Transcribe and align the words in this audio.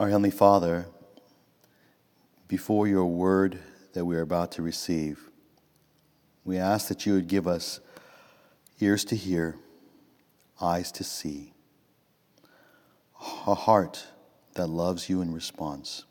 Our 0.00 0.06
Heavenly 0.06 0.30
Father, 0.30 0.86
before 2.46 2.86
your 2.86 3.06
word 3.06 3.58
that 3.94 4.04
we 4.04 4.14
are 4.14 4.20
about 4.20 4.52
to 4.52 4.62
receive, 4.62 5.18
we 6.44 6.56
ask 6.56 6.86
that 6.86 7.04
you 7.04 7.14
would 7.14 7.26
give 7.26 7.48
us 7.48 7.80
ears 8.78 9.04
to 9.06 9.16
hear, 9.16 9.56
eyes 10.60 10.92
to 10.92 11.02
see, 11.02 11.52
a 13.44 13.54
heart 13.54 14.06
that 14.54 14.68
loves 14.68 15.08
you 15.08 15.20
in 15.20 15.34
response, 15.34 16.04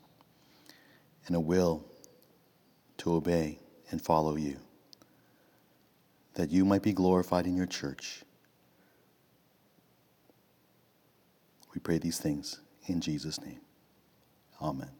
and 1.26 1.34
a 1.34 1.40
will 1.40 1.82
to 2.98 3.14
obey 3.14 3.58
and 3.90 4.02
follow 4.02 4.36
you, 4.36 4.58
that 6.34 6.50
you 6.50 6.66
might 6.66 6.82
be 6.82 6.92
glorified 6.92 7.46
in 7.46 7.56
your 7.56 7.64
church. 7.64 8.22
We 11.72 11.80
pray 11.80 11.96
these 11.96 12.18
things 12.18 12.60
in 12.86 13.00
Jesus' 13.00 13.40
name. 13.40 13.60
Amen. 14.60 14.90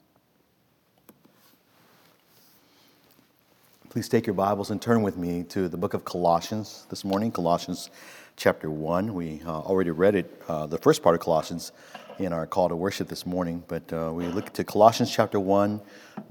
Please 3.89 4.09
take 4.09 4.27
your 4.27 4.35
Bibles 4.35 4.71
and 4.71 4.81
turn 4.81 5.03
with 5.03 5.17
me 5.17 5.43
to 5.45 5.69
the 5.69 5.77
book 5.77 5.95
of 5.95 6.05
Colossians 6.05 6.87
this 6.91 7.05
morning, 7.05 7.33
Colossians 7.33 7.91
chapter 8.37 8.71
1. 8.71 9.13
We 9.15 9.43
uh, 9.45 9.51
already 9.51 9.91
read 9.91 10.15
it, 10.15 10.43
uh, 10.47 10.67
the 10.67 10.79
first 10.79 11.03
part 11.03 11.17
of 11.17 11.21
Colossians, 11.21 11.73
in 12.21 12.33
our 12.33 12.47
call 12.47 12.69
to 12.69 12.77
worship 12.77 13.09
this 13.09 13.27
morning, 13.27 13.65
but 13.67 13.93
uh, 13.93 14.13
we 14.13 14.27
look 14.27 14.53
to 14.53 14.63
Colossians 14.63 15.11
chapter 15.11 15.41
1, 15.41 15.81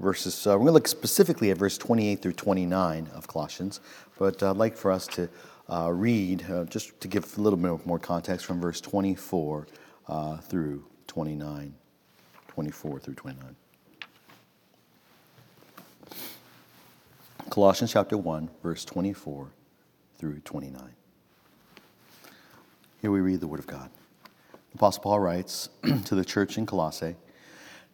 verses, 0.00 0.46
uh, 0.46 0.50
we're 0.50 0.58
going 0.58 0.66
to 0.68 0.72
look 0.72 0.88
specifically 0.88 1.50
at 1.50 1.58
verse 1.58 1.76
28 1.76 2.22
through 2.22 2.32
29 2.32 3.08
of 3.14 3.26
Colossians, 3.26 3.80
but 4.18 4.42
I'd 4.42 4.56
like 4.56 4.76
for 4.76 4.90
us 4.90 5.06
to 5.08 5.28
uh, 5.68 5.90
read, 5.92 6.48
uh, 6.50 6.64
just 6.64 6.98
to 7.00 7.08
give 7.08 7.36
a 7.36 7.40
little 7.40 7.58
bit 7.58 7.84
more 7.84 7.98
context, 7.98 8.46
from 8.46 8.60
verse 8.60 8.80
24 8.80 9.66
through 10.48 10.84
29. 11.08 11.74
24 12.58 12.98
through 12.98 13.14
29. 13.14 13.54
Colossians 17.50 17.92
chapter 17.92 18.18
1, 18.18 18.50
verse 18.64 18.84
24 18.84 19.46
through 20.18 20.40
29. 20.40 20.82
Here 23.00 23.12
we 23.12 23.20
read 23.20 23.38
the 23.38 23.46
Word 23.46 23.60
of 23.60 23.68
God. 23.68 23.90
Apostle 24.74 25.04
Paul 25.04 25.20
writes 25.20 25.68
to 26.06 26.16
the 26.16 26.24
church 26.24 26.58
in 26.58 26.66
Colossae 26.66 27.14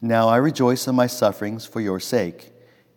Now 0.01 0.29
I 0.29 0.39
rejoice 0.39 0.89
in 0.89 0.95
my 0.95 1.09
sufferings 1.09 1.67
for 1.67 1.83
your 1.83 2.01
sake, 2.01 2.51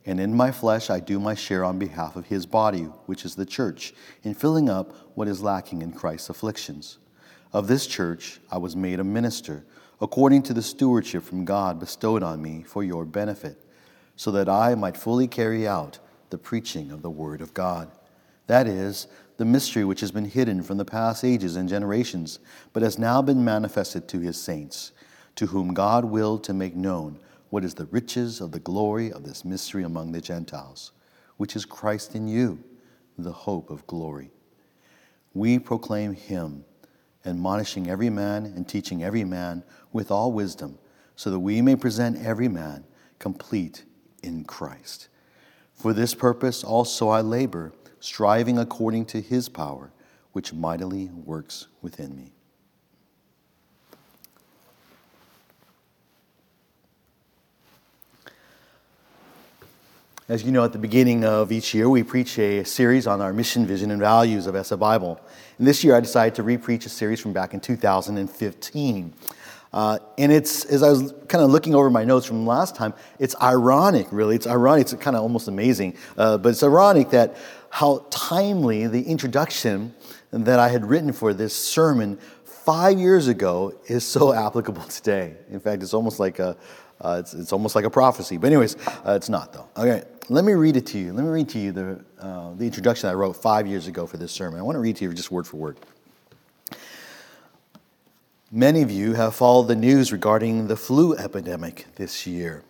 and 0.06 0.22
in 0.22 0.34
my 0.34 0.54
flesh 0.54 0.90
I 0.90 1.02
do 1.02 1.20
my 1.20 1.36
share 1.36 1.66
on 1.66 1.78
behalf 1.78 2.16
of 2.16 2.28
his 2.28 2.46
body, 2.46 2.84
which 3.08 3.26
is 3.26 3.36
the 3.36 3.46
church, 3.46 3.94
in 4.24 4.36
filling 4.36 4.70
up 4.70 4.96
what 5.16 5.28
is 5.28 5.42
lacking 5.42 5.82
in 5.82 5.92
Christ's 5.92 6.30
afflictions. 6.30 6.98
Of 7.52 7.68
this 7.68 7.88
church 7.88 8.40
I 8.50 8.58
was 8.58 8.78
made 8.78 9.02
a 9.02 9.04
minister 9.04 9.66
according 10.00 10.44
to 10.44 10.54
the 10.54 10.62
stewardship 10.62 11.24
from 11.24 11.46
God 11.46 11.80
bestowed 11.80 12.24
on 12.24 12.42
me 12.42 12.64
for 12.64 12.84
your 12.84 13.06
benefit, 13.06 13.64
so 14.16 14.32
that 14.32 14.50
I 14.50 14.76
might 14.76 14.98
fully 14.98 15.28
carry 15.28 15.68
out 15.68 16.00
the 16.30 16.38
preaching 16.38 16.92
of 16.92 17.02
the 17.02 17.10
Word 17.10 17.42
of 17.42 17.54
God. 17.54 17.92
That 18.48 18.68
is, 18.68 19.08
the 19.38 19.46
mystery 19.46 19.86
which 19.86 20.02
has 20.02 20.12
been 20.12 20.26
hidden 20.26 20.64
from 20.64 20.78
the 20.78 20.86
past 20.86 21.24
ages 21.24 21.56
and 21.56 21.70
generations, 21.70 22.40
but 22.74 22.84
has 22.84 22.98
now 22.98 23.22
been 23.22 23.46
manifested 23.46 24.08
to 24.08 24.20
his 24.20 24.42
saints, 24.42 24.92
to 25.36 25.48
whom 25.48 25.74
God 25.74 26.06
willed 26.06 26.44
to 26.46 26.54
make 26.54 26.76
known 26.76 27.20
what 27.50 27.64
is 27.64 27.76
the 27.76 27.86
riches 27.86 28.42
of 28.42 28.52
the 28.52 28.60
glory 28.60 29.12
of 29.12 29.24
this 29.24 29.46
mystery 29.46 29.84
among 29.84 30.12
the 30.12 30.22
Gentiles, 30.22 30.92
which 31.38 31.56
is 31.56 31.66
Christ 31.66 32.16
in 32.16 32.28
you, 32.28 32.64
the 33.18 33.32
hope 33.32 33.70
of 33.70 33.86
glory. 33.88 34.32
We 35.34 35.60
proclaim 35.60 36.14
him 36.14 36.66
admonishing 37.28 37.90
every 37.90 38.10
man 38.10 38.46
and 38.46 38.68
teaching 38.68 39.04
every 39.04 39.24
man 39.24 39.64
with 39.92 40.10
all 40.10 40.32
wisdom, 40.32 40.80
so 41.16 41.30
that 41.30 41.40
we 41.40 41.62
may 41.62 41.76
present 41.76 42.24
every 42.26 42.48
man 42.48 42.86
complete 43.20 43.84
in 44.24 44.44
Christ. 44.44 45.10
For 45.74 45.94
this 45.94 46.16
purpose 46.16 46.64
also 46.64 47.10
I 47.10 47.22
labor, 47.22 47.74
striving 48.00 48.58
according 48.58 49.06
to 49.08 49.22
his 49.22 49.50
power, 49.50 49.92
which 50.32 50.54
mightily 50.54 51.10
works 51.10 51.68
within 51.82 52.16
me. 52.16 52.32
As 60.30 60.44
you 60.44 60.52
know, 60.52 60.66
at 60.66 60.74
the 60.74 60.78
beginning 60.78 61.24
of 61.24 61.54
each 61.54 61.74
year, 61.74 61.88
we 61.88 62.04
preach 62.04 62.38
a 62.38 62.66
series 62.66 63.08
on 63.08 63.22
our 63.22 63.32
mission, 63.32 63.66
vision, 63.66 63.92
and 63.92 64.02
values 64.02 64.46
of 64.46 64.56
SF 64.56 64.78
Bible. 64.78 65.22
And 65.58 65.68
this 65.68 65.84
year, 65.84 65.96
I 65.96 66.00
decided 66.00 66.36
to 66.36 66.44
repreach 66.44 66.86
a 66.86 66.90
series 66.90 67.20
from 67.20 67.34
back 67.34 67.54
in 67.54 67.60
2015. 67.60 69.14
Uh, 69.74 70.00
and 70.18 70.32
it's, 70.32 70.66
as 70.66 70.84
I 70.84 70.90
was 70.90 71.14
kind 71.28 71.44
of 71.44 71.50
looking 71.50 71.76
over 71.76 71.90
my 71.90 72.04
notes 72.04 72.26
from 72.26 72.46
last 72.46 72.76
time, 72.76 72.94
it's 73.20 73.36
ironic, 73.42 74.08
really. 74.12 74.36
It's 74.36 74.48
ironic, 74.48 74.84
it's 74.84 74.94
kind 74.94 75.16
of 75.16 75.24
almost 75.24 75.48
amazing. 75.48 75.98
Uh, 76.18 76.38
but 76.38 76.50
it's 76.50 76.64
ironic 76.64 77.10
that 77.10 77.36
how 77.70 78.06
timely 78.10 78.88
the 78.88 79.02
introduction 79.02 79.94
that 80.32 80.60
I 80.60 80.70
had 80.70 80.86
written 80.86 81.12
for 81.12 81.34
this 81.34 81.56
sermon 81.56 82.18
five 82.44 83.00
years 83.00 83.28
ago 83.28 83.74
is 83.88 84.04
so 84.04 84.34
applicable 84.48 84.84
today. 84.84 85.36
In 85.50 85.60
fact, 85.60 85.82
it's 85.82 85.94
almost 85.94 86.20
like 86.20 86.40
a, 86.40 86.56
uh, 87.02 87.18
it's, 87.20 87.34
it's 87.34 87.54
almost 87.54 87.76
like 87.76 87.86
a 87.86 87.90
prophecy. 87.90 88.38
But, 88.38 88.48
anyways, 88.48 88.76
uh, 88.88 89.14
it's 89.16 89.30
not, 89.30 89.54
though. 89.54 89.68
Okay, 89.78 90.04
let 90.30 90.44
me 90.44 90.54
read 90.54 90.78
it 90.78 90.86
to 90.88 90.98
you. 90.98 91.14
Let 91.14 91.24
me 91.24 91.30
read 91.30 91.50
to 91.50 91.60
you 91.60 91.72
the, 91.72 92.04
uh, 92.20 92.54
the 92.54 92.66
introduction 92.66 93.10
I 93.10 93.14
wrote 93.14 93.34
five 93.34 93.68
years 93.68 93.88
ago 93.88 94.08
for 94.08 94.18
this 94.18 94.32
sermon. 94.32 94.60
I 94.60 94.64
want 94.64 94.76
to 94.76 94.80
read 94.80 94.96
to 94.98 95.06
you 95.06 95.14
just 95.14 95.32
word 95.32 95.48
for 95.48 95.58
word. 95.58 95.78
Many 98.52 98.82
of 98.82 98.90
you 98.90 99.14
have 99.14 99.36
followed 99.36 99.68
the 99.68 99.76
news 99.76 100.12
regarding 100.12 100.68
the 100.68 100.78
flu 100.78 101.16
epidemic 101.16 101.86
this 101.96 102.26
year. 102.26 102.64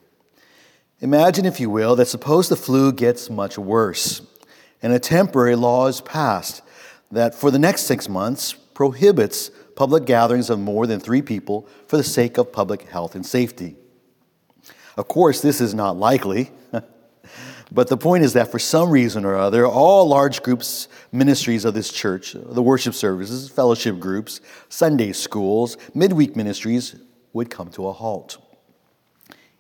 Imagine, 1.02 1.46
if 1.46 1.59
you 1.59 1.70
will, 1.70 1.96
that 1.96 2.08
suppose 2.08 2.50
the 2.50 2.56
flu 2.56 2.92
gets 2.92 3.30
much 3.30 3.59
worse 3.59 4.22
and 4.82 4.94
a 4.94 5.00
temporary 5.00 5.56
law 5.56 5.88
is 5.88 6.02
passed 6.02 6.62
that 7.12 7.34
for 7.34 7.52
the 7.52 7.59
next 7.59 7.84
six 7.84 8.09
months 8.09 8.54
prohibits 8.54 9.50
public 9.76 10.06
gatherings 10.06 10.50
of 10.50 10.59
more 10.59 10.88
than 10.88 11.00
three 11.00 11.22
people 11.22 11.68
for 11.88 11.98
the 11.98 12.04
sake 12.04 12.38
of 12.38 12.52
public 12.52 12.84
health 12.84 13.16
and 13.16 13.26
safety. 13.26 13.76
Of 14.97 15.08
course, 15.08 15.41
this 15.41 15.62
is 15.62 15.75
not 15.75 15.96
likely. 15.96 16.52
but 17.72 17.88
the 17.88 17.97
point 17.97 18.24
is 18.24 18.34
that 18.34 18.52
for 18.52 18.58
some 18.58 18.90
reason 18.90 19.25
or 19.25 19.35
other, 19.35 19.66
all 19.66 20.08
large 20.08 20.41
groups, 20.41 20.88
ministries 21.12 21.66
of 21.66 21.75
this 21.75 21.91
church, 21.91 22.34
the 22.34 22.63
worship 22.63 22.96
services, 22.96 23.50
fellowship 23.50 24.00
groups, 24.00 24.41
Sunday 24.69 25.13
schools, 25.13 25.78
midweek 25.94 26.35
ministries 26.35 26.96
would 27.34 27.52
come 27.52 27.69
to 27.69 27.88
a 27.88 27.94
halt. 27.94 28.40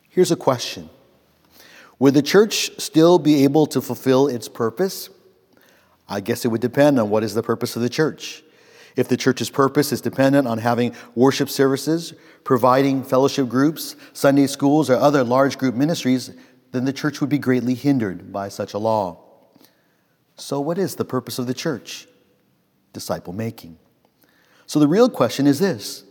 Here's 0.09 0.31
a 0.31 0.35
question 0.35 0.89
Would 1.99 2.15
the 2.15 2.23
church 2.23 2.71
still 2.79 3.19
be 3.19 3.43
able 3.43 3.67
to 3.67 3.81
fulfill 3.81 4.27
its 4.27 4.49
purpose? 4.49 5.09
I 6.09 6.21
guess 6.21 6.45
it 6.45 6.47
would 6.47 6.61
depend 6.61 6.99
on 6.99 7.09
what 7.09 7.23
is 7.23 7.33
the 7.33 7.43
purpose 7.43 7.75
of 7.75 7.81
the 7.81 7.89
church. 7.89 8.41
If 8.97 9.07
the 9.07 9.15
church's 9.15 9.51
purpose 9.51 9.93
is 9.93 10.01
dependent 10.01 10.47
on 10.47 10.57
having 10.57 10.93
worship 11.13 11.49
services, 11.49 12.13
providing 12.43 13.03
fellowship 13.03 13.47
groups, 13.47 13.95
Sunday 14.11 14.47
schools, 14.47 14.89
or 14.89 14.95
other 14.95 15.23
large 15.23 15.59
group 15.59 15.75
ministries, 15.75 16.31
then 16.71 16.85
the 16.85 16.91
church 16.91 17.21
would 17.21 17.29
be 17.29 17.37
greatly 17.37 17.75
hindered 17.75 18.33
by 18.33 18.49
such 18.49 18.73
a 18.73 18.79
law. 18.79 19.23
So, 20.35 20.59
what 20.59 20.79
is 20.79 20.95
the 20.95 21.05
purpose 21.05 21.37
of 21.37 21.45
the 21.45 21.53
church? 21.53 22.07
Disciple 22.91 23.33
making. 23.33 23.77
So, 24.65 24.79
the 24.79 24.87
real 24.87 25.09
question 25.09 25.45
is 25.45 25.59
this 25.59 26.03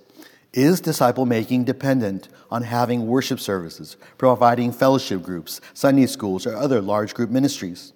Is 0.52 0.80
disciple 0.80 1.26
making 1.26 1.64
dependent 1.64 2.28
on 2.52 2.62
having 2.62 3.08
worship 3.08 3.41
services, 3.41 3.96
providing 4.16 4.70
fellowship 4.70 5.22
groups, 5.22 5.60
Sunday 5.75 6.06
schools, 6.06 6.46
or 6.46 6.54
other 6.54 6.80
large 6.80 7.14
group 7.14 7.30
ministries? 7.30 7.92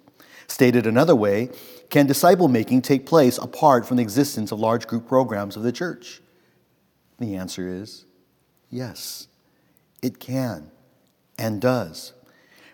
Stated 0.51 0.85
another 0.85 1.15
way, 1.15 1.49
can 1.89 2.07
disciple 2.07 2.49
making 2.49 2.81
take 2.81 3.05
place 3.05 3.37
apart 3.37 3.87
from 3.87 3.95
the 3.95 4.03
existence 4.03 4.51
of 4.51 4.59
large 4.59 4.85
group 4.85 5.07
programs 5.07 5.55
of 5.55 5.63
the 5.63 5.71
church? 5.71 6.19
The 7.19 7.35
answer 7.35 7.69
is 7.69 8.03
yes, 8.69 9.29
it 10.03 10.19
can 10.19 10.69
and 11.39 11.61
does 11.61 12.11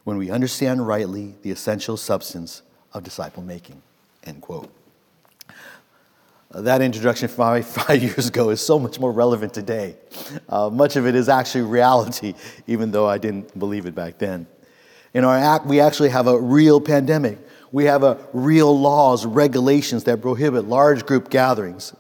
when 0.06 0.18
we 0.18 0.32
understand 0.32 0.88
rightly 0.88 1.36
the 1.44 1.52
essential 1.52 1.98
substance 1.98 2.64
of 2.94 3.04
disciple 3.04 3.44
making. 3.44 3.84
End 4.24 4.42
quote. 4.42 4.74
Uh, 6.52 6.62
that 6.62 6.82
introduction 6.82 7.28
five, 7.28 7.64
five 7.68 8.02
years 8.02 8.28
ago 8.28 8.50
is 8.50 8.60
so 8.60 8.80
much 8.80 9.00
more 9.00 9.12
relevant 9.12 9.54
today. 9.54 9.96
Uh, 10.50 10.72
much 10.72 10.96
of 10.96 11.06
it 11.06 11.14
is 11.14 11.30
actually 11.30 11.62
reality, 11.62 12.34
even 12.66 12.90
though 12.90 13.08
I 13.08 13.20
didn't 13.20 13.58
believe 13.60 13.86
it 13.86 13.94
back 13.94 14.18
then. 14.18 14.48
In 15.14 15.24
our 15.24 15.38
act, 15.38 15.68
we 15.68 15.80
actually 15.80 16.10
have 16.10 16.26
a 16.26 16.40
real 16.40 16.82
pandemic 16.82 17.38
we 17.72 17.86
have 17.86 18.04
a 18.04 18.18
real 18.34 18.78
laws, 18.78 19.26
regulations 19.26 20.04
that 20.06 20.22
prohibit 20.22 20.66
large 20.66 21.06
group 21.06 21.30
gatherings. 21.30 21.94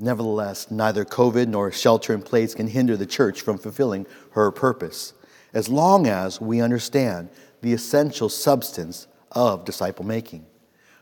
Nevertheless, 0.00 0.70
neither 0.70 1.04
COVID 1.04 1.48
nor 1.48 1.72
shelter 1.72 2.14
in 2.14 2.22
place 2.22 2.54
can 2.54 2.68
hinder 2.68 2.96
the 2.96 3.06
church 3.06 3.40
from 3.40 3.58
fulfilling 3.58 4.06
her 4.32 4.50
purpose, 4.50 5.12
as 5.52 5.68
long 5.68 6.06
as 6.06 6.40
we 6.40 6.60
understand 6.60 7.30
the 7.62 7.72
essential 7.72 8.28
substance 8.28 9.06
of 9.32 9.64
disciple 9.64 10.04
making. 10.04 10.46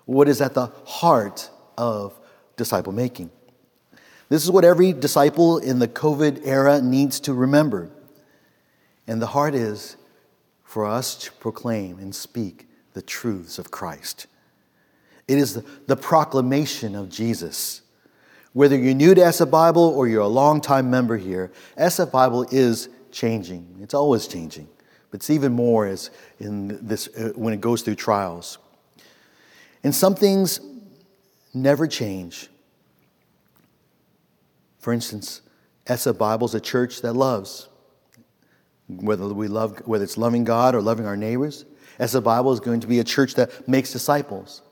What 0.06 0.28
is 0.28 0.40
at 0.40 0.54
the 0.54 0.66
heart 0.84 1.50
of 1.76 2.18
disciple 2.56 2.92
making? 2.92 3.30
This 4.28 4.44
is 4.44 4.50
what 4.50 4.64
every 4.64 4.92
disciple 4.92 5.58
in 5.58 5.78
the 5.78 5.88
COVID 5.88 6.46
era 6.46 6.80
needs 6.80 7.20
to 7.20 7.34
remember. 7.34 7.90
And 9.06 9.20
the 9.20 9.28
heart 9.28 9.54
is 9.54 9.96
for 10.64 10.86
us 10.86 11.16
to 11.16 11.32
proclaim 11.32 11.98
and 11.98 12.14
speak 12.14 12.66
the 12.96 13.02
truths 13.02 13.58
of 13.58 13.70
Christ. 13.70 14.26
It 15.28 15.36
is 15.36 15.62
the, 15.86 15.96
proclamation 15.96 16.94
of 16.94 17.10
Jesus. 17.10 17.82
Whether 18.54 18.78
you're 18.78 18.94
new 18.94 19.14
to 19.14 19.20
SF 19.20 19.50
Bible 19.50 19.82
or 19.82 20.08
you're 20.08 20.22
a 20.22 20.26
longtime 20.28 20.88
member 20.88 21.18
here, 21.18 21.52
SF 21.76 22.10
Bible 22.10 22.46
is 22.50 22.88
changing. 23.12 23.80
It's 23.82 23.92
always 23.92 24.26
changing, 24.26 24.66
but 25.10 25.20
it's 25.20 25.28
even 25.28 25.52
more 25.52 25.84
as 25.86 26.08
in 26.40 26.86
this 26.86 27.08
uh, 27.08 27.32
when 27.36 27.52
it 27.52 27.60
goes 27.60 27.82
through 27.82 27.96
trials. 27.96 28.56
And 29.84 29.94
some 29.94 30.14
things 30.14 30.58
never 31.52 31.86
change. 31.86 32.48
For 34.78 34.94
instance, 34.94 35.42
SF 35.84 36.16
Bible 36.16 36.46
is 36.46 36.54
a 36.54 36.60
church 36.60 37.02
that 37.02 37.12
loves. 37.12 37.68
Whether 38.88 39.28
we 39.28 39.48
love, 39.48 39.82
whether 39.84 40.04
it's 40.04 40.16
loving 40.16 40.44
God 40.44 40.74
or 40.74 40.80
loving 40.80 41.04
our 41.04 41.16
neighbors, 41.16 41.66
SF 41.98 42.22
Bible 42.22 42.52
is 42.52 42.60
going 42.60 42.80
to 42.80 42.86
be 42.86 42.98
a 42.98 43.04
church 43.04 43.34
that 43.34 43.68
makes 43.68 43.92
disciples. 43.92 44.62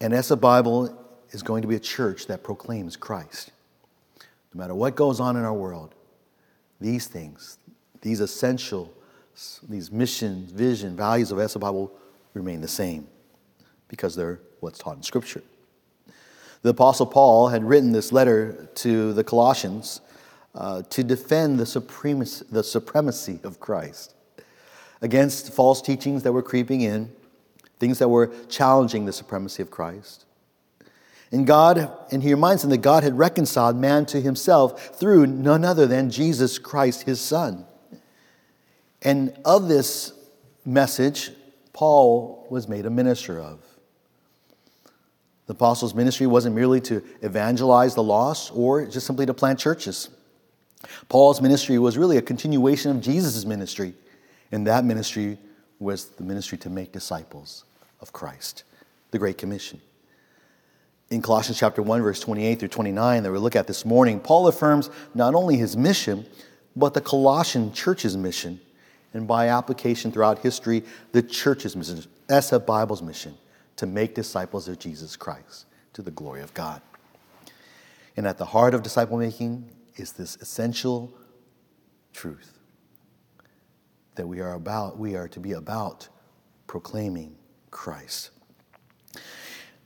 And 0.00 0.12
SF 0.12 0.40
Bible 0.40 0.98
is 1.30 1.42
going 1.42 1.62
to 1.62 1.68
be 1.68 1.76
a 1.76 1.80
church 1.80 2.26
that 2.26 2.42
proclaims 2.42 2.96
Christ. 2.96 3.52
No 4.54 4.58
matter 4.58 4.74
what 4.74 4.96
goes 4.96 5.20
on 5.20 5.36
in 5.36 5.44
our 5.44 5.54
world, 5.54 5.94
these 6.80 7.06
things, 7.06 7.58
these 8.00 8.20
essential, 8.20 8.92
these 9.68 9.90
mission, 9.90 10.46
vision, 10.52 10.96
values 10.96 11.30
of 11.30 11.38
SF 11.38 11.60
Bible 11.60 11.92
remain 12.34 12.60
the 12.60 12.68
same 12.68 13.06
because 13.88 14.16
they're 14.16 14.40
what's 14.60 14.78
taught 14.78 14.96
in 14.96 15.02
Scripture. 15.02 15.42
The 16.62 16.70
Apostle 16.70 17.06
Paul 17.06 17.48
had 17.48 17.64
written 17.64 17.92
this 17.92 18.12
letter 18.12 18.68
to 18.76 19.12
the 19.12 19.24
Colossians 19.24 20.00
uh, 20.54 20.82
to 20.90 21.02
defend 21.02 21.58
the 21.58 21.66
supremacy, 21.66 22.44
the 22.50 22.62
supremacy 22.62 23.40
of 23.42 23.58
Christ 23.58 24.14
against 25.02 25.52
false 25.52 25.82
teachings 25.82 26.22
that 26.22 26.32
were 26.32 26.42
creeping 26.42 26.80
in 26.80 27.12
things 27.78 27.98
that 27.98 28.08
were 28.08 28.32
challenging 28.48 29.04
the 29.06 29.12
supremacy 29.12 29.60
of 29.60 29.70
Christ. 29.70 30.24
And 31.32 31.46
God, 31.46 31.90
and 32.12 32.22
he 32.22 32.32
reminds 32.32 32.62
them 32.62 32.70
that 32.70 32.78
God 32.78 33.02
had 33.02 33.18
reconciled 33.18 33.76
man 33.76 34.06
to 34.06 34.20
himself 34.20 34.96
through 34.98 35.26
none 35.26 35.64
other 35.64 35.86
than 35.86 36.08
Jesus 36.08 36.58
Christ, 36.58 37.02
his 37.02 37.20
Son. 37.20 37.64
And 39.02 39.36
of 39.44 39.66
this 39.66 40.12
message, 40.64 41.32
Paul 41.72 42.46
was 42.50 42.68
made 42.68 42.86
a 42.86 42.90
minister 42.90 43.40
of. 43.40 43.58
The 45.46 45.54
apostles' 45.54 45.94
ministry 45.94 46.28
wasn't 46.28 46.54
merely 46.54 46.80
to 46.82 47.02
evangelize 47.20 47.96
the 47.96 48.02
lost 48.02 48.52
or 48.54 48.86
just 48.86 49.06
simply 49.06 49.26
to 49.26 49.34
plant 49.34 49.58
churches. 49.58 50.08
Paul's 51.08 51.40
ministry 51.40 51.78
was 51.78 51.98
really 51.98 52.16
a 52.16 52.22
continuation 52.22 52.90
of 52.90 53.00
Jesus' 53.00 53.44
ministry, 53.44 53.94
and 54.52 54.66
that 54.66 54.84
ministry 54.84 55.38
was 55.80 56.04
the 56.10 56.22
ministry 56.22 56.58
to 56.58 56.70
make 56.70 56.92
disciples 56.92 57.64
of 58.00 58.12
Christ, 58.12 58.64
the 59.10 59.18
Great 59.18 59.38
Commission. 59.38 59.80
In 61.10 61.20
Colossians 61.22 61.58
chapter 61.58 61.82
1, 61.82 62.02
verse 62.02 62.20
28 62.20 62.60
through 62.60 62.68
29, 62.68 63.22
that 63.22 63.32
we 63.32 63.38
look 63.38 63.56
at 63.56 63.66
this 63.66 63.84
morning, 63.84 64.20
Paul 64.20 64.46
affirms 64.46 64.90
not 65.14 65.34
only 65.34 65.56
his 65.56 65.76
mission, 65.76 66.26
but 66.76 66.94
the 66.94 67.00
Colossian 67.00 67.72
church's 67.72 68.16
mission, 68.16 68.60
and 69.12 69.26
by 69.26 69.48
application 69.48 70.12
throughout 70.12 70.38
history, 70.38 70.84
the 71.12 71.22
church's 71.22 71.76
mission, 71.76 72.04
SF 72.28 72.64
Bible's 72.64 73.02
mission, 73.02 73.34
to 73.76 73.86
make 73.86 74.14
disciples 74.14 74.68
of 74.68 74.78
Jesus 74.78 75.16
Christ 75.16 75.66
to 75.94 76.02
the 76.02 76.10
glory 76.10 76.40
of 76.40 76.54
God. 76.54 76.80
And 78.16 78.26
at 78.26 78.38
the 78.38 78.44
heart 78.44 78.74
of 78.74 78.82
disciple 78.82 79.18
making 79.18 79.70
is 79.96 80.12
this 80.12 80.36
essential 80.36 81.12
truth 82.12 82.51
that 84.14 84.26
we 84.26 84.40
are 84.40 84.54
about, 84.54 84.98
we 84.98 85.16
are 85.16 85.28
to 85.28 85.40
be 85.40 85.52
about 85.52 86.08
proclaiming 86.66 87.34
Christ. 87.70 88.30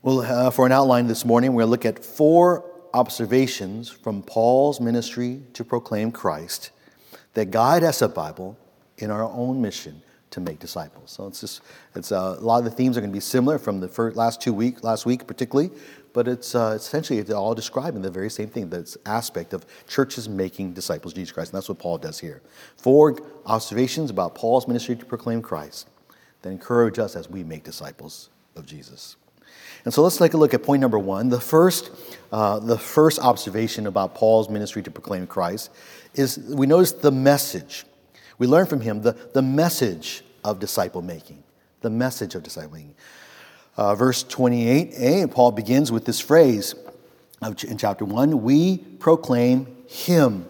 Well, 0.02 0.20
uh, 0.20 0.50
for 0.50 0.66
an 0.66 0.72
outline 0.72 1.06
this 1.06 1.24
morning, 1.24 1.52
we're 1.52 1.62
going 1.62 1.78
to 1.78 1.88
look 1.88 1.98
at 1.98 2.04
four 2.04 2.64
observations 2.94 3.88
from 3.88 4.22
Paul's 4.22 4.80
ministry 4.80 5.42
to 5.52 5.64
proclaim 5.64 6.12
Christ 6.12 6.70
that 7.34 7.50
guide 7.50 7.82
SF 7.82 8.14
Bible 8.14 8.56
in 8.98 9.10
our 9.10 9.24
own 9.24 9.60
mission 9.60 10.02
to 10.30 10.40
make 10.40 10.58
disciples. 10.58 11.10
So 11.10 11.26
it's 11.26 11.40
just 11.40 11.62
it's 11.94 12.12
uh, 12.12 12.36
a 12.38 12.42
lot 12.42 12.58
of 12.58 12.64
the 12.64 12.70
themes 12.70 12.96
are 12.96 13.00
going 13.00 13.10
to 13.10 13.16
be 13.16 13.20
similar 13.20 13.58
from 13.58 13.80
the 13.80 13.88
first, 13.88 14.16
last 14.16 14.40
two 14.40 14.52
week, 14.52 14.82
last 14.82 15.06
week 15.06 15.26
particularly, 15.26 15.70
but 16.16 16.26
it's 16.26 16.54
uh, 16.54 16.72
essentially 16.74 17.18
it's 17.18 17.30
all 17.30 17.54
describing 17.54 18.00
the 18.00 18.10
very 18.10 18.30
same 18.30 18.48
thing. 18.48 18.70
This 18.70 18.96
aspect 19.04 19.52
of 19.52 19.66
churches 19.86 20.30
making 20.30 20.72
disciples 20.72 21.12
of 21.12 21.16
Jesus 21.16 21.30
Christ, 21.30 21.52
and 21.52 21.58
that's 21.58 21.68
what 21.68 21.78
Paul 21.78 21.98
does 21.98 22.18
here. 22.18 22.40
Four 22.78 23.18
observations 23.44 24.08
about 24.08 24.34
Paul's 24.34 24.66
ministry 24.66 24.96
to 24.96 25.04
proclaim 25.04 25.42
Christ 25.42 25.90
that 26.40 26.48
encourage 26.48 26.98
us 26.98 27.16
as 27.16 27.28
we 27.28 27.44
make 27.44 27.64
disciples 27.64 28.30
of 28.56 28.64
Jesus. 28.64 29.16
And 29.84 29.92
so 29.92 30.02
let's 30.02 30.16
take 30.16 30.32
a 30.32 30.38
look 30.38 30.54
at 30.54 30.62
point 30.62 30.80
number 30.80 30.98
one. 30.98 31.28
The 31.28 31.38
first, 31.38 31.90
uh, 32.32 32.60
the 32.60 32.78
first 32.78 33.18
observation 33.18 33.86
about 33.86 34.14
Paul's 34.14 34.48
ministry 34.48 34.82
to 34.84 34.90
proclaim 34.90 35.26
Christ 35.26 35.70
is 36.14 36.38
we 36.38 36.66
notice 36.66 36.92
the 36.92 37.12
message. 37.12 37.84
We 38.38 38.46
learn 38.46 38.64
from 38.64 38.80
him 38.80 39.02
the, 39.02 39.12
the 39.34 39.42
message 39.42 40.24
of 40.42 40.60
disciple 40.60 41.02
making. 41.02 41.42
The 41.82 41.90
message 41.90 42.34
of 42.34 42.42
disciple 42.42 42.72
making. 42.72 42.94
Uh, 43.76 43.94
verse 43.94 44.24
28a, 44.24 45.30
Paul 45.30 45.52
begins 45.52 45.92
with 45.92 46.06
this 46.06 46.20
phrase 46.20 46.74
in 47.42 47.76
chapter 47.76 48.04
1 48.04 48.42
We 48.42 48.78
proclaim 48.78 49.76
him. 49.86 50.48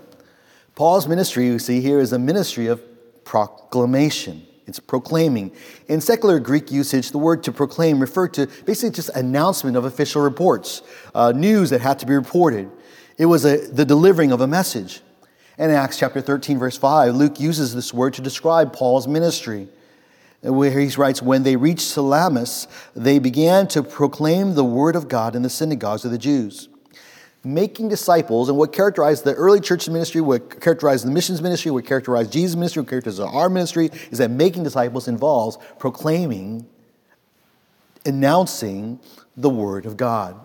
Paul's 0.74 1.08
ministry, 1.08 1.46
you 1.46 1.58
see 1.58 1.80
here, 1.80 1.98
is 1.98 2.12
a 2.12 2.18
ministry 2.18 2.68
of 2.68 2.82
proclamation. 3.24 4.46
It's 4.66 4.78
proclaiming. 4.80 5.52
In 5.88 6.00
secular 6.00 6.38
Greek 6.38 6.70
usage, 6.70 7.10
the 7.10 7.18
word 7.18 7.42
to 7.44 7.52
proclaim 7.52 8.00
referred 8.00 8.34
to 8.34 8.46
basically 8.64 8.90
just 8.90 9.10
announcement 9.10 9.76
of 9.76 9.84
official 9.84 10.22
reports, 10.22 10.82
uh, 11.14 11.32
news 11.32 11.70
that 11.70 11.80
had 11.80 11.98
to 12.00 12.06
be 12.06 12.14
reported. 12.14 12.70
It 13.16 13.26
was 13.26 13.44
a, 13.44 13.58
the 13.58 13.84
delivering 13.84 14.32
of 14.32 14.40
a 14.40 14.46
message. 14.46 15.00
And 15.58 15.70
in 15.70 15.76
Acts 15.76 15.98
chapter 15.98 16.20
13, 16.20 16.58
verse 16.58 16.76
5, 16.76 17.14
Luke 17.14 17.40
uses 17.40 17.74
this 17.74 17.94
word 17.94 18.14
to 18.14 18.22
describe 18.22 18.72
Paul's 18.72 19.08
ministry, 19.08 19.68
where 20.54 20.78
he 20.78 20.88
writes, 20.96 21.20
When 21.20 21.42
they 21.42 21.56
reached 21.56 21.80
Salamis, 21.80 22.68
they 22.94 23.18
began 23.18 23.66
to 23.68 23.82
proclaim 23.82 24.54
the 24.54 24.64
word 24.64 24.96
of 24.96 25.08
God 25.08 25.34
in 25.34 25.42
the 25.42 25.50
synagogues 25.50 26.04
of 26.04 26.10
the 26.10 26.18
Jews 26.18 26.68
making 27.46 27.88
disciples 27.88 28.48
and 28.48 28.58
what 28.58 28.72
characterized 28.72 29.24
the 29.24 29.32
early 29.34 29.60
church 29.60 29.88
ministry, 29.88 30.20
what 30.20 30.60
characterized 30.60 31.06
the 31.06 31.10
missions 31.10 31.40
ministry, 31.40 31.70
what 31.70 31.86
characterized 31.86 32.32
Jesus' 32.32 32.56
ministry, 32.56 32.82
what 32.82 32.88
characterized 32.88 33.20
our 33.20 33.48
ministry 33.48 33.90
is 34.10 34.18
that 34.18 34.30
making 34.30 34.64
disciples 34.64 35.06
involves 35.06 35.56
proclaiming, 35.78 36.66
announcing 38.04 38.98
the 39.36 39.48
Word 39.48 39.86
of 39.86 39.96
God. 39.96 40.40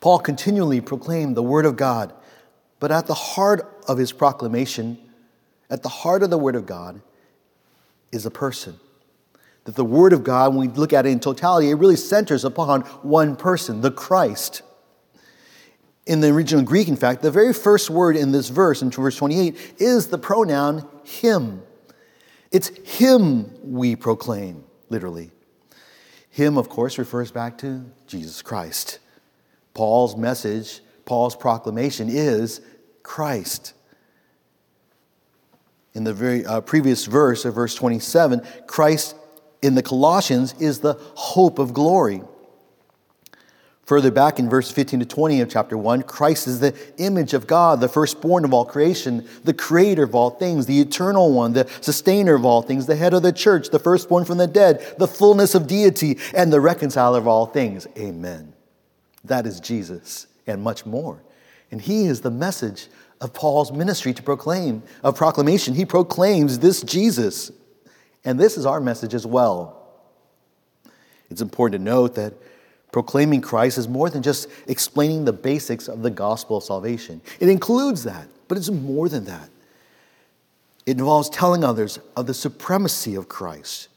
Paul 0.00 0.18
continually 0.18 0.80
proclaimed 0.80 1.36
the 1.36 1.42
Word 1.42 1.66
of 1.66 1.76
God, 1.76 2.12
but 2.80 2.90
at 2.90 3.06
the 3.06 3.14
heart 3.14 3.82
of 3.86 3.96
his 3.96 4.10
proclamation, 4.10 4.98
at 5.70 5.84
the 5.84 5.88
heart 5.88 6.24
of 6.24 6.30
the 6.30 6.38
Word 6.38 6.56
of 6.56 6.66
God, 6.66 7.00
is 8.12 8.26
a 8.26 8.30
person. 8.30 8.78
That 9.64 9.76
the 9.76 9.84
Word 9.84 10.12
of 10.12 10.24
God, 10.24 10.54
when 10.54 10.68
we 10.68 10.74
look 10.74 10.92
at 10.92 11.06
it 11.06 11.10
in 11.10 11.20
totality, 11.20 11.70
it 11.70 11.74
really 11.74 11.96
centers 11.96 12.44
upon 12.44 12.82
one 13.02 13.36
person, 13.36 13.80
the 13.80 13.90
Christ 13.90 14.62
in 16.10 16.20
the 16.20 16.28
original 16.28 16.64
Greek, 16.64 16.88
in 16.88 16.96
fact, 16.96 17.22
the 17.22 17.30
very 17.30 17.52
first 17.52 17.88
word 17.88 18.16
in 18.16 18.32
this 18.32 18.48
verse, 18.48 18.82
in 18.82 18.90
verse 18.90 19.16
28, 19.16 19.74
is 19.78 20.08
the 20.08 20.18
pronoun 20.18 20.84
him. 21.04 21.62
It's 22.50 22.68
him 22.98 23.48
we 23.62 23.94
proclaim, 23.94 24.64
literally. 24.88 25.30
Him, 26.30 26.58
of 26.58 26.68
course, 26.68 26.98
refers 26.98 27.30
back 27.30 27.58
to 27.58 27.84
Jesus 28.08 28.42
Christ. 28.42 28.98
Paul's 29.72 30.16
message, 30.16 30.80
Paul's 31.04 31.36
proclamation 31.36 32.08
is 32.08 32.60
Christ. 33.04 33.74
In 35.94 36.04
the 36.04 36.14
very 36.14 36.46
uh, 36.46 36.60
previous 36.60 37.06
verse 37.06 37.44
of 37.44 37.54
verse 37.54 37.74
27, 37.74 38.42
Christ 38.66 39.16
in 39.62 39.74
the 39.74 39.82
Colossians 39.82 40.54
is 40.60 40.80
the 40.80 40.94
hope 41.14 41.58
of 41.58 41.74
glory. 41.74 42.22
Further 43.90 44.12
back 44.12 44.38
in 44.38 44.48
verse 44.48 44.70
15 44.70 45.00
to 45.00 45.04
20 45.04 45.40
of 45.40 45.48
chapter 45.50 45.76
1, 45.76 46.02
Christ 46.02 46.46
is 46.46 46.60
the 46.60 46.76
image 46.98 47.34
of 47.34 47.48
God, 47.48 47.80
the 47.80 47.88
firstborn 47.88 48.44
of 48.44 48.54
all 48.54 48.64
creation, 48.64 49.26
the 49.42 49.52
creator 49.52 50.04
of 50.04 50.14
all 50.14 50.30
things, 50.30 50.66
the 50.66 50.80
eternal 50.80 51.32
one, 51.32 51.54
the 51.54 51.68
sustainer 51.80 52.36
of 52.36 52.44
all 52.44 52.62
things, 52.62 52.86
the 52.86 52.94
head 52.94 53.14
of 53.14 53.24
the 53.24 53.32
church, 53.32 53.70
the 53.70 53.80
firstborn 53.80 54.24
from 54.24 54.38
the 54.38 54.46
dead, 54.46 54.94
the 54.98 55.08
fullness 55.08 55.56
of 55.56 55.66
deity, 55.66 56.18
and 56.34 56.52
the 56.52 56.60
reconciler 56.60 57.18
of 57.18 57.26
all 57.26 57.46
things. 57.46 57.88
Amen. 57.98 58.52
That 59.24 59.44
is 59.44 59.58
Jesus 59.58 60.28
and 60.46 60.62
much 60.62 60.86
more. 60.86 61.24
And 61.72 61.80
he 61.80 62.04
is 62.06 62.20
the 62.20 62.30
message 62.30 62.86
of 63.20 63.32
Paul's 63.32 63.72
ministry 63.72 64.14
to 64.14 64.22
proclaim, 64.22 64.82
of 65.02 65.16
proclamation. 65.16 65.74
He 65.74 65.84
proclaims 65.84 66.58
this 66.58 66.82
Jesus. 66.82 67.52
And 68.24 68.38
this 68.38 68.56
is 68.56 68.66
our 68.66 68.80
message 68.80 69.14
as 69.14 69.26
well. 69.26 69.76
It's 71.30 71.40
important 71.40 71.80
to 71.80 71.84
note 71.84 72.14
that 72.16 72.34
Proclaiming 72.92 73.40
Christ 73.40 73.78
is 73.78 73.88
more 73.88 74.10
than 74.10 74.22
just 74.22 74.48
explaining 74.66 75.24
the 75.24 75.32
basics 75.32 75.88
of 75.88 76.02
the 76.02 76.10
gospel 76.10 76.56
of 76.56 76.64
salvation. 76.64 77.20
It 77.38 77.48
includes 77.48 78.02
that, 78.04 78.26
but 78.48 78.58
it's 78.58 78.70
more 78.70 79.08
than 79.08 79.24
that. 79.26 79.48
It 80.86 80.98
involves 80.98 81.30
telling 81.30 81.62
others 81.62 82.00
of 82.16 82.26
the 82.26 82.34
supremacy 82.34 83.14
of 83.14 83.28
Christ, 83.28 83.88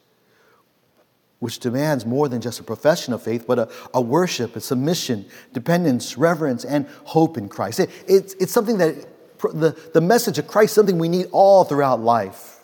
which 1.40 1.58
demands 1.58 2.06
more 2.06 2.30
than 2.30 2.40
just 2.40 2.60
a 2.60 2.64
profession 2.64 3.14
of 3.14 3.24
faith, 3.24 3.46
but 3.48 3.58
a, 3.58 3.70
a 3.96 4.02
worship, 4.02 4.56
a 4.56 4.62
submission, 4.62 5.26
dependence, 5.54 6.16
reverence, 6.16 6.64
and 6.64 6.86
hope 7.06 7.36
in 7.36 7.50
Christ. 7.50 7.80
It, 7.80 7.90
it's, 8.08 8.36
it's 8.36 8.52
something 8.52 8.78
that 8.78 9.08
the, 9.52 9.78
the 9.94 10.02
message 10.02 10.40
of 10.40 10.48
Christ, 10.48 10.74
something 10.74 10.98
we 10.98 11.10
need 11.10 11.28
all 11.32 11.64
throughout 11.64 12.00
life 12.00 12.60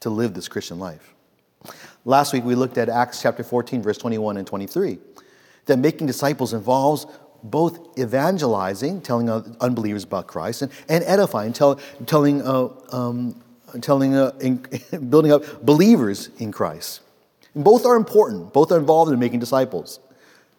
to 0.00 0.10
live 0.10 0.34
this 0.34 0.48
Christian 0.48 0.78
life. 0.78 1.14
Last 2.04 2.32
week 2.32 2.44
we 2.44 2.54
looked 2.54 2.78
at 2.78 2.88
Acts 2.88 3.22
chapter 3.22 3.44
14, 3.44 3.82
verse 3.82 3.98
21 3.98 4.36
and 4.36 4.46
23, 4.46 4.98
that 5.66 5.78
making 5.78 6.06
disciples 6.06 6.52
involves 6.52 7.06
both 7.44 7.98
evangelizing, 7.98 9.00
telling 9.00 9.28
unbelievers 9.60 10.04
about 10.04 10.26
Christ, 10.26 10.62
and, 10.62 10.72
and 10.88 11.04
edifying, 11.04 11.52
tell, 11.52 11.76
telling, 12.06 12.42
uh, 12.42 12.68
um, 12.90 13.40
telling 13.80 14.14
uh, 14.14 14.32
in, 14.40 14.64
building 15.08 15.32
up 15.32 15.62
believers 15.62 16.30
in 16.38 16.52
Christ. 16.52 17.00
And 17.54 17.64
both 17.64 17.84
are 17.84 17.96
important. 17.96 18.52
Both 18.52 18.70
are 18.72 18.78
involved 18.78 19.12
in 19.12 19.18
making 19.18 19.40
disciples. 19.40 20.00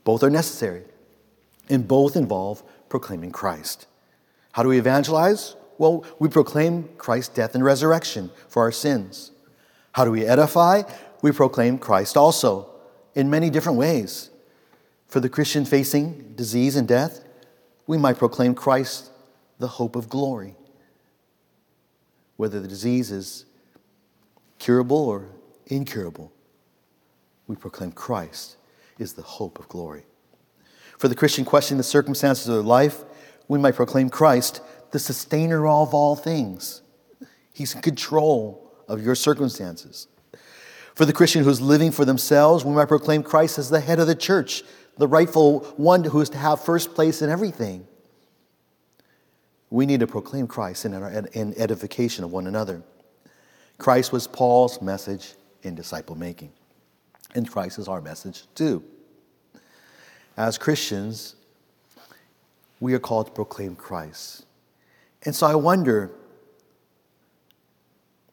Both 0.03 0.23
are 0.23 0.29
necessary. 0.29 0.83
And 1.69 1.87
both 1.87 2.15
involve 2.15 2.63
proclaiming 2.89 3.31
Christ. 3.31 3.87
How 4.53 4.63
do 4.63 4.69
we 4.69 4.77
evangelize? 4.77 5.55
Well, 5.77 6.05
we 6.19 6.29
proclaim 6.29 6.89
Christ's 6.97 7.33
death 7.33 7.55
and 7.55 7.63
resurrection 7.63 8.31
for 8.47 8.63
our 8.63 8.71
sins. 8.71 9.31
How 9.91 10.05
do 10.05 10.11
we 10.11 10.25
edify? 10.25 10.83
We 11.21 11.31
proclaim 11.31 11.77
Christ 11.79 12.15
also 12.15 12.69
in 13.15 13.29
many 13.29 13.49
different 13.49 13.77
ways. 13.77 14.29
For 15.07 15.19
the 15.19 15.29
Christian 15.29 15.65
facing 15.65 16.33
disease 16.35 16.75
and 16.75 16.87
death, 16.87 17.23
we 17.87 17.97
might 17.97 18.17
proclaim 18.17 18.55
Christ, 18.55 19.11
the 19.57 19.67
hope 19.67 19.95
of 19.95 20.07
glory. 20.07 20.55
Whether 22.37 22.59
the 22.59 22.67
disease 22.67 23.11
is 23.11 23.45
curable 24.59 25.09
or 25.09 25.29
incurable, 25.67 26.31
we 27.47 27.55
proclaim 27.55 27.91
Christ 27.91 28.57
is 28.99 29.13
the 29.13 29.21
hope 29.23 29.59
of 29.59 29.67
glory. 29.67 30.05
For 30.97 31.07
the 31.07 31.15
Christian 31.15 31.43
questioning 31.43 31.77
the 31.77 31.83
circumstances 31.83 32.47
of 32.47 32.53
their 32.53 32.63
life, 32.63 33.03
we 33.47 33.59
might 33.59 33.75
proclaim 33.75 34.09
Christ, 34.09 34.61
the 34.91 34.99
sustainer 34.99 35.67
of 35.67 35.93
all 35.93 36.15
things. 36.15 36.81
He's 37.53 37.75
in 37.75 37.81
control 37.81 38.71
of 38.87 39.03
your 39.03 39.15
circumstances. 39.15 40.07
For 40.95 41.05
the 41.05 41.13
Christian 41.13 41.43
who's 41.43 41.61
living 41.61 41.91
for 41.91 42.05
themselves, 42.05 42.63
we 42.63 42.73
might 42.73 42.87
proclaim 42.87 43.23
Christ 43.23 43.57
as 43.57 43.69
the 43.69 43.79
head 43.79 43.99
of 43.99 44.07
the 44.07 44.15
church, 44.15 44.63
the 44.97 45.07
rightful 45.07 45.61
one 45.77 46.03
who 46.03 46.21
is 46.21 46.29
to 46.29 46.37
have 46.37 46.63
first 46.63 46.93
place 46.93 47.21
in 47.21 47.29
everything. 47.29 47.87
We 49.71 49.87
need 49.87 50.01
to 50.01 50.07
proclaim 50.07 50.45
Christ 50.45 50.85
in, 50.85 50.93
our, 50.93 51.09
in 51.33 51.55
edification 51.57 52.23
of 52.23 52.31
one 52.31 52.45
another. 52.45 52.83
Christ 53.79 54.11
was 54.11 54.27
Paul's 54.27 54.81
message 54.81 55.33
in 55.63 55.73
disciple 55.73 56.15
making, 56.15 56.51
and 57.33 57.49
Christ 57.49 57.79
is 57.79 57.87
our 57.87 57.99
message 57.99 58.43
too. 58.53 58.83
As 60.37 60.59
Christians, 60.59 61.35
we 62.83 62.93
are 62.93 62.99
called 62.99 63.27
to 63.27 63.31
proclaim 63.31 63.77
Christ. 63.77 64.45
And 65.23 65.33
so 65.33 65.47
I 65.47 65.55
wonder 65.55 66.11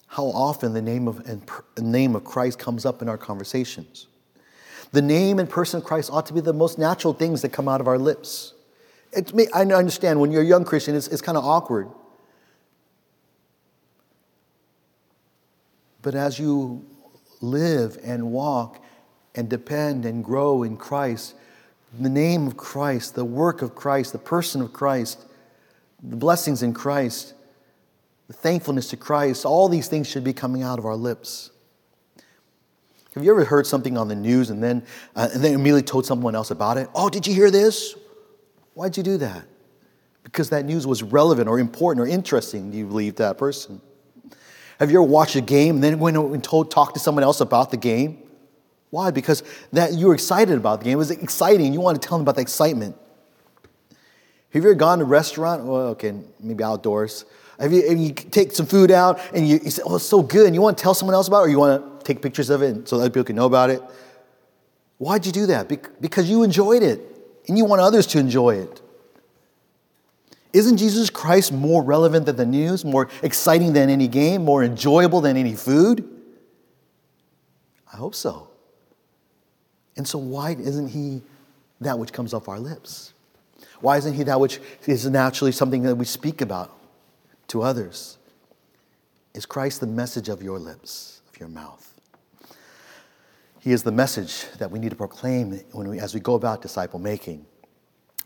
how 0.08 0.24
often 0.24 0.72
the 0.72 0.82
name 0.82 1.06
of, 1.06 1.20
and 1.20 1.40
name 1.78 2.16
of 2.16 2.24
Christ 2.24 2.58
comes 2.58 2.84
up 2.84 3.00
in 3.00 3.08
our 3.08 3.16
conversations. 3.16 4.08
The 4.90 5.02
name 5.02 5.38
and 5.38 5.48
person 5.48 5.78
of 5.78 5.84
Christ 5.84 6.10
ought 6.12 6.26
to 6.26 6.32
be 6.32 6.40
the 6.40 6.52
most 6.52 6.80
natural 6.80 7.12
things 7.14 7.42
that 7.42 7.50
come 7.50 7.68
out 7.68 7.80
of 7.80 7.86
our 7.86 7.96
lips. 7.96 8.54
May, 9.32 9.46
I 9.54 9.62
understand 9.62 10.18
when 10.18 10.32
you're 10.32 10.42
a 10.42 10.44
young 10.44 10.64
Christian, 10.64 10.96
it's, 10.96 11.06
it's 11.06 11.22
kind 11.22 11.38
of 11.38 11.44
awkward. 11.44 11.88
But 16.02 16.16
as 16.16 16.40
you 16.40 16.84
live 17.40 18.00
and 18.02 18.32
walk 18.32 18.82
and 19.36 19.48
depend 19.48 20.04
and 20.04 20.24
grow 20.24 20.64
in 20.64 20.76
Christ, 20.76 21.36
the 21.98 22.08
name 22.08 22.46
of 22.46 22.56
Christ, 22.56 23.14
the 23.14 23.24
work 23.24 23.62
of 23.62 23.74
Christ, 23.74 24.12
the 24.12 24.18
person 24.18 24.60
of 24.60 24.72
Christ, 24.72 25.24
the 26.02 26.16
blessings 26.16 26.62
in 26.62 26.72
Christ, 26.72 27.34
the 28.28 28.32
thankfulness 28.32 28.90
to 28.90 28.96
Christ, 28.96 29.44
all 29.44 29.68
these 29.68 29.88
things 29.88 30.08
should 30.08 30.24
be 30.24 30.32
coming 30.32 30.62
out 30.62 30.78
of 30.78 30.86
our 30.86 30.94
lips. 30.94 31.50
Have 33.14 33.24
you 33.24 33.32
ever 33.32 33.44
heard 33.44 33.66
something 33.66 33.98
on 33.98 34.06
the 34.06 34.14
news 34.14 34.50
and 34.50 34.62
then, 34.62 34.84
uh, 35.16 35.28
and 35.32 35.42
then 35.42 35.52
immediately 35.52 35.82
told 35.82 36.06
someone 36.06 36.36
else 36.36 36.52
about 36.52 36.76
it? 36.76 36.88
Oh, 36.94 37.10
did 37.10 37.26
you 37.26 37.34
hear 37.34 37.50
this? 37.50 37.96
Why'd 38.74 38.96
you 38.96 39.02
do 39.02 39.16
that? 39.16 39.44
Because 40.22 40.50
that 40.50 40.64
news 40.64 40.86
was 40.86 41.02
relevant 41.02 41.48
or 41.48 41.58
important 41.58 42.06
or 42.06 42.08
interesting, 42.08 42.72
you 42.72 42.86
believe 42.86 43.16
that 43.16 43.36
person. 43.36 43.80
Have 44.78 44.92
you 44.92 44.98
ever 44.98 45.10
watched 45.10 45.34
a 45.34 45.40
game 45.40 45.76
and 45.76 45.84
then 45.84 45.98
went 45.98 46.16
and 46.16 46.42
told, 46.42 46.70
talked 46.70 46.94
to 46.94 47.00
someone 47.00 47.24
else 47.24 47.40
about 47.40 47.72
the 47.72 47.76
game? 47.76 48.22
Why? 48.90 49.10
Because 49.10 49.42
that 49.72 49.94
you 49.94 50.08
were 50.08 50.14
excited 50.14 50.56
about 50.56 50.80
the 50.80 50.84
game. 50.84 50.94
It 50.94 50.96
was 50.96 51.10
exciting. 51.10 51.72
You 51.72 51.80
want 51.80 52.00
to 52.00 52.06
tell 52.06 52.18
them 52.18 52.24
about 52.24 52.34
the 52.34 52.42
excitement. 52.42 52.96
Have 54.52 54.64
you 54.64 54.68
ever 54.68 54.74
gone 54.74 54.98
to 54.98 55.04
a 55.04 55.06
restaurant? 55.06 55.64
Well, 55.64 55.88
okay, 55.88 56.12
maybe 56.40 56.64
outdoors. 56.64 57.24
Have 57.60 57.72
you, 57.72 57.88
you 57.88 58.12
take 58.12 58.52
some 58.52 58.66
food 58.66 58.90
out 58.90 59.20
and 59.32 59.46
you, 59.46 59.60
you 59.62 59.70
say, 59.70 59.82
oh, 59.84 59.96
it's 59.96 60.04
so 60.04 60.22
good, 60.22 60.46
and 60.46 60.54
you 60.54 60.60
want 60.60 60.76
to 60.76 60.82
tell 60.82 60.94
someone 60.94 61.14
else 61.14 61.28
about 61.28 61.42
it, 61.42 61.46
or 61.46 61.48
you 61.50 61.58
want 61.58 62.00
to 62.00 62.04
take 62.04 62.20
pictures 62.20 62.50
of 62.50 62.62
it 62.62 62.88
so 62.88 62.96
other 62.96 63.10
people 63.10 63.24
can 63.24 63.36
know 63.36 63.46
about 63.46 63.70
it? 63.70 63.80
Why'd 64.98 65.24
you 65.24 65.32
do 65.32 65.46
that? 65.46 65.68
Because 66.00 66.28
you 66.28 66.42
enjoyed 66.42 66.82
it 66.82 67.00
and 67.48 67.56
you 67.56 67.64
want 67.64 67.80
others 67.80 68.06
to 68.08 68.18
enjoy 68.18 68.56
it. 68.56 68.82
Isn't 70.52 70.76
Jesus 70.76 71.08
Christ 71.08 71.52
more 71.52 71.82
relevant 71.82 72.26
than 72.26 72.36
the 72.36 72.44
news, 72.44 72.84
more 72.84 73.08
exciting 73.22 73.72
than 73.72 73.88
any 73.88 74.08
game, 74.08 74.44
more 74.44 74.62
enjoyable 74.62 75.20
than 75.20 75.36
any 75.36 75.54
food? 75.54 76.06
I 77.90 77.96
hope 77.96 78.14
so. 78.14 78.49
And 79.96 80.06
so, 80.06 80.18
why 80.18 80.52
isn't 80.52 80.88
he 80.88 81.22
that 81.80 81.98
which 81.98 82.12
comes 82.12 82.34
off 82.34 82.48
our 82.48 82.58
lips? 82.58 83.12
Why 83.80 83.96
isn't 83.96 84.14
he 84.14 84.22
that 84.24 84.38
which 84.38 84.60
is 84.86 85.06
naturally 85.06 85.52
something 85.52 85.82
that 85.82 85.94
we 85.94 86.04
speak 86.04 86.40
about 86.40 86.76
to 87.48 87.62
others? 87.62 88.18
Is 89.34 89.46
Christ 89.46 89.80
the 89.80 89.86
message 89.86 90.28
of 90.28 90.42
your 90.42 90.58
lips, 90.58 91.22
of 91.32 91.38
your 91.38 91.48
mouth? 91.48 91.86
He 93.60 93.72
is 93.72 93.82
the 93.82 93.92
message 93.92 94.46
that 94.58 94.70
we 94.70 94.78
need 94.78 94.90
to 94.90 94.96
proclaim 94.96 95.52
when 95.72 95.88
we, 95.88 96.00
as 96.00 96.14
we 96.14 96.20
go 96.20 96.34
about 96.34 96.62
disciple 96.62 96.98
making. 96.98 97.44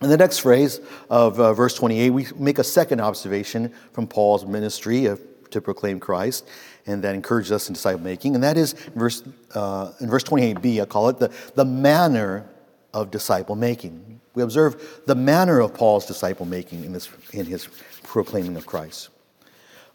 In 0.00 0.08
the 0.08 0.16
next 0.16 0.38
phrase 0.38 0.80
of 1.10 1.38
uh, 1.40 1.52
verse 1.52 1.74
28, 1.74 2.10
we 2.10 2.26
make 2.36 2.58
a 2.58 2.64
second 2.64 3.00
observation 3.00 3.72
from 3.92 4.06
Paul's 4.06 4.44
ministry 4.44 5.06
of, 5.06 5.20
to 5.54 5.60
proclaim 5.60 5.98
Christ 5.98 6.46
and 6.86 7.02
that 7.02 7.14
encourages 7.14 7.50
us 7.50 7.68
in 7.68 7.74
disciple 7.74 8.02
making. 8.02 8.34
And 8.34 8.44
that 8.44 8.56
is 8.56 8.74
verse, 8.94 9.22
uh, 9.54 9.92
in 10.00 10.10
verse 10.10 10.24
28b, 10.24 10.82
I 10.82 10.84
call 10.84 11.08
it 11.08 11.18
the, 11.18 11.32
the 11.54 11.64
manner 11.64 12.48
of 12.92 13.10
disciple 13.10 13.56
making. 13.56 14.20
We 14.34 14.42
observe 14.42 15.02
the 15.06 15.14
manner 15.14 15.60
of 15.60 15.74
Paul's 15.74 16.06
disciple 16.06 16.46
making 16.46 16.84
in, 16.84 16.92
this, 16.92 17.08
in 17.32 17.46
his 17.46 17.68
proclaiming 18.02 18.56
of 18.56 18.66
Christ. 18.66 19.08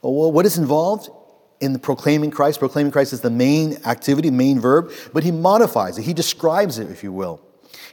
Well, 0.02 0.32
what 0.32 0.46
is 0.46 0.58
involved 0.58 1.10
in 1.60 1.74
the 1.74 1.80
proclaiming 1.80 2.32
Christ? 2.32 2.60
Proclaiming 2.60 2.92
Christ 2.92 3.14
is 3.14 3.22
the 3.22 3.30
main 3.30 3.78
activity, 3.86 4.32
main 4.32 4.60
verb, 4.60 4.92
but 5.14 5.24
he 5.24 5.32
modifies 5.32 5.98
it. 5.98 6.04
He 6.04 6.14
describes 6.14 6.80
it, 6.80 6.90
if 6.90 7.04
you 7.04 7.12
will. 7.12 7.42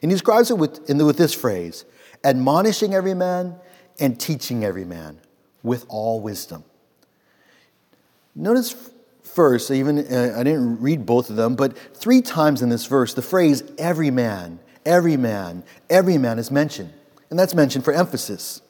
And 0.03 0.11
he 0.11 0.15
describes 0.15 0.51
it 0.51 0.59
with, 0.59 0.87
the, 0.87 1.05
with 1.05 1.19
this 1.19 1.35
phrase 1.35 1.85
admonishing 2.25 2.95
every 2.95 3.15
man 3.15 3.57
and 3.99 4.19
teaching 4.19 4.65
every 4.65 4.85
man 4.85 5.21
with 5.63 5.85
all 5.89 6.21
wisdom. 6.21 6.65
Notice 8.37 8.77
first, 9.23 9.71
even 9.71 9.99
uh, 9.99 10.35
I 10.37 10.45
didn't 10.45 10.81
read 10.81 11.07
both 11.07 11.31
of 11.31 11.37
them, 11.37 11.57
but 11.57 11.77
three 11.97 12.21
times 12.21 12.61
in 12.61 12.69
this 12.69 12.85
verse, 12.85 13.15
the 13.15 13.23
phrase 13.23 13.63
every 13.79 14.11
man, 14.11 14.61
every 14.85 15.17
man, 15.17 15.65
every 15.89 16.19
man 16.19 16.39
is 16.39 16.51
mentioned. 16.51 16.93
And 17.31 17.39
that's 17.39 17.55
mentioned 17.55 17.85
for 17.85 17.95
emphasis. 17.95 18.61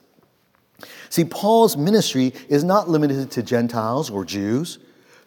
See, 1.09 1.25
Paul's 1.25 1.77
ministry 1.77 2.33
is 2.49 2.63
not 2.63 2.89
limited 2.89 3.31
to 3.33 3.43
Gentiles 3.43 4.09
or 4.09 4.25
Jews, 4.25 4.79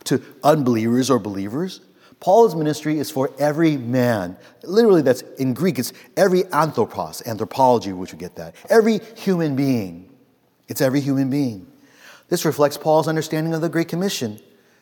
to 0.05 0.21
unbelievers 0.43 1.09
or 1.09 1.19
believers. 1.19 1.81
Paul's 2.21 2.55
ministry 2.55 2.97
is 2.97 3.11
for 3.11 3.31
every 3.39 3.77
man. 3.77 4.37
Literally, 4.63 5.01
that's 5.01 5.21
in 5.37 5.53
Greek, 5.53 5.79
it's 5.79 5.93
every 6.17 6.45
anthropos, 6.51 7.21
anthropology, 7.25 7.93
which 7.93 8.13
we 8.13 8.19
get 8.19 8.35
that. 8.35 8.55
Every 8.69 8.99
human 9.15 9.55
being. 9.55 10.09
It's 10.67 10.81
every 10.81 11.01
human 11.01 11.29
being. 11.29 11.65
This 12.29 12.45
reflects 12.45 12.77
Paul's 12.77 13.07
understanding 13.07 13.53
of 13.53 13.61
the 13.61 13.69
Great 13.69 13.87
Commission 13.87 14.39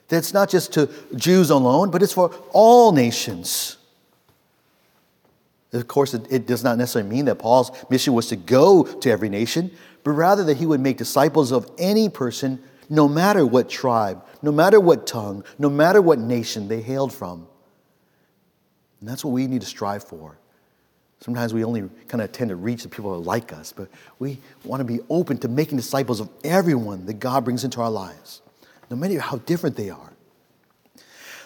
that 0.10 0.18
it's 0.18 0.34
not 0.34 0.50
just 0.50 0.74
to 0.74 0.90
Jews 1.16 1.50
alone, 1.50 1.92
but 1.92 2.02
it's 2.02 2.14
for 2.14 2.34
all 2.52 2.92
nations. 2.92 3.78
Of 5.74 5.88
course, 5.88 6.14
it, 6.14 6.26
it, 6.30 6.48
does 6.48 6.64
not 6.64 6.78
necessarily 6.78 7.10
mean 7.10 7.26
that 7.26 7.36
Paul's 7.36 7.72
mission 7.90 8.14
was 8.14 8.28
to 8.28 8.36
go 8.36 8.84
to 8.84 9.10
every 9.10 9.30
nation, 9.30 9.72
but 10.04 10.12
rather 10.12 10.44
that 10.46 10.58
he 10.58 10.66
would 10.66 10.80
make 10.80 10.98
disciples 10.98 11.52
of 11.52 11.70
any 11.78 12.08
person, 12.08 12.64
no 12.90 13.08
matter 13.08 13.46
what 13.46 13.70
tribe, 13.70 14.24
no 14.42 14.52
matter 14.52 14.80
what 14.80 15.06
tongue, 15.06 15.44
no 15.60 15.70
matter 15.70 16.02
what 16.02 16.20
nation 16.20 16.70
they 16.70 16.82
hailed 16.82 17.14
from. 17.14 17.48
And 19.02 19.10
that's 19.10 19.26
what 19.26 19.32
we 19.32 19.46
need 19.48 19.62
to 19.62 19.68
strive 19.68 20.04
for. 20.06 20.38
Sometimes 21.20 21.54
we 21.54 21.64
only 21.64 21.90
kind 22.08 22.22
of 22.22 22.32
tend 22.32 22.50
to 22.50 22.56
reach 22.56 22.84
the 22.84 22.90
people 22.90 23.12
who 23.12 23.16
are 23.16 23.24
like 23.24 23.52
us, 23.52 23.74
but 23.74 23.90
we 24.20 24.40
want 24.64 24.82
to 24.82 24.86
be 24.86 25.00
open 25.10 25.38
to 25.40 25.48
making 25.48 25.78
disciples 25.78 26.20
of 26.20 26.30
everyone 26.44 27.06
that 27.08 27.16
God 27.16 27.44
brings 27.44 27.64
into 27.64 27.82
our 27.82 27.90
lives. 27.90 28.42
no 28.90 28.96
matter 28.96 29.20
how 29.20 29.38
different 29.38 29.76
they 29.76 29.90
are. 29.90 30.14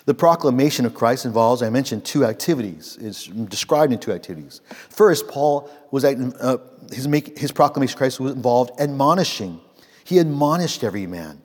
The 0.06 0.14
proclamation 0.14 0.86
of 0.86 0.94
Christ 0.94 1.26
involves, 1.26 1.62
I 1.62 1.70
mentioned, 1.70 2.06
two 2.06 2.26
activities. 2.26 2.98
It's 3.00 3.28
described 3.28 3.94
in 3.94 4.00
two 4.00 4.12
activities. 4.12 4.62
First, 4.90 5.28
Paul 5.28 5.70
was 5.92 6.04
at, 6.04 6.18
uh, 6.40 6.58
his, 6.92 7.08
make, 7.08 7.38
his 7.38 7.52
proclamation 7.52 7.94
of 7.94 7.98
Christ 7.98 8.20
was 8.20 8.34
involved 8.34 8.72
admonishing. 8.80 9.62
He 10.04 10.18
admonished 10.18 10.84
every 10.84 11.06
man. 11.08 11.42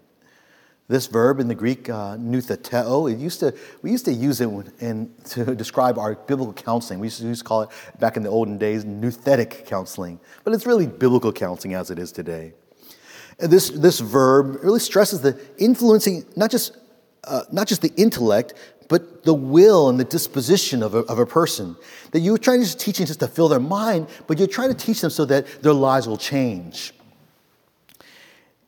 This 0.88 1.08
verb 1.08 1.40
in 1.40 1.48
the 1.48 1.54
Greek, 1.54 1.90
uh, 1.90 2.16
it 2.16 3.18
used 3.18 3.40
to, 3.40 3.52
we 3.82 3.90
used 3.90 4.04
to 4.04 4.12
use 4.12 4.40
it 4.40 4.48
in, 4.80 5.12
to 5.30 5.54
describe 5.56 5.98
our 5.98 6.14
biblical 6.14 6.52
counseling. 6.52 7.00
We 7.00 7.08
used 7.08 7.20
to, 7.20 7.26
used 7.26 7.40
to 7.40 7.44
call 7.44 7.62
it, 7.62 7.70
back 7.98 8.16
in 8.16 8.22
the 8.22 8.28
olden 8.28 8.56
days, 8.56 8.84
nouthetic 8.84 9.66
counseling. 9.66 10.20
But 10.44 10.54
it's 10.54 10.64
really 10.64 10.86
biblical 10.86 11.32
counseling 11.32 11.74
as 11.74 11.90
it 11.90 11.98
is 11.98 12.12
today. 12.12 12.52
And 13.40 13.50
this, 13.50 13.70
this 13.70 13.98
verb 13.98 14.62
really 14.62 14.78
stresses 14.78 15.20
the 15.20 15.38
influencing, 15.58 16.24
not 16.36 16.52
just, 16.52 16.76
uh, 17.24 17.42
not 17.50 17.66
just 17.66 17.82
the 17.82 17.92
intellect, 17.96 18.54
but 18.88 19.24
the 19.24 19.34
will 19.34 19.88
and 19.88 19.98
the 19.98 20.04
disposition 20.04 20.84
of 20.84 20.94
a, 20.94 20.98
of 21.00 21.18
a 21.18 21.26
person. 21.26 21.76
That 22.12 22.20
you're 22.20 22.38
trying 22.38 22.62
to 22.62 22.76
teach 22.76 22.98
them 22.98 23.06
just 23.08 23.20
to 23.20 23.28
fill 23.28 23.48
their 23.48 23.58
mind, 23.58 24.06
but 24.28 24.38
you're 24.38 24.46
trying 24.46 24.68
to 24.68 24.76
teach 24.76 25.00
them 25.00 25.10
so 25.10 25.24
that 25.24 25.62
their 25.62 25.72
lives 25.72 26.06
will 26.06 26.16
change. 26.16 26.92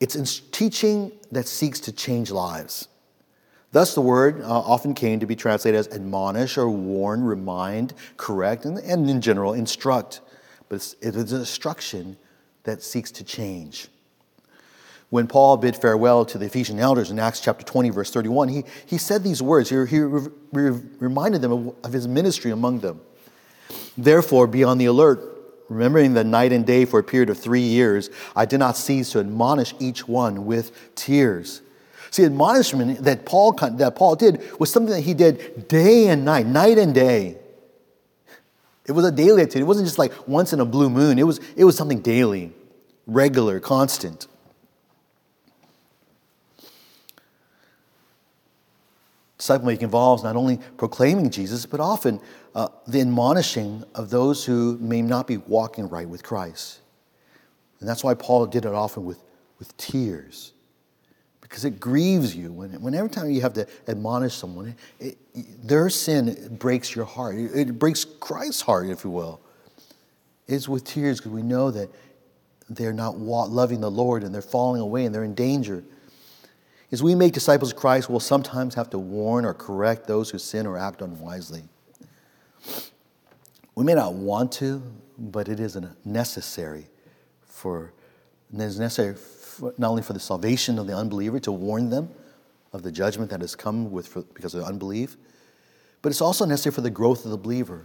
It's 0.00 0.40
teaching 0.52 1.12
that 1.32 1.48
seeks 1.48 1.80
to 1.80 1.92
change 1.92 2.30
lives. 2.30 2.88
Thus, 3.72 3.94
the 3.94 4.00
word 4.00 4.40
uh, 4.40 4.46
often 4.46 4.94
came 4.94 5.20
to 5.20 5.26
be 5.26 5.36
translated 5.36 5.78
as 5.78 5.88
admonish 5.88 6.56
or 6.56 6.70
warn, 6.70 7.22
remind, 7.22 7.92
correct, 8.16 8.64
and, 8.64 8.78
and 8.78 9.10
in 9.10 9.20
general, 9.20 9.52
instruct. 9.52 10.20
But 10.68 10.76
it's, 10.76 10.94
it 11.00 11.16
is 11.16 11.32
an 11.32 11.40
instruction 11.40 12.16
that 12.62 12.82
seeks 12.82 13.10
to 13.12 13.24
change. 13.24 13.88
When 15.10 15.26
Paul 15.26 15.56
bid 15.56 15.74
farewell 15.76 16.24
to 16.26 16.38
the 16.38 16.46
Ephesian 16.46 16.78
elders 16.78 17.10
in 17.10 17.18
Acts 17.18 17.40
chapter 17.40 17.64
20, 17.64 17.90
verse 17.90 18.10
31, 18.10 18.48
he, 18.48 18.64
he 18.86 18.98
said 18.98 19.22
these 19.24 19.42
words. 19.42 19.68
He, 19.68 19.76
he 19.86 20.00
re, 20.00 20.30
reminded 20.98 21.42
them 21.42 21.52
of, 21.52 21.74
of 21.84 21.92
his 21.92 22.06
ministry 22.06 22.50
among 22.50 22.80
them. 22.80 23.00
Therefore, 23.96 24.46
be 24.46 24.64
on 24.64 24.78
the 24.78 24.86
alert 24.86 25.37
remembering 25.68 26.14
the 26.14 26.24
night 26.24 26.52
and 26.52 26.66
day 26.66 26.84
for 26.84 26.98
a 26.98 27.04
period 27.04 27.30
of 27.30 27.38
three 27.38 27.60
years, 27.60 28.10
I 28.34 28.46
did 28.46 28.58
not 28.58 28.76
cease 28.76 29.12
to 29.12 29.20
admonish 29.20 29.74
each 29.78 30.08
one 30.08 30.46
with 30.46 30.94
tears. 30.94 31.62
See, 32.10 32.24
admonishment 32.24 33.04
that 33.04 33.26
Paul, 33.26 33.52
that 33.52 33.94
Paul 33.96 34.16
did 34.16 34.58
was 34.58 34.72
something 34.72 34.94
that 34.94 35.02
he 35.02 35.14
did 35.14 35.68
day 35.68 36.08
and 36.08 36.24
night, 36.24 36.46
night 36.46 36.78
and 36.78 36.94
day. 36.94 37.36
It 38.86 38.92
was 38.92 39.04
a 39.04 39.12
daily 39.12 39.42
activity. 39.42 39.60
It 39.60 39.66
wasn't 39.66 39.86
just 39.86 39.98
like 39.98 40.12
once 40.26 40.54
in 40.54 40.60
a 40.60 40.64
blue 40.64 40.88
moon. 40.88 41.18
It 41.18 41.24
was, 41.24 41.40
it 41.54 41.64
was 41.64 41.76
something 41.76 42.00
daily, 42.00 42.52
regular, 43.06 43.60
constant. 43.60 44.26
Disciple 49.38 49.66
making 49.66 49.84
involves 49.84 50.24
not 50.24 50.34
only 50.34 50.58
proclaiming 50.76 51.30
Jesus, 51.30 51.64
but 51.64 51.78
often 51.78 52.20
uh, 52.56 52.68
the 52.88 53.00
admonishing 53.00 53.84
of 53.94 54.10
those 54.10 54.44
who 54.44 54.76
may 54.80 55.00
not 55.00 55.28
be 55.28 55.36
walking 55.36 55.88
right 55.88 56.08
with 56.08 56.24
Christ. 56.24 56.80
And 57.78 57.88
that's 57.88 58.02
why 58.02 58.14
Paul 58.14 58.46
did 58.46 58.64
it 58.64 58.72
often 58.72 59.04
with, 59.04 59.22
with 59.60 59.76
tears, 59.76 60.52
because 61.40 61.64
it 61.64 61.78
grieves 61.78 62.34
you. 62.34 62.50
When, 62.52 62.70
when 62.82 62.94
every 62.94 63.10
time 63.10 63.30
you 63.30 63.40
have 63.42 63.52
to 63.52 63.66
admonish 63.86 64.34
someone, 64.34 64.74
it, 64.98 65.16
it, 65.34 65.68
their 65.68 65.88
sin 65.88 66.56
breaks 66.58 66.96
your 66.96 67.04
heart. 67.04 67.36
It, 67.36 67.78
breaks 67.78 68.04
Christ's 68.04 68.62
heart, 68.62 68.88
if 68.88 69.04
you 69.04 69.10
will. 69.10 69.40
It's 70.48 70.68
with 70.68 70.82
tears 70.82 71.18
because 71.18 71.30
we 71.30 71.42
know 71.42 71.70
that 71.70 71.90
they're 72.68 72.92
not 72.92 73.18
loving 73.18 73.80
the 73.80 73.90
Lord 73.90 74.24
and 74.24 74.34
they're 74.34 74.42
falling 74.42 74.80
away 74.80 75.04
and 75.04 75.14
they're 75.14 75.24
in 75.24 75.34
danger. 75.34 75.84
As 76.90 77.02
we 77.02 77.14
make 77.14 77.34
disciples 77.34 77.72
of 77.72 77.76
Christ, 77.76 78.08
we'll 78.08 78.20
sometimes 78.20 78.74
have 78.74 78.88
to 78.90 78.98
warn 78.98 79.44
or 79.44 79.52
correct 79.52 80.06
those 80.06 80.30
who 80.30 80.38
sin 80.38 80.66
or 80.66 80.78
act 80.78 81.02
unwisely. 81.02 81.64
We 83.74 83.84
may 83.84 83.94
not 83.94 84.14
want 84.14 84.52
to, 84.52 84.82
but 85.18 85.48
it 85.48 85.60
is 85.60 85.76
necessary 86.04 86.86
for 87.44 87.92
it 88.52 88.60
is 88.60 88.78
necessary 88.78 89.14
for, 89.14 89.74
not 89.76 89.90
only 89.90 90.02
for 90.02 90.14
the 90.14 90.20
salvation 90.20 90.78
of 90.78 90.86
the 90.86 90.96
unbeliever 90.96 91.38
to 91.40 91.52
warn 91.52 91.90
them 91.90 92.08
of 92.72 92.82
the 92.82 92.90
judgment 92.90 93.30
that 93.30 93.42
has 93.42 93.54
come 93.54 93.90
with 93.90 94.08
for, 94.08 94.22
because 94.22 94.54
of 94.54 94.64
unbelief, 94.64 95.16
but 96.00 96.10
it's 96.10 96.22
also 96.22 96.46
necessary 96.46 96.72
for 96.72 96.80
the 96.80 96.90
growth 96.90 97.24
of 97.24 97.30
the 97.30 97.36
believer 97.36 97.84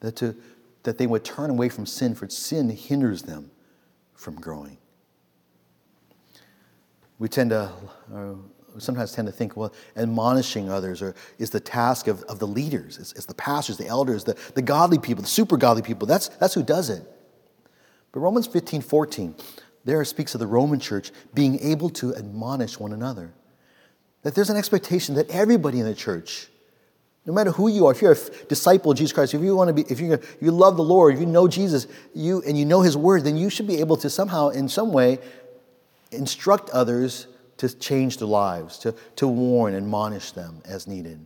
that 0.00 0.14
to 0.16 0.36
that 0.84 0.98
they 0.98 1.06
would 1.06 1.24
turn 1.24 1.50
away 1.50 1.68
from 1.68 1.86
sin, 1.86 2.14
for 2.14 2.28
sin 2.28 2.70
hinders 2.70 3.22
them 3.22 3.50
from 4.14 4.36
growing 4.36 4.78
we 7.18 7.28
tend 7.28 7.50
to 7.50 7.70
uh, 8.14 8.34
sometimes 8.78 9.12
tend 9.12 9.26
to 9.26 9.32
think, 9.32 9.56
well, 9.56 9.72
admonishing 9.96 10.68
others 10.68 11.02
or 11.02 11.14
is 11.38 11.50
the 11.50 11.60
task 11.60 12.06
of, 12.06 12.22
of 12.24 12.38
the 12.38 12.46
leaders, 12.46 12.98
it's, 12.98 13.12
it's 13.12 13.26
the 13.26 13.34
pastors, 13.34 13.76
the 13.76 13.86
elders, 13.86 14.24
the, 14.24 14.36
the 14.54 14.62
godly 14.62 14.98
people, 14.98 15.22
the 15.22 15.28
super 15.28 15.56
godly 15.56 15.82
people. 15.82 16.06
That's, 16.06 16.28
that's 16.28 16.54
who 16.54 16.62
does 16.62 16.90
it. 16.90 17.02
But 18.12 18.20
Romans 18.20 18.46
15, 18.46 18.82
14, 18.82 19.34
there 19.84 20.04
speaks 20.04 20.34
of 20.34 20.40
the 20.40 20.46
Roman 20.46 20.80
church 20.80 21.10
being 21.34 21.58
able 21.60 21.90
to 21.90 22.14
admonish 22.14 22.78
one 22.78 22.92
another. 22.92 23.32
That 24.22 24.34
there's 24.34 24.50
an 24.50 24.56
expectation 24.56 25.16
that 25.16 25.28
everybody 25.30 25.80
in 25.80 25.84
the 25.84 25.94
church, 25.94 26.48
no 27.26 27.32
matter 27.32 27.50
who 27.50 27.68
you 27.68 27.86
are, 27.86 27.92
if 27.92 28.00
you're 28.00 28.12
a 28.12 28.46
disciple 28.48 28.92
of 28.92 28.98
Jesus 28.98 29.12
Christ, 29.12 29.34
if 29.34 29.42
you 29.42 29.54
want 29.54 29.68
to 29.68 29.74
be, 29.74 29.82
if 29.90 30.00
you 30.00 30.18
you 30.40 30.50
love 30.50 30.76
the 30.76 30.82
Lord, 30.82 31.14
if 31.14 31.20
you 31.20 31.26
know 31.26 31.48
Jesus, 31.48 31.86
you 32.14 32.42
and 32.46 32.56
you 32.56 32.64
know 32.64 32.80
His 32.80 32.96
Word, 32.96 33.24
then 33.24 33.36
you 33.36 33.50
should 33.50 33.66
be 33.66 33.80
able 33.80 33.96
to 33.98 34.08
somehow, 34.08 34.48
in 34.48 34.68
some 34.68 34.92
way, 34.92 35.18
instruct 36.14 36.70
others 36.70 37.26
to 37.56 37.68
change 37.78 38.18
their 38.18 38.28
lives, 38.28 38.78
to, 38.78 38.94
to 39.16 39.28
warn, 39.28 39.74
and 39.74 39.84
admonish 39.84 40.32
them 40.32 40.60
as 40.64 40.86
needed. 40.86 41.24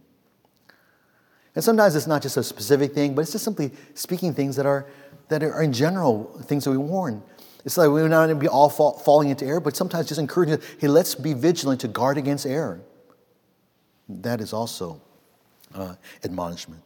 And 1.55 1.64
sometimes 1.64 1.96
it's 1.96 2.07
not 2.07 2.22
just 2.22 2.37
a 2.37 2.42
specific 2.42 2.92
thing, 2.92 3.14
but 3.14 3.22
it's 3.22 3.33
just 3.33 3.44
simply 3.44 3.72
speaking 3.94 4.35
things 4.35 4.57
that 4.57 4.66
are, 4.66 4.87
that 5.29 5.42
are 5.42 5.62
in 5.62 5.72
general 5.72 6.24
things 6.44 6.64
that 6.64 6.70
we 6.70 6.77
warn. 6.77 7.22
It's 7.64 7.77
like 7.77 7.88
we're 7.88 8.09
not 8.09 8.27
going 8.27 8.37
to 8.37 8.40
be 8.40 8.48
all 8.48 8.70
fall, 8.70 8.92
falling 8.92 9.31
into 9.31 9.44
error, 9.44 9.61
but 9.61 9.77
sometimes 9.77 10.09
just 10.09 10.20
encouraging, 10.20 10.61
hey, 10.79 10.88
let's 10.88 11.14
be 11.14 11.33
vigilant 11.33 11.81
to 11.81 11.88
guard 11.88 12.16
against 12.16 12.46
error. 12.46 12.81
That 14.09 14.40
is 14.40 14.53
also 14.53 15.01
uh, 15.74 15.94
admonishment. 16.24 16.83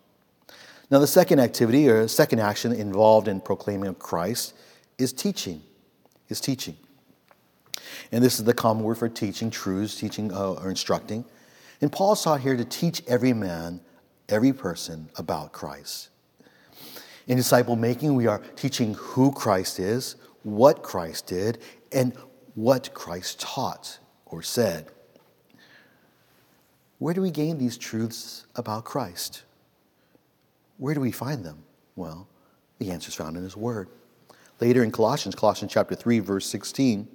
Now, 0.91 0.99
the 0.99 1.07
second 1.07 1.39
activity 1.39 1.89
or 1.89 2.09
second 2.09 2.41
action 2.41 2.73
involved 2.73 3.29
in 3.29 3.41
proclaiming 3.41 3.89
of 3.89 3.99
Christ 3.99 4.55
is 4.99 5.13
teaching. 5.13 5.63
Is 6.29 6.41
teaching. 6.41 6.77
And 8.13 8.23
this 8.23 8.39
is 8.39 8.45
the 8.45 8.55
common 8.55 8.85
word 8.85 8.99
for 8.99 9.09
teaching, 9.09 9.51
truths, 9.51 9.97
teaching 9.97 10.33
uh, 10.33 10.53
or 10.53 10.69
instructing. 10.69 11.25
And 11.81 11.91
Paul 11.91 12.15
sought 12.15 12.43
here 12.43 12.57
to 12.57 12.65
teach 12.65 13.03
every 13.09 13.33
man, 13.33 13.81
every 14.29 14.53
person 14.53 15.09
about 15.17 15.53
Christ. 15.53 16.11
In 17.27 17.37
disciple 17.37 17.75
making, 17.75 18.15
we 18.15 18.27
are 18.27 18.39
teaching 18.57 18.95
who 18.95 19.33
Christ 19.33 19.81
is, 19.81 20.17
what 20.43 20.83
Christ 20.83 21.27
did, 21.27 21.59
and 21.91 22.13
what 22.55 22.93
Christ 22.93 23.41
taught 23.41 23.99
or 24.27 24.43
said. 24.43 24.89
Where 26.99 27.15
do 27.15 27.23
we 27.23 27.31
gain 27.31 27.59
these 27.59 27.79
truths 27.79 28.47
about 28.55 28.85
Christ? 28.85 29.43
Where 30.77 30.95
do 30.95 31.01
we 31.01 31.13
find 31.13 31.45
them? 31.45 31.65
Well, 31.97 32.29
the 32.79 32.91
answer 32.91 33.09
is 33.09 33.15
found 33.15 33.37
in 33.37 33.43
His 33.43 33.57
Word. 33.57 33.89
Later 34.61 34.85
in 34.85 34.91
Colossians, 34.93 35.35
Colossians 35.35 35.73
chapter 35.73 35.95
3, 35.95 36.21
verse 36.21 36.47
16, 36.47 37.09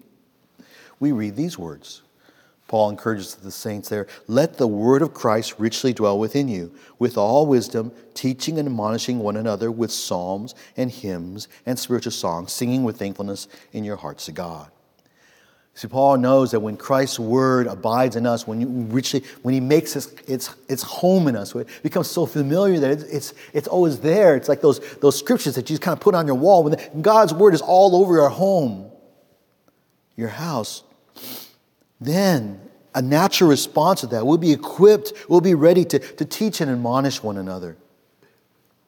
we 1.00 1.12
read 1.12 1.36
these 1.36 1.58
words. 1.58 2.02
Paul 2.68 2.90
encourages 2.90 3.36
the 3.36 3.52
saints 3.52 3.88
there 3.88 4.08
let 4.28 4.58
the 4.58 4.68
word 4.68 5.02
of 5.02 5.14
Christ 5.14 5.56
richly 5.58 5.94
dwell 5.94 6.20
within 6.20 6.48
you, 6.48 6.74
with 7.00 7.18
all 7.18 7.46
wisdom, 7.46 7.92
teaching 8.14 8.60
and 8.60 8.68
admonishing 8.68 9.20
one 9.20 9.38
another 9.38 9.72
with 9.72 9.92
psalms 9.92 10.54
and 10.76 10.92
hymns 10.92 11.48
and 11.66 11.80
spiritual 11.80 12.12
songs, 12.12 12.52
singing 12.52 12.84
with 12.84 12.98
thankfulness 12.98 13.48
in 13.72 13.84
your 13.84 13.96
hearts 13.96 14.26
to 14.26 14.32
God. 14.32 14.70
See, 15.76 15.88
Paul 15.88 16.18
knows 16.18 16.52
that 16.52 16.60
when 16.60 16.76
Christ's 16.76 17.20
word 17.20 17.68
abides 17.68 18.16
in 18.16 18.26
us, 18.26 18.48
when, 18.48 18.60
you 18.60 18.68
richly, 18.68 19.24
when 19.44 19.54
he 19.54 19.60
makes 19.60 19.96
its, 19.96 20.08
its, 20.28 20.56
its 20.68 20.82
home 20.82 21.28
in 21.28 21.36
us, 21.36 21.54
it 21.54 21.68
becomes 21.84 22.08
so 22.08 22.26
familiar 22.26 22.80
that 22.80 22.90
it's, 22.90 23.04
it's, 23.04 23.34
it's 23.54 23.68
always 23.68 24.00
there. 24.00 24.36
It's 24.36 24.50
like 24.50 24.60
those, 24.60 24.80
those 24.96 25.20
scriptures 25.20 25.54
that 25.54 25.70
you 25.70 25.76
just 25.76 25.84
kind 25.84 25.94
of 25.94 26.00
put 26.00 26.16
on 26.16 26.26
your 26.26 26.36
wall. 26.36 26.64
When 26.64 27.02
God's 27.04 27.32
word 27.32 27.54
is 27.54 27.62
all 27.62 27.96
over 27.96 28.16
your 28.16 28.30
home, 28.30 28.90
your 30.16 30.30
house, 30.30 30.82
then 32.00 32.62
a 32.94 33.02
natural 33.02 33.50
response 33.50 34.02
to 34.02 34.08
that, 34.08 34.26
we'll 34.26 34.38
be 34.38 34.52
equipped, 34.52 35.14
we'll 35.30 35.42
be 35.42 35.54
ready 35.54 35.86
to, 35.86 36.00
to 36.00 36.26
teach 36.26 36.62
and 36.62 36.72
admonish 36.72 37.22
one 37.22 37.38
another 37.38 37.78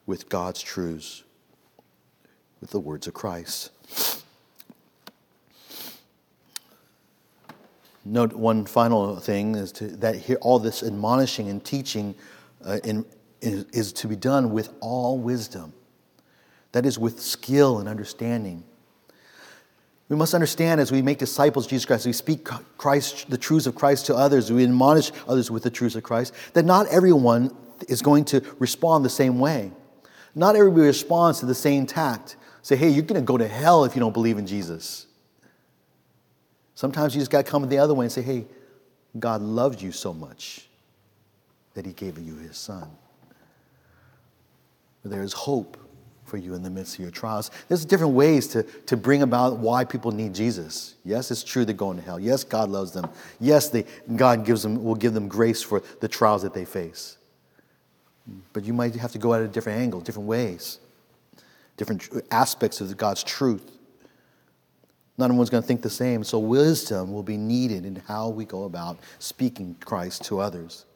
with 0.06 0.28
God's 0.28 0.60
truths, 0.60 1.22
with 2.60 2.70
the 2.70 2.80
words 2.80 3.06
of 3.06 3.14
Christ. 3.14 3.70
Note 8.04 8.32
one 8.32 8.64
final 8.64 9.16
thing 9.16 9.54
is 9.54 9.72
to, 9.72 9.86
that 9.98 10.16
here 10.16 10.38
all 10.40 10.58
this 10.58 10.82
admonishing 10.82 11.48
and 11.48 11.64
teaching 11.64 12.14
uh, 12.64 12.78
in, 12.82 13.04
is, 13.40 13.64
is 13.72 13.92
to 13.92 14.08
be 14.08 14.16
done 14.16 14.50
with 14.50 14.70
all 14.80 15.18
wisdom. 15.18 15.72
That 16.72 16.86
is, 16.86 16.98
with 16.98 17.20
skill 17.20 17.78
and 17.78 17.88
understanding. 17.88 18.64
We 20.10 20.16
must 20.16 20.34
understand 20.34 20.80
as 20.80 20.90
we 20.90 21.02
make 21.02 21.18
disciples 21.18 21.66
of 21.66 21.70
Jesus 21.70 21.86
Christ, 21.86 22.04
we 22.04 22.12
speak 22.12 22.44
Christ, 22.76 23.30
the 23.30 23.38
truths 23.38 23.68
of 23.68 23.76
Christ 23.76 24.06
to 24.06 24.16
others, 24.16 24.50
we 24.50 24.64
admonish 24.64 25.12
others 25.28 25.52
with 25.52 25.62
the 25.62 25.70
truths 25.70 25.94
of 25.94 26.02
Christ, 26.02 26.34
that 26.52 26.64
not 26.64 26.88
everyone 26.88 27.56
is 27.88 28.02
going 28.02 28.24
to 28.26 28.44
respond 28.58 29.04
the 29.04 29.10
same 29.10 29.38
way. 29.38 29.70
Not 30.34 30.56
everybody 30.56 30.82
responds 30.82 31.38
to 31.40 31.46
the 31.46 31.54
same 31.54 31.86
tact. 31.86 32.34
Say, 32.62 32.74
hey, 32.74 32.88
you're 32.88 33.04
going 33.04 33.20
to 33.20 33.24
go 33.24 33.38
to 33.38 33.46
hell 33.46 33.84
if 33.84 33.94
you 33.94 34.00
don't 34.00 34.12
believe 34.12 34.36
in 34.36 34.48
Jesus. 34.48 35.06
Sometimes 36.74 37.14
you 37.14 37.20
just 37.20 37.30
got 37.30 37.46
to 37.46 37.50
come 37.50 37.66
the 37.68 37.78
other 37.78 37.94
way 37.94 38.06
and 38.06 38.12
say, 38.12 38.22
hey, 38.22 38.46
God 39.16 39.42
loved 39.42 39.80
you 39.80 39.92
so 39.92 40.12
much 40.12 40.66
that 41.74 41.86
he 41.86 41.92
gave 41.92 42.18
you 42.18 42.34
his 42.34 42.56
son. 42.56 42.90
There 45.04 45.22
is 45.22 45.32
hope 45.32 45.76
for 46.30 46.36
you 46.36 46.54
in 46.54 46.62
the 46.62 46.70
midst 46.70 46.94
of 46.94 47.00
your 47.00 47.10
trials. 47.10 47.50
There's 47.68 47.84
different 47.84 48.14
ways 48.14 48.46
to, 48.48 48.62
to 48.62 48.96
bring 48.96 49.22
about 49.22 49.58
why 49.58 49.84
people 49.84 50.12
need 50.12 50.32
Jesus. 50.34 50.94
Yes, 51.04 51.30
it's 51.30 51.42
true 51.42 51.64
they're 51.64 51.74
going 51.74 51.98
to 51.98 52.02
hell. 52.02 52.20
Yes, 52.20 52.44
God 52.44 52.70
loves 52.70 52.92
them. 52.92 53.10
Yes, 53.40 53.68
they, 53.68 53.84
God 54.14 54.46
gives 54.46 54.62
them, 54.62 54.82
will 54.82 54.94
give 54.94 55.12
them 55.12 55.28
grace 55.28 55.60
for 55.62 55.82
the 56.00 56.08
trials 56.08 56.42
that 56.42 56.54
they 56.54 56.64
face. 56.64 57.18
But 58.52 58.64
you 58.64 58.72
might 58.72 58.94
have 58.94 59.12
to 59.12 59.18
go 59.18 59.34
at 59.34 59.42
a 59.42 59.48
different 59.48 59.80
angle, 59.80 60.00
different 60.00 60.28
ways, 60.28 60.78
different 61.76 62.08
aspects 62.30 62.80
of 62.80 62.96
God's 62.96 63.24
truth. 63.24 63.68
Not 65.18 65.26
everyone's 65.26 65.50
going 65.50 65.62
to 65.62 65.66
think 65.66 65.82
the 65.82 65.90
same, 65.90 66.22
so 66.22 66.38
wisdom 66.38 67.12
will 67.12 67.24
be 67.24 67.36
needed 67.36 67.84
in 67.84 67.96
how 67.96 68.28
we 68.28 68.44
go 68.44 68.64
about 68.64 68.98
speaking 69.18 69.76
Christ 69.84 70.24
to 70.26 70.38
others. 70.40 70.86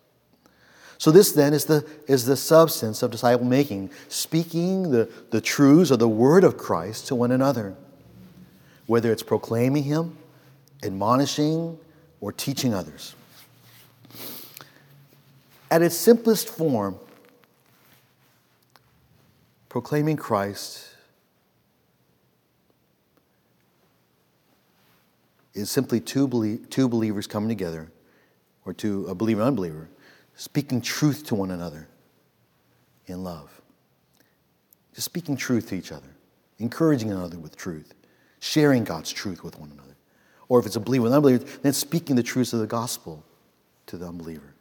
So, 1.05 1.11
this 1.11 1.33
then 1.33 1.53
is 1.53 1.67
the, 1.67 1.87
is 2.07 2.25
the 2.25 2.35
substance 2.35 3.03
of 3.03 3.11
disciple 3.11 3.45
making, 3.45 3.91
speaking 4.09 4.91
the, 4.91 5.07
the 5.33 5.41
truths 5.43 5.93
or 5.93 5.99
the 5.99 6.09
word 6.09 6.45
of 6.45 6.57
Christ 6.57 7.09
to 7.09 7.15
one 7.15 7.31
another, 7.31 7.77
whether 8.87 9.13
it's 9.13 9.23
proclaiming 9.23 9.83
Him, 9.83 10.17
admonishing, 10.83 11.79
or 12.23 12.33
teaching 12.33 12.73
others. 12.73 13.15
At 15.71 15.83
its 15.83 15.95
simplest 15.95 16.49
form, 16.49 16.99
proclaiming 19.69 20.17
Christ 20.17 20.89
is 25.53 25.71
simply 25.71 26.01
two, 26.01 26.27
belie- 26.27 26.61
two 26.71 26.89
believers 26.89 27.27
coming 27.27 27.51
together, 27.51 27.93
or 28.65 28.73
two, 28.73 29.07
a 29.07 29.15
believer 29.15 29.43
and 29.43 29.49
unbeliever, 29.49 29.91
speaking 30.37 30.81
truth 30.81 31.25
to 31.27 31.35
one 31.35 31.51
another 31.51 31.89
in 33.07 33.23
love. 33.23 33.51
Just 34.95 35.07
speaking 35.07 35.37
truth 35.37 35.69
to 35.69 35.75
each 35.75 35.93
other, 35.93 36.09
encouraging 36.59 37.11
another 37.11 37.39
with 37.39 37.57
truth, 37.57 37.95
sharing 38.41 38.85
God's 38.85 39.11
truth 39.11 39.43
with 39.43 39.59
one 39.59 39.71
another. 39.71 39.97
Or 40.49 40.61
if 40.61 40.67
it's 40.67 40.77
a 40.77 40.81
believer 40.81 41.07
and 41.07 41.15
unbeliever, 41.15 41.45
then 41.63 41.73
speaking 41.73 42.17
the 42.17 42.23
truths 42.23 42.53
of 42.53 42.61
the 42.61 42.67
gospel 42.67 43.25
to 43.87 43.97
the 43.97 44.07
unbeliever. 44.07 44.55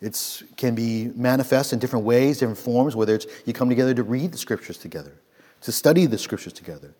It 0.00 0.42
can 0.56 0.74
be 0.74 1.10
manifest 1.14 1.72
in 1.72 1.78
different 1.78 2.04
ways, 2.04 2.38
different 2.38 2.58
forms, 2.58 2.94
whether 2.94 3.14
it's 3.14 3.26
you 3.46 3.52
come 3.52 3.68
together 3.68 3.94
to 3.94 4.02
read 4.02 4.32
the 4.32 4.38
scriptures 4.38 4.76
together, 4.76 5.14
to 5.62 5.72
study 5.72 6.04
the 6.04 6.18
scriptures 6.18 6.52
together, 6.52 6.94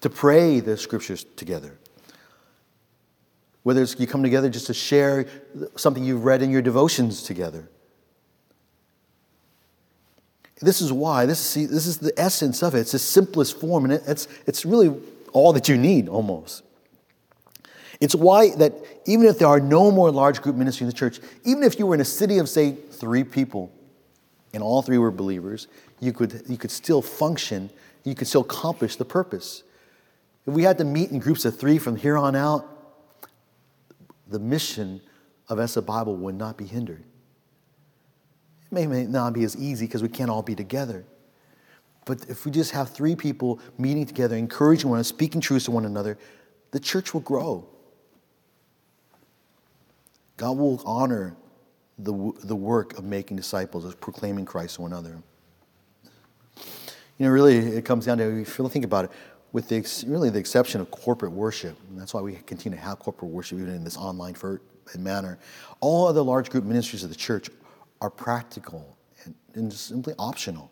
to 0.00 0.10
pray 0.10 0.58
the 0.58 0.76
scriptures 0.76 1.24
together, 1.36 1.78
whether 3.62 3.82
it's 3.82 3.98
you 3.98 4.06
come 4.06 4.22
together 4.22 4.48
just 4.48 4.66
to 4.66 4.74
share 4.74 5.26
something 5.76 6.04
you've 6.04 6.24
read 6.24 6.42
in 6.42 6.50
your 6.50 6.62
devotions 6.62 7.22
together. 7.22 7.68
This 10.62 10.80
is 10.80 10.92
why, 10.92 11.26
this 11.26 11.40
is, 11.40 11.46
see, 11.46 11.66
this 11.66 11.86
is 11.86 11.98
the 11.98 12.12
essence 12.18 12.62
of 12.62 12.74
it. 12.74 12.80
It's 12.80 12.92
the 12.92 12.98
simplest 12.98 13.58
form, 13.58 13.84
and 13.84 13.94
it's, 13.94 14.28
it's 14.46 14.66
really 14.66 14.94
all 15.32 15.52
that 15.54 15.68
you 15.68 15.76
need 15.76 16.08
almost. 16.08 16.62
It's 17.98 18.14
why 18.14 18.50
that 18.56 18.74
even 19.06 19.26
if 19.26 19.38
there 19.38 19.48
are 19.48 19.60
no 19.60 19.90
more 19.90 20.10
large 20.10 20.40
group 20.42 20.56
ministry 20.56 20.84
in 20.84 20.90
the 20.90 20.96
church, 20.96 21.20
even 21.44 21.62
if 21.62 21.78
you 21.78 21.86
were 21.86 21.94
in 21.94 22.00
a 22.00 22.04
city 22.04 22.38
of, 22.38 22.48
say, 22.48 22.72
three 22.72 23.24
people, 23.24 23.70
and 24.52 24.62
all 24.62 24.82
three 24.82 24.98
were 24.98 25.10
believers, 25.10 25.68
you 26.00 26.12
could, 26.12 26.42
you 26.48 26.56
could 26.56 26.70
still 26.70 27.00
function, 27.02 27.70
you 28.04 28.14
could 28.14 28.26
still 28.26 28.40
accomplish 28.40 28.96
the 28.96 29.04
purpose. 29.04 29.62
If 30.46 30.54
we 30.54 30.62
had 30.62 30.78
to 30.78 30.84
meet 30.84 31.10
in 31.10 31.20
groups 31.20 31.44
of 31.44 31.58
three 31.58 31.78
from 31.78 31.96
here 31.96 32.16
on 32.16 32.34
out, 32.34 32.66
the 34.30 34.38
mission 34.38 35.00
of 35.48 35.58
SF 35.58 35.84
Bible 35.84 36.16
would 36.16 36.36
not 36.36 36.56
be 36.56 36.64
hindered. 36.64 37.02
It 38.64 38.72
may, 38.72 38.86
may 38.86 39.04
not 39.04 39.32
be 39.32 39.44
as 39.44 39.56
easy 39.56 39.86
because 39.86 40.02
we 40.02 40.08
can't 40.08 40.30
all 40.30 40.42
be 40.42 40.54
together. 40.54 41.04
But 42.06 42.26
if 42.28 42.44
we 42.44 42.50
just 42.50 42.70
have 42.70 42.90
three 42.90 43.14
people 43.14 43.60
meeting 43.76 44.06
together, 44.06 44.36
encouraging 44.36 44.88
one 44.88 44.96
another, 44.98 45.04
speaking 45.04 45.40
truth 45.40 45.64
to 45.64 45.70
one 45.70 45.84
another, 45.84 46.16
the 46.70 46.80
church 46.80 47.12
will 47.12 47.20
grow. 47.20 47.68
God 50.36 50.56
will 50.56 50.82
honor 50.86 51.36
the, 51.98 52.32
the 52.44 52.56
work 52.56 52.96
of 52.98 53.04
making 53.04 53.36
disciples, 53.36 53.84
of 53.84 54.00
proclaiming 54.00 54.46
Christ 54.46 54.76
to 54.76 54.82
one 54.82 54.92
another. 54.92 55.22
You 57.18 57.26
know, 57.26 57.28
really, 57.28 57.58
it 57.58 57.84
comes 57.84 58.06
down 58.06 58.18
to, 58.18 58.40
if 58.40 58.58
you 58.58 58.68
think 58.68 58.84
about 58.84 59.06
it, 59.06 59.10
with 59.52 59.68
the, 59.68 60.04
really 60.06 60.30
the 60.30 60.38
exception 60.38 60.80
of 60.80 60.90
corporate 60.90 61.32
worship, 61.32 61.76
and 61.88 62.00
that's 62.00 62.14
why 62.14 62.20
we 62.20 62.34
continue 62.46 62.78
to 62.78 62.84
have 62.84 62.98
corporate 62.98 63.30
worship 63.30 63.58
even 63.58 63.74
in 63.74 63.84
this 63.84 63.96
online 63.96 64.34
manner, 64.98 65.38
all 65.80 66.06
other 66.06 66.22
large 66.22 66.50
group 66.50 66.64
ministries 66.64 67.02
of 67.02 67.10
the 67.10 67.16
church 67.16 67.48
are 68.00 68.10
practical 68.10 68.96
and, 69.24 69.34
and 69.54 69.72
simply 69.72 70.14
optional. 70.18 70.70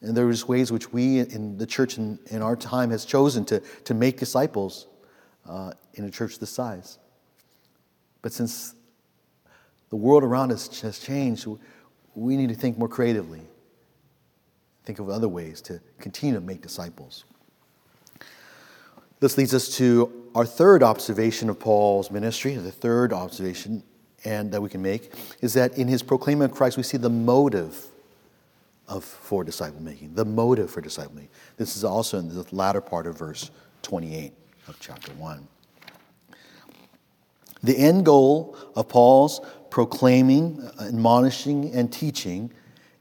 And 0.00 0.16
there's 0.16 0.48
ways 0.48 0.72
which 0.72 0.92
we 0.92 1.20
in 1.20 1.56
the 1.56 1.66
church 1.66 1.96
in, 1.96 2.18
in 2.30 2.42
our 2.42 2.56
time 2.56 2.90
has 2.90 3.04
chosen 3.04 3.44
to, 3.46 3.60
to 3.60 3.94
make 3.94 4.18
disciples 4.18 4.86
uh, 5.48 5.72
in 5.94 6.04
a 6.04 6.10
church 6.10 6.38
this 6.38 6.50
size. 6.50 6.98
But 8.20 8.32
since 8.32 8.74
the 9.90 9.96
world 9.96 10.24
around 10.24 10.50
us 10.50 10.80
has 10.80 10.98
changed, 10.98 11.46
we 12.14 12.36
need 12.36 12.48
to 12.48 12.54
think 12.54 12.78
more 12.78 12.88
creatively 12.88 13.42
think 14.84 14.98
of 14.98 15.08
other 15.08 15.28
ways 15.28 15.60
to 15.62 15.80
continue 16.00 16.34
to 16.34 16.40
make 16.40 16.60
disciples. 16.60 17.24
This 19.20 19.38
leads 19.38 19.54
us 19.54 19.76
to 19.76 20.30
our 20.34 20.44
third 20.44 20.82
observation 20.82 21.48
of 21.48 21.58
Paul's 21.60 22.10
ministry, 22.10 22.54
the 22.56 22.72
third 22.72 23.12
observation 23.12 23.82
and 24.24 24.52
that 24.52 24.60
we 24.60 24.68
can 24.68 24.82
make 24.82 25.12
is 25.40 25.54
that 25.54 25.76
in 25.76 25.88
his 25.88 26.02
proclaiming 26.02 26.44
of 26.44 26.52
Christ 26.52 26.76
we 26.76 26.82
see 26.82 26.96
the 26.96 27.10
motive 27.10 27.86
of 28.88 29.04
for 29.04 29.44
disciple 29.44 29.80
making, 29.82 30.14
the 30.14 30.24
motive 30.24 30.70
for 30.70 30.80
disciple 30.80 31.14
making. 31.14 31.30
This 31.56 31.76
is 31.76 31.84
also 31.84 32.18
in 32.18 32.28
the 32.28 32.46
latter 32.52 32.80
part 32.80 33.06
of 33.06 33.18
verse 33.18 33.50
28 33.82 34.32
of 34.68 34.78
chapter 34.80 35.12
1. 35.12 35.48
The 37.62 37.76
end 37.76 38.04
goal 38.04 38.56
of 38.74 38.88
Paul's 38.88 39.40
proclaiming, 39.70 40.68
admonishing, 40.80 41.72
and 41.72 41.92
teaching 41.92 42.52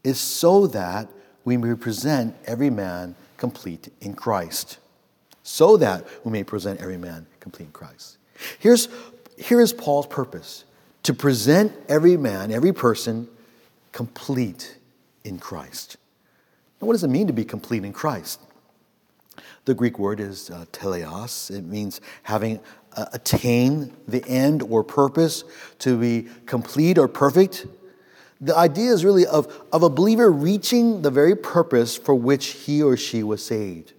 is 0.04 0.20
so 0.20 0.68
that 0.68 1.10
we 1.44 1.58
may 1.58 1.76
present 1.76 2.36
every 2.46 2.70
man 2.70 3.16
complete 3.38 3.92
in 4.02 4.14
Christ. 4.14 4.78
So 5.44 5.78
that 5.78 6.06
we 6.24 6.32
may 6.32 6.44
present 6.44 6.80
every 6.80 6.98
man 6.98 7.26
complete 7.40 7.66
in 7.66 7.72
Christ. 7.72 8.18
Here's, 8.60 8.88
here 9.38 9.60
is 9.60 9.74
Paul's 9.74 10.08
purpose 10.08 10.66
to 11.04 11.14
present 11.14 11.74
every 11.90 12.18
man, 12.18 12.52
every 12.52 12.74
person, 12.74 13.28
complete 13.92 14.78
in 15.24 15.40
Christ. 15.40 15.98
Now, 16.80 16.88
what 16.88 16.94
does 16.94 17.04
it 17.04 17.10
mean 17.10 17.28
to 17.28 17.34
be 17.34 17.44
complete 17.44 17.84
in 17.84 17.94
Christ? 17.94 18.40
The 19.66 19.74
Greek 19.74 20.00
word 20.00 20.20
is 20.20 20.50
uh, 20.50 20.66
teleos. 20.72 21.56
It 21.56 21.64
means 21.66 22.02
having 22.24 22.60
uh, 22.96 23.06
attained 23.14 23.96
the 24.08 24.24
end 24.28 24.64
or 24.64 24.84
purpose, 24.84 25.44
to 25.80 25.98
be 25.98 26.28
complete 26.46 26.98
or 26.98 27.08
perfect, 27.08 27.66
the 28.42 28.58
idea 28.58 28.92
is 28.92 29.06
really 29.06 29.28
of, 29.28 29.64
of 29.72 29.84
a 29.84 29.90
believer 29.90 30.32
reaching 30.32 31.04
the 31.04 31.12
very 31.12 31.36
purpose 31.36 31.96
for 31.96 32.16
which 32.16 32.48
he 32.48 32.82
or 32.82 32.98
she 32.98 33.22
was 33.22 33.46
saved, 33.46 33.94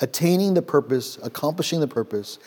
attaining 0.00 0.54
the 0.54 0.62
purpose, 0.62 1.18
accomplishing 1.22 1.80
the 1.80 1.88
purpose 1.88 2.38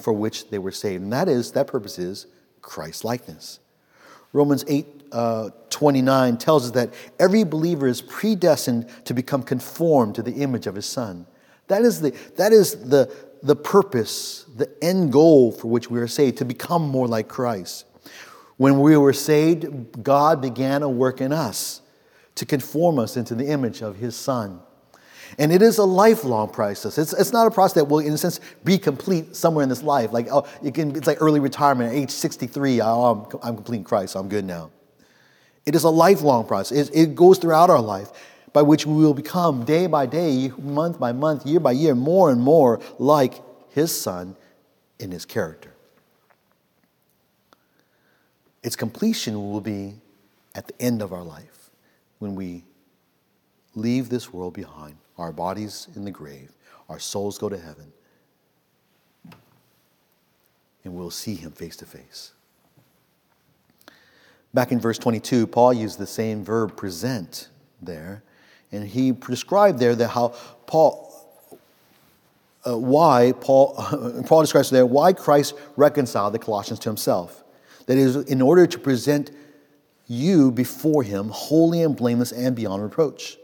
for 0.00 0.12
which 0.12 0.48
they 0.50 0.58
were 0.58 0.70
saved. 0.70 1.02
And 1.02 1.12
that 1.12 1.28
is, 1.28 1.52
that 1.52 1.66
purpose 1.66 1.98
is 1.98 2.26
Christ 2.62 3.04
likeness. 3.04 3.58
Romans 4.32 4.64
8 4.68 4.86
uh, 5.12 5.50
29 5.68 6.38
tells 6.38 6.66
us 6.66 6.70
that 6.70 6.94
every 7.18 7.44
believer 7.44 7.86
is 7.86 8.00
predestined 8.00 8.88
to 9.04 9.12
become 9.12 9.42
conformed 9.42 10.14
to 10.14 10.22
the 10.22 10.32
image 10.32 10.66
of 10.66 10.74
his 10.74 10.86
son. 10.86 11.26
That 11.68 11.82
is 11.82 12.00
the, 12.00 12.16
that 12.36 12.52
is 12.52 12.88
the, 12.88 13.12
the 13.42 13.56
purpose, 13.56 14.46
the 14.56 14.70
end 14.80 15.12
goal 15.12 15.52
for 15.52 15.68
which 15.68 15.90
we 15.90 16.00
are 16.00 16.08
saved, 16.08 16.38
to 16.38 16.46
become 16.46 16.82
more 16.82 17.06
like 17.06 17.28
Christ. 17.28 17.84
When 18.62 18.78
we 18.78 18.96
were 18.96 19.12
saved, 19.12 20.04
God 20.04 20.40
began 20.40 20.84
a 20.84 20.88
work 20.88 21.20
in 21.20 21.32
us 21.32 21.82
to 22.36 22.46
conform 22.46 23.00
us 23.00 23.16
into 23.16 23.34
the 23.34 23.48
image 23.48 23.82
of 23.82 23.96
His 23.96 24.14
Son. 24.14 24.60
And 25.36 25.50
it 25.50 25.62
is 25.62 25.78
a 25.78 25.84
lifelong 25.84 26.48
process. 26.48 26.96
It's, 26.96 27.12
it's 27.12 27.32
not 27.32 27.48
a 27.48 27.50
process 27.50 27.74
that 27.74 27.86
will, 27.86 27.98
in 27.98 28.12
a 28.12 28.16
sense, 28.16 28.38
be 28.62 28.78
complete 28.78 29.34
somewhere 29.34 29.64
in 29.64 29.68
this 29.68 29.82
life. 29.82 30.12
Like, 30.12 30.28
oh, 30.30 30.46
it 30.62 30.74
can, 30.74 30.94
it's 30.94 31.08
like 31.08 31.20
early 31.20 31.40
retirement 31.40 31.90
at 31.90 31.96
age 31.96 32.12
63. 32.12 32.80
Oh, 32.82 33.02
I'm, 33.32 33.40
I'm 33.42 33.56
complete 33.56 33.78
in 33.78 33.84
Christ, 33.84 34.12
so 34.12 34.20
I'm 34.20 34.28
good 34.28 34.44
now. 34.44 34.70
It 35.66 35.74
is 35.74 35.82
a 35.82 35.90
lifelong 35.90 36.46
process. 36.46 36.88
It, 36.88 36.94
it 36.94 37.14
goes 37.16 37.38
throughout 37.38 37.68
our 37.68 37.82
life. 37.82 38.12
by 38.52 38.62
which 38.62 38.86
we 38.86 38.94
will 38.94 39.12
become 39.12 39.64
day 39.64 39.88
by 39.88 40.06
day, 40.06 40.52
month 40.56 41.00
by 41.00 41.10
month, 41.10 41.44
year 41.44 41.58
by 41.58 41.72
year, 41.72 41.96
more 41.96 42.30
and 42.30 42.40
more 42.40 42.80
like 43.00 43.42
his 43.70 43.90
son 43.90 44.36
in 45.00 45.10
his 45.10 45.24
character. 45.24 45.71
Its 48.62 48.76
completion 48.76 49.34
will 49.34 49.60
be 49.60 49.94
at 50.54 50.66
the 50.68 50.80
end 50.80 51.02
of 51.02 51.12
our 51.12 51.24
life 51.24 51.70
when 52.18 52.34
we 52.34 52.64
leave 53.74 54.08
this 54.08 54.32
world 54.32 54.54
behind, 54.54 54.96
our 55.18 55.32
bodies 55.32 55.88
in 55.96 56.04
the 56.04 56.10
grave, 56.10 56.52
our 56.88 56.98
souls 56.98 57.38
go 57.38 57.48
to 57.48 57.58
heaven, 57.58 57.92
and 60.84 60.94
we'll 60.94 61.10
see 61.10 61.34
him 61.34 61.50
face 61.52 61.76
to 61.76 61.86
face. 61.86 62.32
Back 64.54 64.70
in 64.70 64.78
verse 64.78 64.98
22, 64.98 65.46
Paul 65.46 65.72
used 65.72 65.98
the 65.98 66.06
same 66.06 66.44
verb 66.44 66.76
present 66.76 67.48
there, 67.80 68.22
and 68.70 68.86
he 68.86 69.12
described 69.12 69.78
there 69.78 69.94
that 69.94 70.08
how 70.08 70.34
Paul, 70.66 71.10
uh, 72.66 72.78
why 72.78 73.32
Paul, 73.40 73.74
Paul 74.26 74.42
describes 74.42 74.70
there 74.70 74.86
why 74.86 75.12
Christ 75.12 75.54
reconciled 75.76 76.34
the 76.34 76.38
Colossians 76.38 76.78
to 76.80 76.88
himself. 76.88 77.41
That 77.86 77.98
is, 77.98 78.16
in 78.16 78.40
order 78.40 78.66
to 78.66 78.78
present 78.78 79.30
you 80.06 80.50
before 80.50 81.02
him 81.02 81.28
holy 81.30 81.82
and 81.82 81.96
blameless 81.96 82.32
and 82.32 82.54
beyond 82.54 82.82
reproach. 82.82 83.38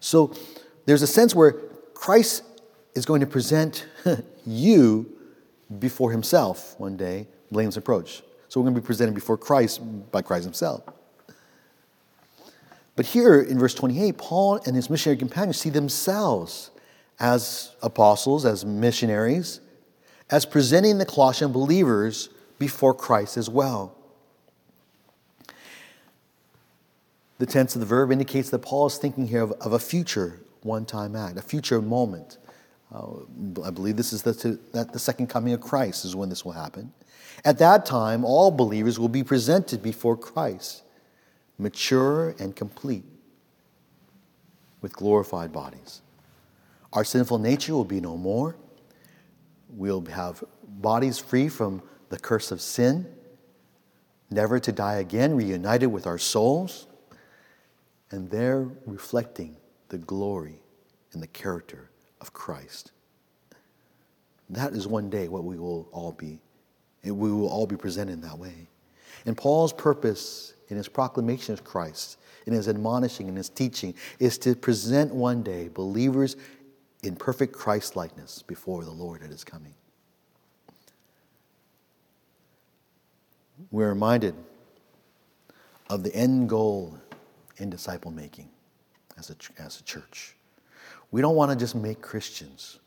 So 0.00 0.34
there's 0.86 1.02
a 1.02 1.06
sense 1.06 1.34
where 1.34 1.52
Christ 1.94 2.42
is 2.94 3.06
going 3.06 3.20
to 3.20 3.26
present 3.26 3.86
you 4.46 5.10
before 5.78 6.10
himself 6.10 6.78
one 6.78 6.96
day, 6.96 7.26
blameless 7.50 7.76
reproach. 7.76 8.22
So 8.48 8.60
we're 8.60 8.64
going 8.64 8.74
to 8.74 8.80
be 8.80 8.86
presented 8.86 9.14
before 9.14 9.38
Christ 9.38 9.80
by 10.10 10.20
Christ 10.20 10.44
himself. 10.44 10.82
But 12.94 13.06
here 13.06 13.40
in 13.40 13.58
verse 13.58 13.74
28, 13.74 14.18
Paul 14.18 14.60
and 14.66 14.76
his 14.76 14.90
missionary 14.90 15.16
companions 15.16 15.58
see 15.58 15.70
themselves 15.70 16.70
as 17.18 17.74
apostles, 17.82 18.44
as 18.44 18.64
missionaries, 18.64 19.60
as 20.30 20.44
presenting 20.44 20.98
the 20.98 21.06
Colossian 21.06 21.52
believers 21.52 22.28
before 22.62 22.94
Christ 22.94 23.36
as 23.36 23.50
well. 23.50 23.92
The 27.38 27.46
tense 27.46 27.74
of 27.74 27.80
the 27.80 27.86
verb 27.86 28.12
indicates 28.12 28.50
that 28.50 28.60
Paul 28.60 28.86
is 28.86 28.98
thinking 28.98 29.26
here 29.26 29.42
of, 29.42 29.50
of 29.60 29.72
a 29.72 29.80
future 29.80 30.38
one 30.62 30.84
time 30.84 31.16
act, 31.16 31.36
a 31.36 31.42
future 31.42 31.82
moment. 31.82 32.38
Uh, 32.94 33.14
I 33.64 33.70
believe 33.70 33.96
this 33.96 34.12
is 34.12 34.22
the, 34.22 34.60
that 34.70 34.92
the 34.92 35.00
second 35.00 35.26
coming 35.26 35.52
of 35.54 35.60
Christ 35.60 36.04
is 36.04 36.14
when 36.14 36.28
this 36.28 36.44
will 36.44 36.52
happen. 36.52 36.92
At 37.44 37.58
that 37.58 37.84
time, 37.84 38.24
all 38.24 38.52
believers 38.52 38.96
will 38.96 39.08
be 39.08 39.24
presented 39.24 39.82
before 39.82 40.16
Christ, 40.16 40.84
mature 41.58 42.36
and 42.38 42.54
complete, 42.54 43.02
with 44.82 44.92
glorified 44.92 45.52
bodies. 45.52 46.00
Our 46.92 47.02
sinful 47.02 47.38
nature 47.38 47.72
will 47.72 47.84
be 47.84 48.00
no 48.00 48.16
more. 48.16 48.54
We'll 49.68 50.04
have 50.04 50.44
bodies 50.64 51.18
free 51.18 51.48
from 51.48 51.82
the 52.12 52.18
curse 52.18 52.52
of 52.52 52.60
sin, 52.60 53.06
never 54.30 54.60
to 54.60 54.70
die 54.70 54.96
again, 54.96 55.34
reunited 55.34 55.90
with 55.90 56.06
our 56.06 56.18
souls, 56.18 56.86
and 58.10 58.30
there 58.30 58.68
reflecting 58.84 59.56
the 59.88 59.96
glory 59.96 60.60
and 61.14 61.22
the 61.22 61.26
character 61.28 61.88
of 62.20 62.34
Christ. 62.34 62.92
That 64.50 64.74
is 64.74 64.86
one 64.86 65.08
day 65.08 65.28
what 65.28 65.44
we 65.44 65.58
will 65.58 65.88
all 65.90 66.12
be 66.12 66.38
and 67.02 67.18
we 67.18 67.32
will 67.32 67.48
all 67.48 67.66
be 67.66 67.76
presented 67.76 68.12
in 68.12 68.20
that 68.20 68.38
way. 68.38 68.68
And 69.24 69.34
Paul's 69.34 69.72
purpose 69.72 70.52
in 70.68 70.76
his 70.76 70.88
proclamation 70.88 71.54
of 71.54 71.64
Christ, 71.64 72.18
in 72.46 72.52
his 72.52 72.68
admonishing, 72.68 73.28
in 73.28 73.36
his 73.36 73.48
teaching, 73.48 73.94
is 74.18 74.36
to 74.38 74.54
present 74.54 75.14
one 75.14 75.42
day 75.42 75.68
believers 75.68 76.36
in 77.02 77.16
perfect 77.16 77.54
Christ 77.54 77.96
likeness 77.96 78.42
before 78.42 78.84
the 78.84 78.90
Lord 78.90 79.22
at 79.22 79.30
his 79.30 79.42
coming. 79.44 79.74
We're 83.70 83.90
reminded 83.90 84.34
of 85.88 86.02
the 86.02 86.14
end 86.14 86.48
goal 86.48 86.98
in 87.58 87.70
disciple 87.70 88.10
making 88.10 88.48
as 89.18 89.30
a, 89.30 89.36
as 89.62 89.80
a 89.80 89.82
church. 89.82 90.34
We 91.10 91.20
don't 91.20 91.36
want 91.36 91.50
to 91.50 91.56
just 91.56 91.74
make 91.74 92.00
Christians, 92.00 92.78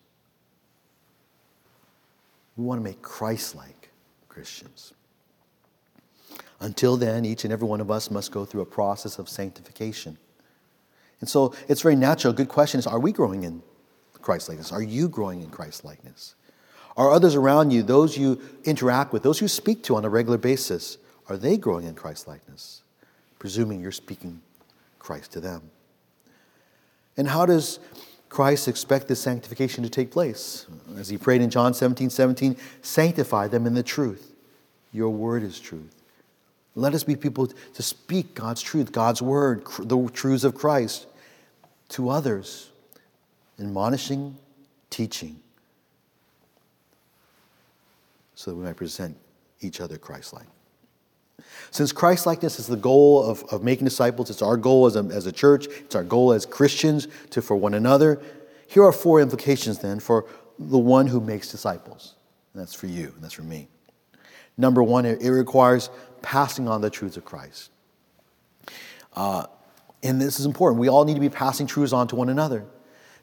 we 2.57 2.63
want 2.63 2.79
to 2.79 2.83
make 2.83 3.01
Christ 3.01 3.55
like. 3.55 3.85
Christians. 4.35 4.93
Until 6.59 6.97
then, 6.97 7.23
each 7.23 7.45
and 7.45 7.53
every 7.53 7.65
one 7.65 7.79
of 7.79 7.89
us 7.89 8.11
must 8.11 8.33
go 8.33 8.43
through 8.43 8.61
a 8.61 8.65
process 8.65 9.17
of 9.17 9.29
sanctification. 9.29 10.17
And 11.21 11.29
so 11.29 11.53
it's 11.69 11.81
very 11.81 11.95
natural. 11.95 12.33
A 12.33 12.35
good 12.35 12.49
question 12.49 12.79
is 12.79 12.85
Are 12.85 12.99
we 12.99 13.13
growing 13.13 13.43
in 13.43 13.63
Christ 14.21 14.49
likeness? 14.49 14.73
Are 14.73 14.81
you 14.81 15.07
growing 15.07 15.41
in 15.41 15.49
Christ 15.49 15.85
likeness? 15.85 16.35
Are 16.97 17.11
others 17.11 17.35
around 17.35 17.71
you, 17.71 17.83
those 17.83 18.17
you 18.17 18.41
interact 18.63 19.11
with, 19.11 19.23
those 19.23 19.41
you 19.41 19.47
speak 19.47 19.83
to 19.83 19.95
on 19.95 20.05
a 20.05 20.09
regular 20.09 20.37
basis, 20.37 20.97
are 21.27 21.37
they 21.37 21.57
growing 21.57 21.85
in 21.85 21.95
Christ 21.95 22.27
likeness? 22.27 22.83
Presuming 23.39 23.81
you're 23.81 23.91
speaking 23.91 24.41
Christ 24.99 25.33
to 25.33 25.39
them. 25.39 25.69
And 27.17 27.27
how 27.27 27.45
does 27.45 27.79
Christ 28.35 28.67
expect 28.67 29.07
this 29.07 29.21
sanctification 29.21 29.81
to 29.85 29.89
take 29.89 30.11
place. 30.11 30.65
As 30.97 31.07
he 31.07 31.17
prayed 31.17 31.41
in 31.41 31.49
John 31.49 31.73
17 31.73 32.09
17, 32.09 32.57
sanctify 32.81 33.47
them 33.47 33.65
in 33.65 33.75
the 33.75 33.81
truth. 33.81 34.33
Your 34.91 35.09
word 35.09 35.41
is 35.41 35.57
truth. 35.57 35.95
Let 36.75 36.93
us 36.93 37.05
be 37.05 37.15
people 37.15 37.47
to 37.47 37.81
speak 37.81 38.35
God's 38.35 38.61
truth, 38.61 38.91
God's 38.91 39.21
word, 39.21 39.63
the 39.79 40.09
truths 40.13 40.43
of 40.43 40.53
Christ 40.53 41.07
to 41.87 42.09
others, 42.09 42.71
admonishing, 43.57 44.35
teaching, 44.89 45.39
so 48.35 48.51
that 48.51 48.57
we 48.57 48.63
might 48.63 48.75
present 48.75 49.17
each 49.61 49.81
other 49.81 49.97
Christ 49.97 50.33
like. 50.33 50.45
Since 51.71 51.91
Christ 51.91 52.25
likeness 52.25 52.59
is 52.59 52.67
the 52.67 52.77
goal 52.77 53.23
of, 53.23 53.43
of 53.45 53.63
making 53.63 53.85
disciples, 53.85 54.29
it's 54.29 54.41
our 54.41 54.57
goal 54.57 54.85
as 54.85 54.95
a, 54.95 54.99
as 54.99 55.25
a 55.25 55.31
church, 55.31 55.67
it's 55.67 55.95
our 55.95 56.03
goal 56.03 56.31
as 56.31 56.45
Christians 56.45 57.07
to 57.31 57.41
for 57.41 57.55
one 57.55 57.73
another. 57.73 58.21
Here 58.67 58.83
are 58.83 58.91
four 58.91 59.19
implications 59.19 59.79
then 59.79 59.99
for 59.99 60.25
the 60.57 60.77
one 60.77 61.07
who 61.07 61.19
makes 61.19 61.51
disciples. 61.51 62.15
And 62.53 62.61
that's 62.61 62.73
for 62.73 62.87
you, 62.87 63.11
and 63.15 63.23
that's 63.23 63.33
for 63.33 63.43
me. 63.43 63.67
Number 64.57 64.81
one, 64.81 65.05
it, 65.05 65.21
it 65.21 65.31
requires 65.31 65.89
passing 66.21 66.67
on 66.67 66.81
the 66.81 66.89
truths 66.89 67.17
of 67.17 67.25
Christ. 67.25 67.71
Uh, 69.13 69.45
and 70.01 70.21
this 70.21 70.39
is 70.39 70.45
important. 70.45 70.79
We 70.79 70.87
all 70.87 71.03
need 71.03 71.15
to 71.15 71.19
be 71.19 71.29
passing 71.29 71.67
truths 71.67 71.93
on 71.93 72.07
to 72.09 72.15
one 72.15 72.29
another. 72.29 72.65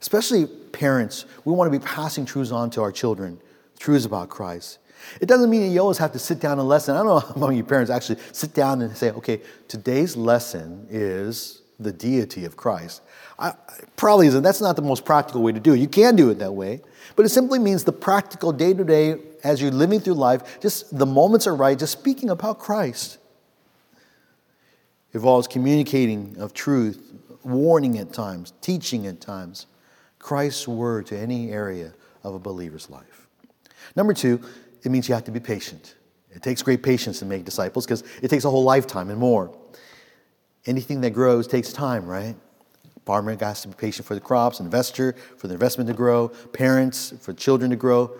Especially 0.00 0.46
parents, 0.46 1.26
we 1.44 1.52
want 1.52 1.72
to 1.72 1.78
be 1.78 1.84
passing 1.84 2.26
truths 2.26 2.50
on 2.50 2.70
to 2.70 2.82
our 2.82 2.92
children, 2.92 3.40
truths 3.78 4.04
about 4.04 4.28
Christ. 4.28 4.78
It 5.20 5.26
doesn't 5.26 5.50
mean 5.50 5.70
you 5.70 5.80
always 5.80 5.98
have 5.98 6.12
to 6.12 6.18
sit 6.18 6.40
down 6.40 6.58
and 6.58 6.68
lesson. 6.68 6.94
I 6.94 6.98
don't 6.98 7.06
know 7.06 7.20
how 7.20 7.34
many 7.34 7.54
of 7.54 7.56
you 7.58 7.64
parents 7.64 7.90
actually 7.90 8.18
sit 8.32 8.54
down 8.54 8.82
and 8.82 8.96
say, 8.96 9.10
okay, 9.10 9.40
today's 9.68 10.16
lesson 10.16 10.86
is 10.90 11.62
the 11.78 11.92
deity 11.92 12.44
of 12.44 12.56
Christ. 12.56 13.02
I, 13.38 13.54
probably 13.96 14.26
isn't. 14.28 14.42
That's 14.42 14.60
not 14.60 14.76
the 14.76 14.82
most 14.82 15.04
practical 15.04 15.42
way 15.42 15.52
to 15.52 15.60
do 15.60 15.74
it. 15.74 15.78
You 15.78 15.88
can 15.88 16.16
do 16.16 16.30
it 16.30 16.38
that 16.38 16.52
way, 16.52 16.80
but 17.16 17.26
it 17.26 17.30
simply 17.30 17.58
means 17.58 17.84
the 17.84 17.92
practical 17.92 18.52
day 18.52 18.74
to 18.74 18.84
day 18.84 19.16
as 19.44 19.60
you're 19.60 19.72
living 19.72 20.00
through 20.00 20.14
life, 20.14 20.60
just 20.60 20.96
the 20.96 21.06
moments 21.06 21.46
are 21.46 21.56
right, 21.56 21.78
just 21.78 21.92
speaking 21.92 22.30
about 22.30 22.58
Christ. 22.58 23.18
It 25.12 25.16
involves 25.16 25.48
communicating 25.48 26.36
of 26.38 26.54
truth, 26.54 27.12
warning 27.42 27.98
at 27.98 28.12
times, 28.12 28.52
teaching 28.60 29.06
at 29.06 29.20
times, 29.20 29.66
Christ's 30.18 30.68
word 30.68 31.06
to 31.06 31.18
any 31.18 31.50
area 31.50 31.92
of 32.22 32.34
a 32.34 32.38
believer's 32.38 32.88
life. 32.88 33.26
Number 33.96 34.14
two, 34.14 34.40
it 34.82 34.90
means 34.90 35.08
you 35.08 35.14
have 35.14 35.24
to 35.24 35.30
be 35.30 35.40
patient. 35.40 35.96
It 36.30 36.42
takes 36.42 36.62
great 36.62 36.82
patience 36.82 37.18
to 37.18 37.24
make 37.24 37.44
disciples 37.44 37.84
because 37.84 38.02
it 38.22 38.28
takes 38.28 38.44
a 38.44 38.50
whole 38.50 38.64
lifetime 38.64 39.10
and 39.10 39.18
more. 39.18 39.56
Anything 40.66 41.00
that 41.02 41.10
grows 41.10 41.46
takes 41.46 41.72
time, 41.72 42.06
right? 42.06 42.36
Farmer 43.04 43.36
has 43.36 43.62
to 43.62 43.68
be 43.68 43.74
patient 43.74 44.06
for 44.06 44.14
the 44.14 44.20
crops, 44.20 44.60
investor 44.60 45.14
for 45.36 45.48
the 45.48 45.54
investment 45.54 45.88
to 45.88 45.94
grow, 45.94 46.28
parents 46.28 47.12
for 47.20 47.32
children 47.32 47.70
to 47.70 47.76
grow. 47.76 48.16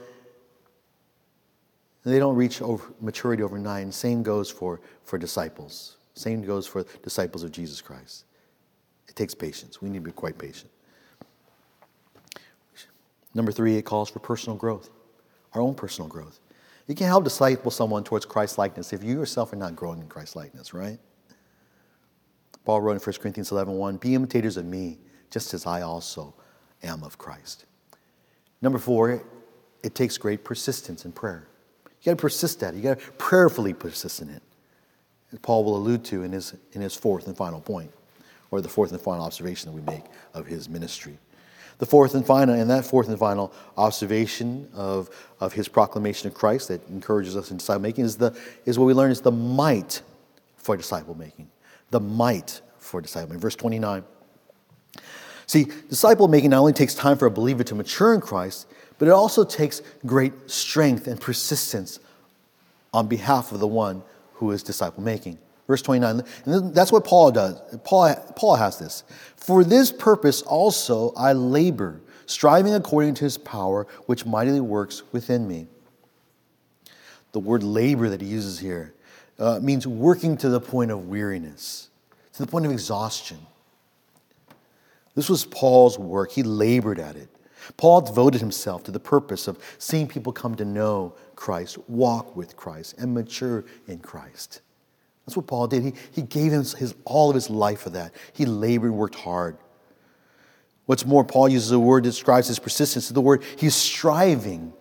They 2.04 2.18
don't 2.18 2.34
reach 2.34 2.60
over 2.60 2.92
maturity 3.00 3.44
overnight. 3.44 3.94
same 3.94 4.24
goes 4.24 4.50
for, 4.50 4.80
for 5.04 5.18
disciples. 5.18 5.98
Same 6.14 6.42
goes 6.42 6.66
for 6.66 6.84
disciples 7.02 7.44
of 7.44 7.52
Jesus 7.52 7.80
Christ. 7.80 8.24
It 9.08 9.14
takes 9.14 9.34
patience. 9.34 9.80
We 9.80 9.88
need 9.88 9.98
to 9.98 10.04
be 10.04 10.10
quite 10.10 10.36
patient. 10.36 10.70
Number 13.34 13.52
three, 13.52 13.76
it 13.76 13.82
calls 13.82 14.10
for 14.10 14.18
personal 14.18 14.56
growth, 14.56 14.90
our 15.54 15.62
own 15.62 15.74
personal 15.74 16.08
growth. 16.08 16.40
You 16.86 16.94
can't 16.94 17.08
help 17.08 17.24
disciple 17.24 17.70
someone 17.70 18.04
towards 18.04 18.26
Christ 18.26 18.58
likeness 18.58 18.92
if 18.92 19.04
you 19.04 19.14
yourself 19.14 19.52
are 19.52 19.56
not 19.56 19.76
growing 19.76 20.00
in 20.00 20.08
Christ 20.08 20.36
likeness, 20.36 20.74
right? 20.74 20.98
Paul 22.64 22.80
wrote 22.80 22.92
in 22.92 22.98
1 22.98 23.14
Corinthians 23.20 23.50
11 23.50 23.74
1, 23.74 23.96
Be 23.96 24.14
imitators 24.14 24.56
of 24.56 24.64
me, 24.64 24.98
just 25.30 25.54
as 25.54 25.66
I 25.66 25.82
also 25.82 26.34
am 26.82 27.02
of 27.02 27.18
Christ. 27.18 27.64
Number 28.60 28.78
four, 28.78 29.22
it 29.82 29.94
takes 29.94 30.16
great 30.16 30.44
persistence 30.44 31.04
in 31.04 31.12
prayer. 31.12 31.48
You 31.84 32.06
got 32.06 32.18
to 32.18 32.22
persist 32.22 32.62
at 32.62 32.74
it. 32.74 32.76
You 32.78 32.82
got 32.82 33.00
to 33.00 33.12
prayerfully 33.12 33.74
persist 33.74 34.22
in 34.22 34.28
it, 34.28 34.42
as 35.32 35.38
Paul 35.40 35.64
will 35.64 35.76
allude 35.76 36.04
to 36.06 36.22
in 36.22 36.32
his, 36.32 36.54
in 36.72 36.80
his 36.80 36.94
fourth 36.94 37.26
and 37.26 37.36
final 37.36 37.60
point. 37.60 37.92
or 38.50 38.60
the 38.60 38.68
fourth 38.68 38.92
and 38.92 39.00
final 39.00 39.24
observation 39.24 39.70
that 39.70 39.74
we 39.74 39.92
make 39.92 40.04
of 40.34 40.46
his 40.46 40.68
ministry. 40.68 41.18
The 41.82 41.86
fourth 41.86 42.14
and 42.14 42.24
final, 42.24 42.54
and 42.54 42.70
that 42.70 42.84
fourth 42.84 43.08
and 43.08 43.18
final 43.18 43.52
observation 43.76 44.68
of, 44.72 45.10
of 45.40 45.52
his 45.52 45.66
proclamation 45.66 46.28
of 46.28 46.34
Christ 46.34 46.68
that 46.68 46.88
encourages 46.88 47.36
us 47.36 47.50
in 47.50 47.56
disciple 47.56 47.82
making 47.82 48.04
is, 48.04 48.18
the, 48.18 48.38
is 48.64 48.78
what 48.78 48.84
we 48.84 48.94
learn 48.94 49.10
is 49.10 49.20
the 49.20 49.32
might 49.32 50.00
for 50.54 50.76
disciple 50.76 51.16
making. 51.16 51.50
The 51.90 51.98
might 51.98 52.60
for 52.78 53.00
disciple 53.00 53.30
making. 53.30 53.40
Verse 53.40 53.56
29. 53.56 54.04
See, 55.46 55.66
disciple 55.88 56.28
making 56.28 56.50
not 56.50 56.60
only 56.60 56.72
takes 56.72 56.94
time 56.94 57.18
for 57.18 57.26
a 57.26 57.32
believer 57.32 57.64
to 57.64 57.74
mature 57.74 58.14
in 58.14 58.20
Christ, 58.20 58.68
but 59.00 59.08
it 59.08 59.10
also 59.10 59.42
takes 59.42 59.82
great 60.06 60.34
strength 60.48 61.08
and 61.08 61.20
persistence 61.20 61.98
on 62.94 63.08
behalf 63.08 63.50
of 63.50 63.58
the 63.58 63.66
one 63.66 64.04
who 64.34 64.52
is 64.52 64.62
disciple 64.62 65.02
making. 65.02 65.36
Verse 65.72 65.80
29, 65.80 66.22
and 66.44 66.74
that's 66.74 66.92
what 66.92 67.02
Paul 67.02 67.30
does. 67.30 67.58
Paul, 67.82 68.14
Paul 68.36 68.56
has 68.56 68.78
this. 68.78 69.04
For 69.36 69.64
this 69.64 69.90
purpose 69.90 70.42
also 70.42 71.14
I 71.16 71.32
labor, 71.32 72.02
striving 72.26 72.74
according 72.74 73.14
to 73.14 73.24
his 73.24 73.38
power, 73.38 73.86
which 74.04 74.26
mightily 74.26 74.60
works 74.60 75.02
within 75.12 75.48
me. 75.48 75.68
The 77.32 77.40
word 77.40 77.62
labor 77.62 78.10
that 78.10 78.20
he 78.20 78.26
uses 78.26 78.58
here 78.58 78.92
uh, 79.38 79.60
means 79.62 79.86
working 79.86 80.36
to 80.36 80.50
the 80.50 80.60
point 80.60 80.90
of 80.90 81.08
weariness, 81.08 81.88
to 82.34 82.42
the 82.42 82.50
point 82.50 82.66
of 82.66 82.70
exhaustion. 82.70 83.38
This 85.14 85.30
was 85.30 85.46
Paul's 85.46 85.98
work. 85.98 86.32
He 86.32 86.42
labored 86.42 86.98
at 86.98 87.16
it. 87.16 87.30
Paul 87.78 88.02
devoted 88.02 88.42
himself 88.42 88.84
to 88.84 88.90
the 88.90 89.00
purpose 89.00 89.48
of 89.48 89.58
seeing 89.78 90.06
people 90.06 90.34
come 90.34 90.54
to 90.56 90.66
know 90.66 91.14
Christ, 91.34 91.78
walk 91.88 92.36
with 92.36 92.58
Christ, 92.58 92.96
and 92.98 93.14
mature 93.14 93.64
in 93.86 94.00
Christ. 94.00 94.60
That's 95.26 95.36
what 95.36 95.46
Paul 95.46 95.68
did. 95.68 95.82
He, 95.82 95.92
he 96.12 96.22
gave 96.22 96.52
his, 96.52 96.72
his, 96.74 96.94
all 97.04 97.30
of 97.30 97.34
his 97.34 97.48
life 97.48 97.80
for 97.80 97.90
that. 97.90 98.12
He 98.32 98.44
labored 98.44 98.90
and 98.90 98.98
worked 98.98 99.14
hard. 99.14 99.56
What's 100.86 101.06
more, 101.06 101.24
Paul 101.24 101.48
uses 101.48 101.70
a 101.70 101.78
word 101.78 102.04
that 102.04 102.10
describes 102.10 102.48
his 102.48 102.58
persistence. 102.58 103.08
The 103.08 103.20
word 103.20 103.42
he's 103.56 103.74
striving. 103.74 104.72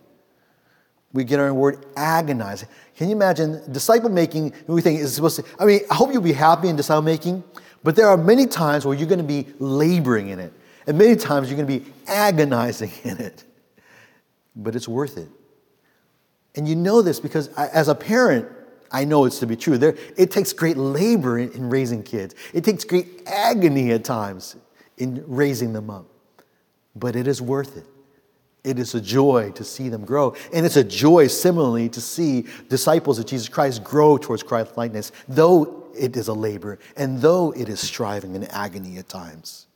We 1.13 1.23
get 1.25 1.39
our 1.39 1.54
word 1.54 1.86
agonize. 1.95 2.65
Can 2.95 3.10
you 3.10 3.15
imagine 3.15 3.62
disciple 3.71 4.10
making? 4.10 4.54
We 4.67 4.82
think 4.82 4.99
is 4.99 5.13
supposed 5.13 5.38
to. 5.38 5.45
I 5.60 5.65
mean, 5.65 5.82
I 5.91 5.95
hope 5.95 6.12
you'll 6.13 6.21
be 6.21 6.34
happy 6.34 6.69
in 6.69 6.75
disciple 6.75 7.01
making, 7.01 7.43
but 7.84 7.95
there 7.95 8.08
are 8.08 8.17
many 8.17 8.47
times 8.47 8.86
where 8.86 8.95
you're 8.95 9.08
going 9.08 9.19
to 9.19 9.23
be 9.23 9.47
laboring 9.60 10.30
in 10.30 10.39
it. 10.39 10.54
And 10.88 10.97
many 10.97 11.15
times 11.15 11.49
you're 11.49 11.58
going 11.58 11.80
to 11.80 11.86
be 11.86 11.93
agonizing 12.08 12.91
in 13.04 13.17
it. 13.19 13.43
But 14.56 14.75
it's 14.75 14.88
worth 14.88 15.17
it. 15.17 15.30
And 16.56 16.67
you 16.67 16.75
know 16.75 17.01
this 17.01 17.19
because 17.19 17.47
as 17.58 17.88
a 17.88 17.95
parent, 17.95 18.47
I 18.91 19.06
know 19.06 19.25
it's 19.25 19.39
to 19.39 19.47
be 19.47 19.56
true. 19.56 19.77
There, 19.77 19.95
it 20.17 20.32
takes 20.32 20.54
great 20.54 20.77
labor 20.77 21.39
in, 21.39 21.51
in 21.51 21.69
raising 21.69 22.04
kids, 22.04 22.36
it 22.54 22.63
takes 22.63 22.84
great 22.84 23.23
agony 23.25 23.91
at 23.91 24.04
times 24.04 24.56
in 24.97 25.23
raising 25.27 25.73
them 25.73 25.89
up. 25.89 26.06
But 26.95 27.15
it 27.15 27.27
is 27.27 27.41
worth 27.41 27.77
it. 27.77 27.86
It 28.63 28.77
is 28.77 28.93
a 28.93 29.01
joy 29.01 29.51
to 29.51 29.63
see 29.63 29.89
them 29.89 30.06
grow. 30.06 30.36
And 30.54 30.65
it's 30.65 30.75
a 30.75 30.84
joy, 30.84 31.27
similarly, 31.27 31.89
to 31.89 32.01
see 32.01 32.45
disciples 32.69 33.17
of 33.17 33.25
Jesus 33.25 33.49
Christ 33.49 33.84
grow 33.84 34.17
towards 34.17 34.43
Christ 34.43 34.77
likeness, 34.77 35.12
though 35.27 35.89
it 35.97 36.15
is 36.15 36.27
a 36.27 36.34
labor 36.34 36.77
and 36.95 37.19
though 37.19 37.51
it 37.51 37.69
is 37.69 37.80
striving 37.80 38.36
and 38.36 38.49
agony 38.51 38.97
at 38.97 39.10
times. 39.10 39.67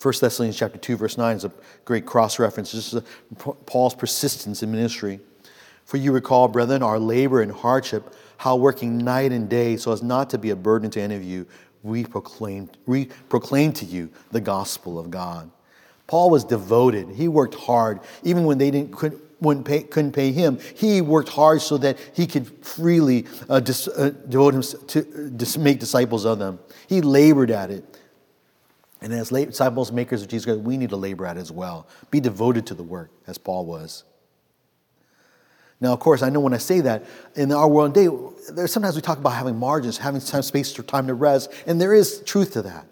1 0.00 0.14
Thessalonians 0.20 0.58
chapter 0.58 0.78
2, 0.78 0.96
verse 0.96 1.16
9 1.16 1.36
is 1.36 1.44
a 1.44 1.52
great 1.84 2.04
cross 2.04 2.38
reference. 2.38 2.72
This 2.72 2.92
is 2.92 3.02
Paul's 3.64 3.94
persistence 3.94 4.62
in 4.62 4.70
ministry. 4.70 5.20
For 5.84 5.96
you 5.96 6.12
recall, 6.12 6.48
brethren, 6.48 6.82
our 6.82 6.98
labor 6.98 7.40
and 7.40 7.50
hardship, 7.50 8.14
how 8.38 8.56
working 8.56 8.98
night 8.98 9.32
and 9.32 9.48
day 9.48 9.76
so 9.76 9.92
as 9.92 10.02
not 10.02 10.30
to 10.30 10.38
be 10.38 10.50
a 10.50 10.56
burden 10.56 10.90
to 10.90 11.00
any 11.00 11.14
of 11.14 11.22
you, 11.22 11.46
we 11.82 12.04
proclaim, 12.04 12.68
we 12.84 13.06
proclaim 13.28 13.72
to 13.74 13.84
you 13.84 14.10
the 14.32 14.40
gospel 14.40 14.98
of 14.98 15.10
God. 15.10 15.50
Paul 16.06 16.30
was 16.30 16.44
devoted. 16.44 17.08
He 17.10 17.28
worked 17.28 17.54
hard. 17.54 18.00
Even 18.22 18.44
when 18.44 18.58
they 18.58 18.70
didn't, 18.70 18.92
couldn't, 18.92 19.64
pay, 19.64 19.82
couldn't 19.82 20.12
pay 20.12 20.32
him, 20.32 20.58
he 20.74 21.00
worked 21.00 21.28
hard 21.28 21.62
so 21.62 21.78
that 21.78 21.98
he 22.12 22.26
could 22.26 22.46
freely 22.64 23.26
uh, 23.48 23.60
dis, 23.60 23.88
uh, 23.88 24.10
devote 24.28 24.54
himself 24.54 24.86
to, 24.88 25.00
uh, 25.00 25.44
to 25.44 25.58
make 25.58 25.80
disciples 25.80 26.24
of 26.24 26.38
them. 26.38 26.58
He 26.88 27.00
labored 27.00 27.50
at 27.50 27.70
it. 27.70 27.84
And 29.00 29.12
as 29.12 29.28
disciples, 29.28 29.92
makers 29.92 30.22
of 30.22 30.28
Jesus 30.28 30.46
Christ, 30.46 30.60
we 30.60 30.76
need 30.76 30.90
to 30.90 30.96
labor 30.96 31.26
at 31.26 31.36
it 31.36 31.40
as 31.40 31.52
well. 31.52 31.86
Be 32.10 32.20
devoted 32.20 32.66
to 32.68 32.74
the 32.74 32.82
work, 32.82 33.10
as 33.26 33.38
Paul 33.38 33.66
was. 33.66 34.04
Now, 35.80 35.92
of 35.92 36.00
course, 36.00 36.22
I 36.22 36.30
know 36.30 36.40
when 36.40 36.54
I 36.54 36.58
say 36.58 36.80
that, 36.80 37.04
in 37.34 37.52
our 37.52 37.68
world 37.68 37.94
today, 37.94 38.14
there's 38.52 38.72
sometimes 38.72 38.96
we 38.96 39.02
talk 39.02 39.18
about 39.18 39.34
having 39.34 39.56
margins, 39.58 39.98
having 39.98 40.20
time, 40.22 40.42
space, 40.42 40.78
or 40.78 40.82
time 40.82 41.06
to 41.08 41.14
rest, 41.14 41.52
and 41.66 41.78
there 41.80 41.92
is 41.92 42.22
truth 42.22 42.52
to 42.54 42.62
that. 42.62 42.86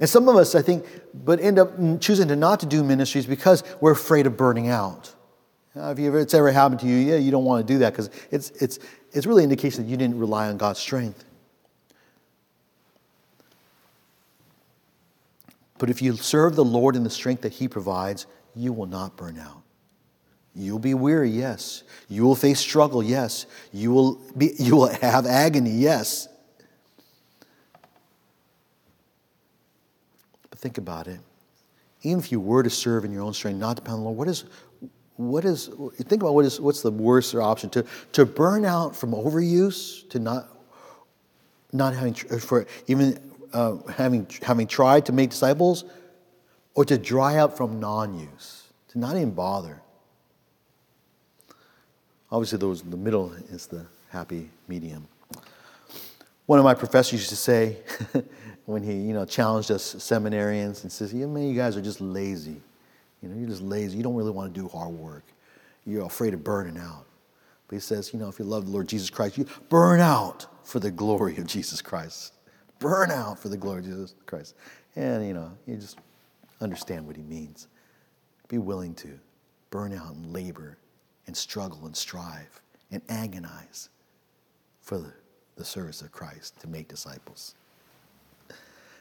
And 0.00 0.08
some 0.08 0.28
of 0.28 0.36
us, 0.36 0.54
I 0.54 0.62
think, 0.62 0.84
but 1.14 1.40
end 1.40 1.58
up 1.58 1.70
choosing 2.00 2.28
to 2.28 2.36
not 2.36 2.60
to 2.60 2.66
do 2.66 2.82
ministries 2.82 3.26
because 3.26 3.64
we're 3.80 3.92
afraid 3.92 4.26
of 4.26 4.36
burning 4.36 4.68
out. 4.68 5.14
if 5.74 5.98
it's 5.98 6.34
ever 6.34 6.50
happened 6.52 6.80
to 6.80 6.86
you, 6.86 6.96
yeah, 6.96 7.16
you 7.16 7.30
don't 7.30 7.44
want 7.44 7.66
to 7.66 7.72
do 7.72 7.78
that 7.80 7.92
because 7.92 8.10
it's, 8.30 8.50
it's, 8.50 8.78
it's 9.12 9.26
really 9.26 9.44
an 9.44 9.50
indication 9.50 9.84
that 9.84 9.90
you 9.90 9.96
didn't 9.96 10.18
rely 10.18 10.48
on 10.48 10.56
God's 10.56 10.78
strength. 10.78 11.24
But 15.80 15.88
if 15.88 16.02
you 16.02 16.14
serve 16.14 16.56
the 16.56 16.64
Lord 16.64 16.94
in 16.94 17.04
the 17.04 17.10
strength 17.10 17.40
that 17.40 17.54
He 17.54 17.66
provides, 17.66 18.26
you 18.54 18.72
will 18.72 18.86
not 18.86 19.16
burn 19.16 19.38
out. 19.38 19.62
You'll 20.54 20.78
be 20.78 20.92
weary, 20.92 21.30
yes. 21.30 21.84
You 22.08 22.24
will 22.24 22.34
face 22.34 22.60
struggle, 22.60 23.02
yes. 23.02 23.46
You 23.72 23.90
will, 23.90 24.20
be, 24.36 24.52
you 24.58 24.76
will 24.76 24.88
have 24.88 25.24
agony, 25.24 25.70
yes. 25.70 26.28
But 30.50 30.58
think 30.58 30.76
about 30.76 31.06
it. 31.06 31.18
Even 32.02 32.18
if 32.18 32.30
you 32.30 32.40
were 32.40 32.62
to 32.62 32.70
serve 32.70 33.06
in 33.06 33.10
your 33.10 33.22
own 33.22 33.32
strength, 33.32 33.58
not 33.58 33.76
depend 33.76 33.94
on 33.94 34.00
the 34.00 34.04
Lord, 34.04 34.18
what 34.18 34.28
is, 34.28 34.44
what 35.16 35.44
is 35.46 35.68
think 35.96 36.22
about 36.22 36.34
what 36.34 36.46
is 36.46 36.58
what's 36.58 36.80
the 36.80 36.90
worst 36.90 37.34
option 37.34 37.68
to 37.68 37.84
to 38.12 38.24
burn 38.24 38.64
out 38.64 38.96
from 38.96 39.12
overuse 39.12 40.08
to 40.08 40.18
not 40.18 40.48
not 41.72 41.94
having 41.94 42.14
for 42.14 42.66
even 42.86 43.29
uh, 43.52 43.76
having, 43.88 44.26
having 44.42 44.66
tried 44.66 45.06
to 45.06 45.12
make 45.12 45.30
disciples, 45.30 45.84
or 46.74 46.84
to 46.84 46.96
dry 46.98 47.36
up 47.36 47.56
from 47.56 47.80
non 47.80 48.18
use, 48.18 48.68
to 48.88 48.98
not 48.98 49.16
even 49.16 49.32
bother. 49.32 49.82
Obviously, 52.30 52.58
those 52.58 52.82
the 52.82 52.96
middle 52.96 53.32
is 53.50 53.66
the 53.66 53.84
happy 54.10 54.50
medium. 54.68 55.06
One 56.46 56.58
of 56.58 56.64
my 56.64 56.74
professors 56.74 57.12
used 57.12 57.28
to 57.30 57.36
say, 57.36 57.76
when 58.66 58.82
he 58.82 58.92
you 58.92 59.12
know 59.12 59.24
challenged 59.24 59.70
us 59.70 59.94
seminarians 59.96 60.82
and 60.82 60.92
says, 60.92 61.12
"Yeah, 61.12 61.26
man, 61.26 61.48
you 61.48 61.56
guys 61.56 61.76
are 61.76 61.82
just 61.82 62.00
lazy. 62.00 62.60
You 63.22 63.28
know, 63.28 63.38
you're 63.38 63.48
just 63.48 63.62
lazy. 63.62 63.96
You 63.96 64.02
don't 64.02 64.14
really 64.14 64.30
want 64.30 64.54
to 64.54 64.60
do 64.60 64.68
hard 64.68 64.92
work. 64.92 65.24
You're 65.84 66.06
afraid 66.06 66.34
of 66.34 66.44
burning 66.44 66.78
out." 66.78 67.06
But 67.70 67.76
he 67.76 67.80
says, 67.80 68.12
you 68.12 68.18
know, 68.18 68.28
if 68.28 68.40
you 68.40 68.44
love 68.44 68.66
the 68.66 68.72
Lord 68.72 68.88
Jesus 68.88 69.10
Christ, 69.10 69.38
you 69.38 69.46
burn 69.68 70.00
out 70.00 70.46
for 70.64 70.80
the 70.80 70.90
glory 70.90 71.36
of 71.36 71.46
Jesus 71.46 71.80
Christ 71.80 72.32
burn 72.80 73.12
out 73.12 73.38
for 73.38 73.48
the 73.48 73.56
glory 73.56 73.78
of 73.78 73.84
Jesus 73.84 74.14
Christ. 74.26 74.56
And, 74.96 75.24
you 75.24 75.34
know, 75.34 75.52
you 75.66 75.76
just 75.76 75.98
understand 76.60 77.06
what 77.06 77.14
he 77.14 77.22
means. 77.22 77.68
Be 78.48 78.58
willing 78.58 78.94
to 78.94 79.18
burn 79.70 79.92
out 79.92 80.14
and 80.14 80.32
labor 80.32 80.76
and 81.28 81.36
struggle 81.36 81.86
and 81.86 81.96
strive 81.96 82.60
and 82.90 83.00
agonize 83.08 83.88
for 84.80 84.98
the, 84.98 85.12
the 85.56 85.64
service 85.64 86.02
of 86.02 86.10
Christ 86.10 86.60
to 86.60 86.68
make 86.68 86.88
disciples. 86.88 87.54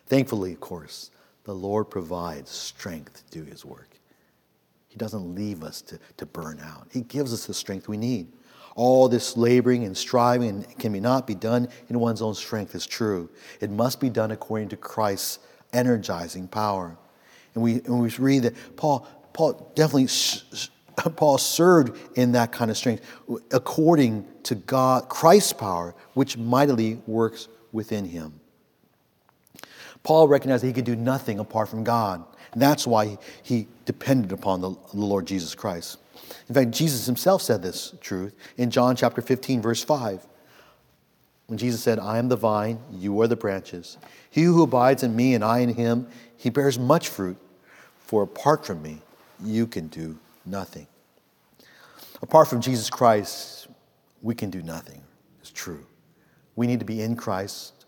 Thankfully, 0.05 0.53
of 0.53 0.59
course, 0.59 1.09
the 1.45 1.55
Lord 1.55 1.89
provides 1.89 2.51
strength 2.51 3.23
to 3.31 3.39
do 3.39 3.49
his 3.49 3.65
work. 3.65 3.89
He 4.89 4.97
doesn't 4.97 5.33
leave 5.33 5.63
us 5.63 5.81
to, 5.83 5.99
to 6.17 6.25
burn 6.25 6.59
out. 6.59 6.87
He 6.91 7.01
gives 7.01 7.33
us 7.33 7.45
the 7.45 7.53
strength 7.53 7.87
we 7.87 7.97
need. 7.97 8.27
All 8.79 9.09
this 9.09 9.35
laboring 9.35 9.83
and 9.83 9.97
striving 9.97 10.63
can 10.79 10.93
be 10.93 11.01
not 11.01 11.27
be 11.27 11.35
done 11.35 11.67
in 11.89 11.99
one's 11.99 12.21
own 12.21 12.33
strength 12.33 12.73
is 12.75 12.87
true. 12.87 13.29
It 13.59 13.69
must 13.69 13.99
be 13.99 14.09
done 14.09 14.31
according 14.31 14.69
to 14.69 14.77
Christ's 14.77 15.39
energizing 15.73 16.47
power. 16.47 16.95
And 17.55 17.61
we, 17.61 17.73
and 17.73 17.99
we 17.99 18.07
read 18.11 18.43
that 18.43 18.77
Paul, 18.77 19.05
Paul 19.33 19.69
definitely 19.75 20.07
Paul 21.17 21.37
served 21.37 22.17
in 22.17 22.31
that 22.31 22.53
kind 22.53 22.71
of 22.71 22.77
strength 22.77 23.05
according 23.51 24.25
to 24.43 24.55
God, 24.55 25.09
Christ's 25.09 25.51
power, 25.51 25.93
which 26.13 26.37
mightily 26.37 27.01
works 27.05 27.49
within 27.73 28.05
him. 28.05 28.39
Paul 30.03 30.29
recognized 30.29 30.63
that 30.63 30.67
he 30.67 30.73
could 30.73 30.85
do 30.85 30.95
nothing 30.95 31.39
apart 31.39 31.67
from 31.67 31.83
God. 31.83 32.23
And 32.53 32.61
that's 32.61 32.87
why 32.87 33.17
he 33.43 33.67
depended 33.83 34.31
upon 34.31 34.61
the 34.61 34.73
Lord 34.93 35.25
Jesus 35.25 35.53
Christ. 35.53 35.97
In 36.47 36.55
fact, 36.55 36.71
Jesus 36.71 37.05
himself 37.05 37.41
said 37.41 37.61
this 37.61 37.93
truth 38.01 38.35
in 38.57 38.71
John 38.71 38.95
chapter 38.95 39.21
15, 39.21 39.61
verse 39.61 39.83
5. 39.83 40.25
When 41.47 41.57
Jesus 41.57 41.81
said, 41.81 41.97
I 41.97 42.19
am 42.19 42.29
the 42.29 42.35
vine, 42.35 42.79
you 42.91 43.19
are 43.21 43.27
the 43.27 43.35
branches. 43.35 43.97
He 44.29 44.43
who 44.43 44.61
abides 44.61 45.01
in 45.01 45.15
me 45.15 45.33
and 45.33 45.43
I 45.43 45.59
in 45.59 45.73
him, 45.73 46.07
he 46.37 46.49
bears 46.49 46.77
much 46.77 47.09
fruit, 47.09 47.37
for 48.05 48.23
apart 48.23 48.65
from 48.65 48.83
me, 48.83 49.01
you 49.43 49.65
can 49.65 49.87
do 49.87 50.17
nothing. 50.45 50.85
Apart 52.21 52.47
from 52.47 52.61
Jesus 52.61 52.89
Christ, 52.89 53.67
we 54.21 54.35
can 54.35 54.49
do 54.49 54.61
nothing. 54.61 55.01
It's 55.41 55.51
true. 55.51 55.85
We 56.55 56.67
need 56.67 56.79
to 56.79 56.85
be 56.85 57.01
in 57.01 57.15
Christ, 57.15 57.85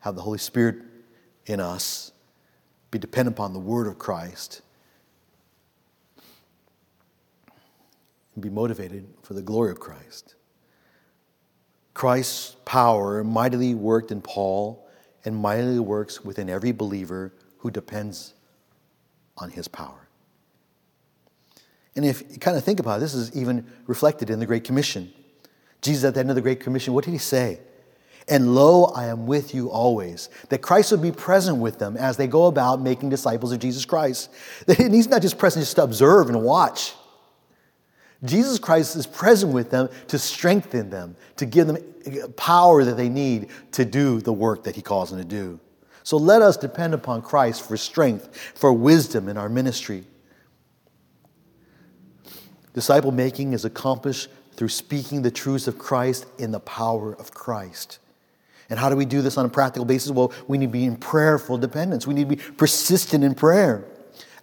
have 0.00 0.14
the 0.14 0.22
Holy 0.22 0.38
Spirit 0.38 0.76
in 1.46 1.60
us, 1.60 2.12
be 2.90 2.98
dependent 2.98 3.36
upon 3.36 3.52
the 3.52 3.58
Word 3.58 3.86
of 3.86 3.98
Christ, 3.98 4.62
and 8.36 8.42
be 8.42 8.50
motivated 8.50 9.08
for 9.22 9.34
the 9.34 9.42
glory 9.42 9.72
of 9.72 9.80
Christ. 9.80 10.36
Christ's 11.94 12.56
power 12.66 13.24
mightily 13.24 13.74
worked 13.74 14.12
in 14.12 14.20
Paul 14.20 14.86
and 15.24 15.34
mightily 15.34 15.80
works 15.80 16.22
within 16.22 16.48
every 16.50 16.70
believer 16.70 17.32
who 17.58 17.70
depends 17.70 18.34
on 19.38 19.50
his 19.50 19.66
power. 19.66 20.08
And 21.96 22.04
if 22.04 22.22
you 22.30 22.38
kind 22.38 22.56
of 22.56 22.62
think 22.62 22.78
about 22.78 22.98
it, 22.98 23.00
this 23.00 23.14
is 23.14 23.34
even 23.34 23.66
reflected 23.86 24.28
in 24.28 24.38
the 24.38 24.46
Great 24.46 24.64
Commission. 24.64 25.10
Jesus, 25.80 26.04
at 26.04 26.14
the 26.14 26.20
end 26.20 26.28
of 26.28 26.36
the 26.36 26.42
Great 26.42 26.60
Commission, 26.60 26.92
what 26.92 27.04
did 27.04 27.12
he 27.12 27.18
say? 27.18 27.60
And 28.28 28.54
lo, 28.54 28.92
I 28.94 29.06
am 29.06 29.26
with 29.26 29.54
you 29.54 29.70
always. 29.70 30.28
That 30.50 30.58
Christ 30.58 30.90
would 30.90 31.00
be 31.00 31.12
present 31.12 31.58
with 31.58 31.78
them 31.78 31.96
as 31.96 32.18
they 32.18 32.26
go 32.26 32.46
about 32.46 32.82
making 32.82 33.08
disciples 33.08 33.52
of 33.52 33.60
Jesus 33.60 33.86
Christ. 33.86 34.30
And 34.68 34.92
he's 34.94 35.08
not 35.08 35.22
just 35.22 35.38
present 35.38 35.62
just 35.62 35.76
to 35.76 35.84
observe 35.84 36.28
and 36.28 36.42
watch. 36.42 36.92
Jesus 38.24 38.58
Christ 38.58 38.96
is 38.96 39.06
present 39.06 39.52
with 39.52 39.70
them 39.70 39.88
to 40.08 40.18
strengthen 40.18 40.90
them, 40.90 41.16
to 41.36 41.46
give 41.46 41.66
them 41.66 41.78
power 42.36 42.84
that 42.84 42.96
they 42.96 43.08
need 43.08 43.48
to 43.72 43.84
do 43.84 44.20
the 44.20 44.32
work 44.32 44.64
that 44.64 44.74
he 44.74 44.82
calls 44.82 45.10
them 45.10 45.18
to 45.18 45.24
do. 45.24 45.60
So 46.02 46.16
let 46.16 46.40
us 46.40 46.56
depend 46.56 46.94
upon 46.94 47.22
Christ 47.22 47.66
for 47.66 47.76
strength, 47.76 48.34
for 48.54 48.72
wisdom 48.72 49.28
in 49.28 49.36
our 49.36 49.48
ministry. 49.48 50.04
Disciple 52.74 53.10
making 53.10 53.52
is 53.52 53.64
accomplished 53.64 54.28
through 54.52 54.68
speaking 54.68 55.22
the 55.22 55.30
truths 55.30 55.66
of 55.66 55.78
Christ 55.78 56.26
in 56.38 56.52
the 56.52 56.60
power 56.60 57.14
of 57.14 57.32
Christ. 57.32 57.98
And 58.68 58.78
how 58.78 58.88
do 58.88 58.96
we 58.96 59.04
do 59.04 59.22
this 59.22 59.38
on 59.38 59.46
a 59.46 59.48
practical 59.48 59.84
basis? 59.84 60.10
Well, 60.10 60.32
we 60.48 60.58
need 60.58 60.66
to 60.66 60.72
be 60.72 60.84
in 60.84 60.96
prayerful 60.96 61.58
dependence. 61.58 62.06
We 62.06 62.14
need 62.14 62.28
to 62.28 62.36
be 62.36 62.42
persistent 62.52 63.22
in 63.22 63.34
prayer, 63.34 63.84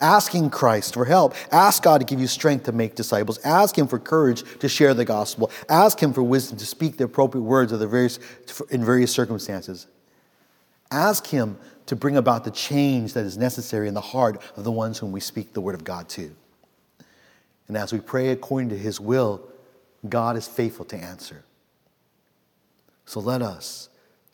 asking 0.01 0.49
Christ 0.49 0.93
for 0.93 1.05
help. 1.05 1.35
Ask 1.51 1.83
God 1.83 1.99
to 1.99 2.05
give 2.05 2.19
you 2.19 2.27
strength 2.27 2.65
to 2.65 2.71
make 2.71 2.95
disciples. 2.95 3.39
Ask 3.45 3.77
Him 3.77 3.87
for 3.87 3.99
courage 3.99 4.43
to 4.59 4.69
share 4.69 4.93
the 4.93 5.05
gospel. 5.05 5.51
Ask 5.69 5.99
Him 6.01 6.13
for 6.13 6.23
wisdom 6.23 6.57
to 6.57 6.65
speak 6.65 6.97
the 6.97 7.05
appropriate 7.05 7.43
words 7.43 7.71
of 7.71 7.79
the 7.79 7.87
various, 7.87 8.19
in 8.69 8.83
various 8.83 9.11
circumstances. 9.11 9.87
Ask 10.91 11.27
Him 11.27 11.57
to 11.85 11.95
bring 11.95 12.17
about 12.17 12.43
the 12.43 12.51
change 12.51 13.13
that 13.13 13.25
is 13.25 13.37
necessary 13.37 13.87
in 13.87 13.93
the 13.93 14.01
heart 14.01 14.41
of 14.55 14.63
the 14.63 14.71
ones 14.71 14.97
whom 14.99 15.11
we 15.11 15.19
speak 15.19 15.53
the 15.53 15.61
word 15.61 15.75
of 15.75 15.83
God 15.83 16.07
to. 16.09 16.35
And 17.67 17.77
as 17.77 17.91
we 17.91 17.99
pray 17.99 18.29
according 18.29 18.69
to 18.69 18.77
His 18.77 18.99
will, 18.99 19.47
God 20.07 20.35
is 20.35 20.47
faithful 20.47 20.85
to 20.85 20.97
answer. 20.97 21.43
So 23.05 23.19
let 23.19 23.41
us 23.41 23.89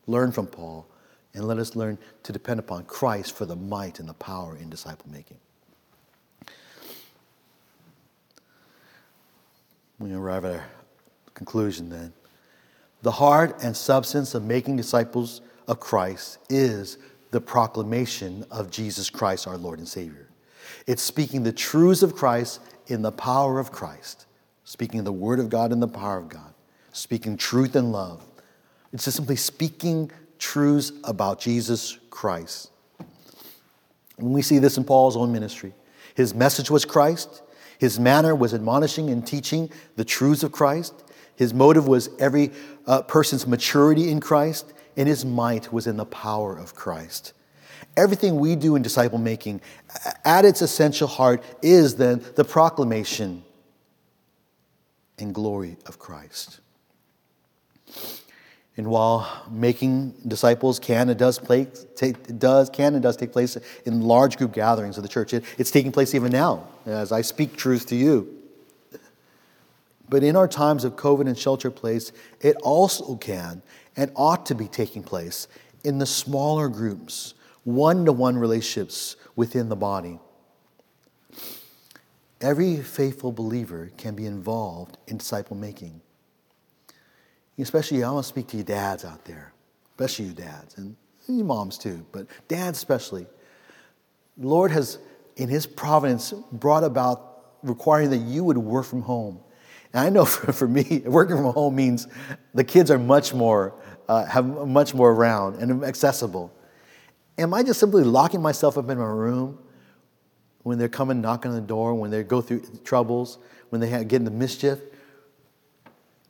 learn 0.08 0.32
from 0.32 0.48
Paul 0.48 0.88
and 1.34 1.48
let 1.48 1.58
us 1.58 1.76
learn 1.76 1.98
to 2.24 2.32
depend 2.32 2.60
upon 2.60 2.86
Christ 2.86 3.36
for 3.36 3.46
the 3.46 3.56
might 3.56 4.00
and 4.00 4.10
the 4.10 4.14
power 4.14 4.58
in 4.58 4.70
disciple 4.70 5.10
making. 5.12 5.38
We 10.00 10.14
arrive 10.14 10.46
at 10.46 10.56
our 10.56 10.66
conclusion 11.34 11.90
then. 11.90 12.14
The 13.02 13.12
heart 13.12 13.64
and 13.64 13.76
substance 13.76 14.34
of 14.34 14.44
making 14.44 14.78
disciples 14.78 15.42
of 15.68 15.80
Christ 15.80 16.40
is 16.50 16.98
the 17.32 17.42
proclamation 17.42 18.46
of 18.50 18.72
Jesus 18.72 19.10
Christ, 19.10 19.48
our 19.48 19.58
Lord 19.58 19.80
and 19.80 19.88
Savior. 19.88 20.30
It's 20.88 21.02
speaking 21.02 21.44
the 21.44 21.52
truths 21.52 22.02
of 22.02 22.16
Christ 22.16 22.62
in 22.88 23.02
the 23.02 23.12
power 23.12 23.60
of 23.60 23.72
Christ, 23.72 24.26
speaking 24.64 25.04
the 25.04 25.12
Word 25.12 25.40
of 25.40 25.50
God 25.50 25.72
in 25.72 25.80
the 25.80 25.88
power 25.88 26.18
of 26.18 26.30
God, 26.30 26.54
speaking 26.92 27.38
truth 27.38 27.76
and 27.76 27.92
love. 27.92 28.24
It's 28.94 29.06
just 29.06 29.18
simply 29.18 29.36
speaking 29.36 30.12
truths 30.40 30.92
about 31.04 31.40
Jesus 31.40 32.00
Christ. 32.10 32.72
And 34.18 34.34
we 34.34 34.42
see 34.42 34.60
this 34.60 34.78
in 34.78 34.84
Paul's 34.84 35.16
own 35.16 35.32
ministry. 35.32 35.74
His 36.16 36.34
message 36.34 36.72
was 36.72 36.86
Christ. 36.86 37.44
His 37.80 37.98
manner 38.00 38.36
was 38.36 38.54
admonishing 38.54 39.10
and 39.10 39.26
teaching 39.26 39.72
the 39.96 40.06
truths 40.06 40.44
of 40.44 40.52
Christ. 40.52 40.94
His 41.36 41.54
motive 41.54 41.88
was 41.88 42.10
every 42.20 42.52
uh, 42.86 43.02
person's 43.04 43.48
maturity 43.48 44.12
in 44.12 44.20
Christ, 44.20 44.74
and 44.98 45.08
his 45.08 45.24
might 45.24 45.72
was 45.72 45.88
in 45.88 45.96
the 45.96 46.06
power 46.06 46.58
of 46.58 46.76
Christ. 46.76 47.32
Everything 47.96 48.36
we 48.36 48.58
do 48.58 48.76
in 48.76 48.82
disciple 48.82 49.18
making, 49.18 49.62
at 50.26 50.44
its 50.44 50.62
essential 50.62 51.08
heart, 51.08 51.42
is 51.62 51.96
then 51.96 52.24
the 52.36 52.44
proclamation 52.44 53.44
and 55.18 55.34
glory 55.34 55.78
of 55.86 55.98
Christ. 55.98 56.60
And 58.80 58.88
while 58.88 59.28
making 59.52 60.12
disciples 60.26 60.80
can 60.80 61.10
and 61.10 61.20
does, 61.20 61.38
play, 61.38 61.68
take, 61.98 62.40
does, 62.40 62.70
can 62.70 62.94
and 62.94 63.04
does 63.04 63.18
take 63.18 63.34
place 63.34 63.58
in 63.84 64.00
large 64.00 64.38
group 64.38 64.54
gatherings 64.54 64.96
of 64.96 65.04
the 65.04 65.10
church, 65.10 65.34
it, 65.34 65.44
it's 65.58 65.70
taking 65.70 65.92
place 65.92 66.16
even 66.16 66.32
now 66.32 66.66
as 66.86 67.12
I 67.12 67.20
speak 67.20 67.58
truth 67.58 67.88
to 67.88 67.98
you. 67.98 68.34
But 70.08 70.24
in 70.24 70.38
our 70.38 70.48
times 70.48 70.86
of 70.86 70.96
COVID 70.96 71.28
and 71.28 71.38
shelter 71.38 71.70
place, 71.70 72.14
it 72.40 72.56
also 72.64 73.18
can 73.18 73.64
and 73.98 74.14
ought 74.16 74.46
to 74.46 74.56
be 74.56 74.70
taking 74.70 75.04
place 75.04 75.50
in 75.84 75.98
the 75.98 76.06
smaller 76.06 76.70
groups, 76.70 77.34
one 77.66 78.06
to 78.06 78.14
one 78.14 78.38
relationships 78.38 79.18
within 79.36 79.68
the 79.68 79.76
body. 79.76 80.20
Every 82.40 82.78
faithful 82.78 83.34
believer 83.34 83.92
can 83.98 84.16
be 84.16 84.26
involved 84.26 84.98
in 85.06 85.18
disciple 85.18 85.58
making 85.58 86.00
especially 87.64 88.04
I 88.04 88.12
want 88.12 88.24
to 88.24 88.30
speak 88.30 88.48
to 88.48 88.58
you 88.58 88.64
dads 88.64 89.06
out 89.06 89.26
there, 89.26 89.54
especially 89.92 90.26
you 90.26 90.34
dads, 90.34 90.78
and 90.78 90.96
you 91.28 91.44
moms 91.44 91.78
too, 91.78 92.06
but 92.12 92.28
dads 92.48 92.78
especially. 92.78 93.28
The 94.38 94.48
Lord 94.48 94.72
has, 94.72 95.00
in 95.36 95.50
His 95.50 95.66
providence, 95.66 96.34
brought 96.52 96.84
about 96.84 97.30
requiring 97.64 98.10
that 98.12 98.18
you 98.18 98.44
would 98.44 98.58
work 98.58 98.86
from 98.86 99.02
home. 99.02 99.40
And 99.94 100.06
I 100.06 100.10
know 100.10 100.26
for, 100.26 100.52
for 100.52 100.68
me, 100.68 101.04
working 101.06 101.36
from 101.36 101.54
home 101.54 101.76
means 101.76 102.08
the 102.54 102.64
kids 102.64 102.90
are 102.92 103.00
much 103.00 103.34
more, 103.34 103.74
uh, 104.08 104.26
have 104.26 104.46
much 104.46 104.94
more 104.94 105.12
around 105.12 105.62
and 105.62 105.84
accessible. 105.84 106.54
Am 107.38 107.54
I 107.54 107.64
just 107.64 107.80
simply 107.80 108.04
locking 108.04 108.42
myself 108.42 108.78
up 108.78 108.90
in 108.90 108.98
my 108.98 109.06
room 109.06 109.60
when 110.64 110.78
they're 110.78 110.90
coming 110.90 111.22
knocking 111.22 111.52
on 111.52 111.56
the 111.56 111.66
door, 111.66 111.94
when 111.94 112.12
they 112.12 112.24
go 112.24 112.42
through 112.42 112.62
troubles, 112.84 113.38
when 113.70 113.80
they 113.80 113.90
get 113.90 114.14
into 114.14 114.32
mischief? 114.32 114.80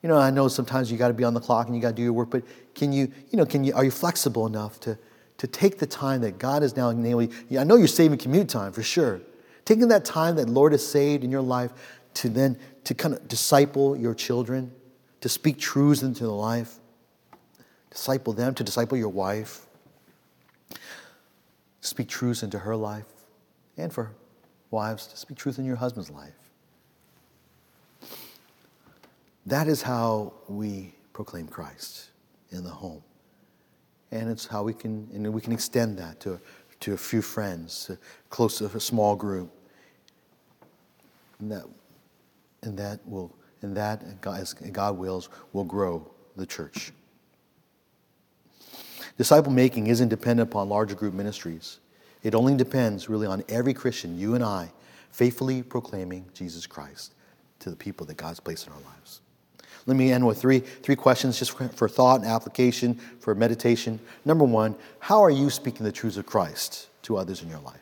You 0.02 0.10
know, 0.10 0.18
I 0.18 0.30
know 0.32 0.48
sometimes 0.48 0.92
you 0.92 0.98
got 0.98 1.10
to 1.10 1.14
be 1.14 1.24
on 1.24 1.34
the 1.34 1.40
clock 1.40 1.68
and 1.68 1.76
you 1.76 1.82
got 1.82 1.90
to 1.90 1.96
do 1.96 2.04
your 2.04 2.14
work, 2.14 2.30
but 2.30 2.44
can 2.74 2.94
you, 2.94 3.12
you 3.32 3.38
know, 3.38 3.46
can 3.46 3.64
you, 3.64 3.74
are 3.74 3.84
you 3.84 3.92
flexible 3.92 4.48
enough 4.48 4.80
to, 4.82 4.98
to 5.38 5.48
take 5.48 5.78
the 5.78 5.86
time 5.86 6.22
that 6.22 6.38
God 6.38 6.64
is 6.64 6.76
now 6.76 6.90
enabling? 6.90 7.34
I 7.58 7.64
know 7.64 7.76
you're 7.76 7.88
saving 7.88 8.18
commute 8.18 8.48
time 8.48 8.72
for 8.72 8.84
sure. 8.84 9.22
Taking 9.66 9.90
that 9.90 10.06
time 10.06 10.36
that 10.38 10.48
Lord 10.48 10.72
has 10.72 10.86
saved 10.86 11.24
in 11.24 11.32
your 11.32 11.42
life 11.42 11.72
to 12.16 12.30
then 12.30 12.58
to 12.86 12.94
kind 12.94 13.14
of 13.14 13.28
disciple 13.28 13.96
your 13.96 14.16
children, 14.16 14.72
to 15.22 15.30
speak 15.30 15.60
truths 15.60 16.02
into 16.02 16.22
their 16.22 16.30
life, 16.30 16.78
disciple 17.92 18.34
them, 18.34 18.56
to 18.56 18.64
disciple 18.64 18.98
your 18.98 19.10
wife, 19.10 19.66
speak 21.82 22.08
truths 22.08 22.42
into 22.42 22.60
her 22.60 22.76
life, 22.76 23.06
and 23.78 23.92
for 23.92 24.12
wives 24.72 25.08
to 25.08 25.18
speak 25.18 25.38
truth 25.38 25.60
in 25.60 25.66
your 25.66 25.76
husband's 25.76 26.10
life. 26.10 26.49
That 29.50 29.68
is 29.68 29.82
how 29.82 30.34
we 30.48 30.94
proclaim 31.12 31.48
Christ 31.48 32.12
in 32.52 32.64
the 32.64 32.70
home. 32.70 33.02
And 34.12 34.30
it's 34.30 34.46
how 34.46 34.62
we 34.62 34.76
can, 34.76 35.10
and 35.12 35.34
we 35.34 35.42
can 35.42 35.52
extend 35.52 35.98
that 35.98 36.20
to, 36.20 36.40
to 36.82 36.94
a 36.94 36.98
few 36.98 37.24
friends, 37.24 37.86
to 37.86 37.98
close 38.30 38.60
to 38.60 38.66
a 38.66 38.80
small 38.80 39.16
group. 39.16 39.50
And 41.40 41.52
that, 41.52 41.64
and 42.62 42.78
that 42.78 43.00
will, 43.08 43.34
and 43.64 43.76
that, 43.76 44.04
as 44.28 44.54
God 44.54 45.00
wills, 45.00 45.30
will 45.52 45.64
grow 45.64 46.08
the 46.36 46.46
church. 46.46 46.92
Disciple 49.18 49.52
making 49.52 49.88
isn't 49.88 50.10
dependent 50.10 50.48
upon 50.52 50.70
larger 50.70 50.94
group 50.94 51.16
ministries. 51.16 51.80
It 52.22 52.36
only 52.36 52.56
depends 52.56 53.10
really 53.10 53.26
on 53.26 53.44
every 53.50 53.74
Christian, 53.74 54.16
you 54.16 54.36
and 54.36 54.44
I, 54.44 54.72
faithfully 55.10 55.64
proclaiming 55.64 56.26
Jesus 56.36 56.68
Christ 56.68 57.16
to 57.62 57.72
the 57.72 57.76
people 57.76 58.06
that 58.06 58.18
God's 58.18 58.40
placed 58.40 58.68
in 58.68 58.74
our 58.74 58.80
lives. 58.82 59.22
Let 59.86 59.98
me 59.98 60.12
end 60.12 60.26
with 60.26 60.40
three, 60.40 60.60
three 60.60 60.96
questions 60.96 61.40
just 61.40 61.52
for, 61.52 61.68
for 61.70 61.90
thought 61.90 62.22
and 62.22 62.30
application, 62.30 62.96
for 63.20 63.34
meditation. 63.34 64.00
Number 64.26 64.46
one, 64.46 64.76
how 65.00 65.24
are 65.24 65.30
you 65.30 65.50
speaking 65.50 65.84
the 65.84 65.92
truths 65.92 66.18
of 66.18 66.26
Christ 66.26 66.90
to 67.04 67.18
others 67.18 67.42
in 67.42 67.50
your 67.50 67.60
life? 67.60 67.80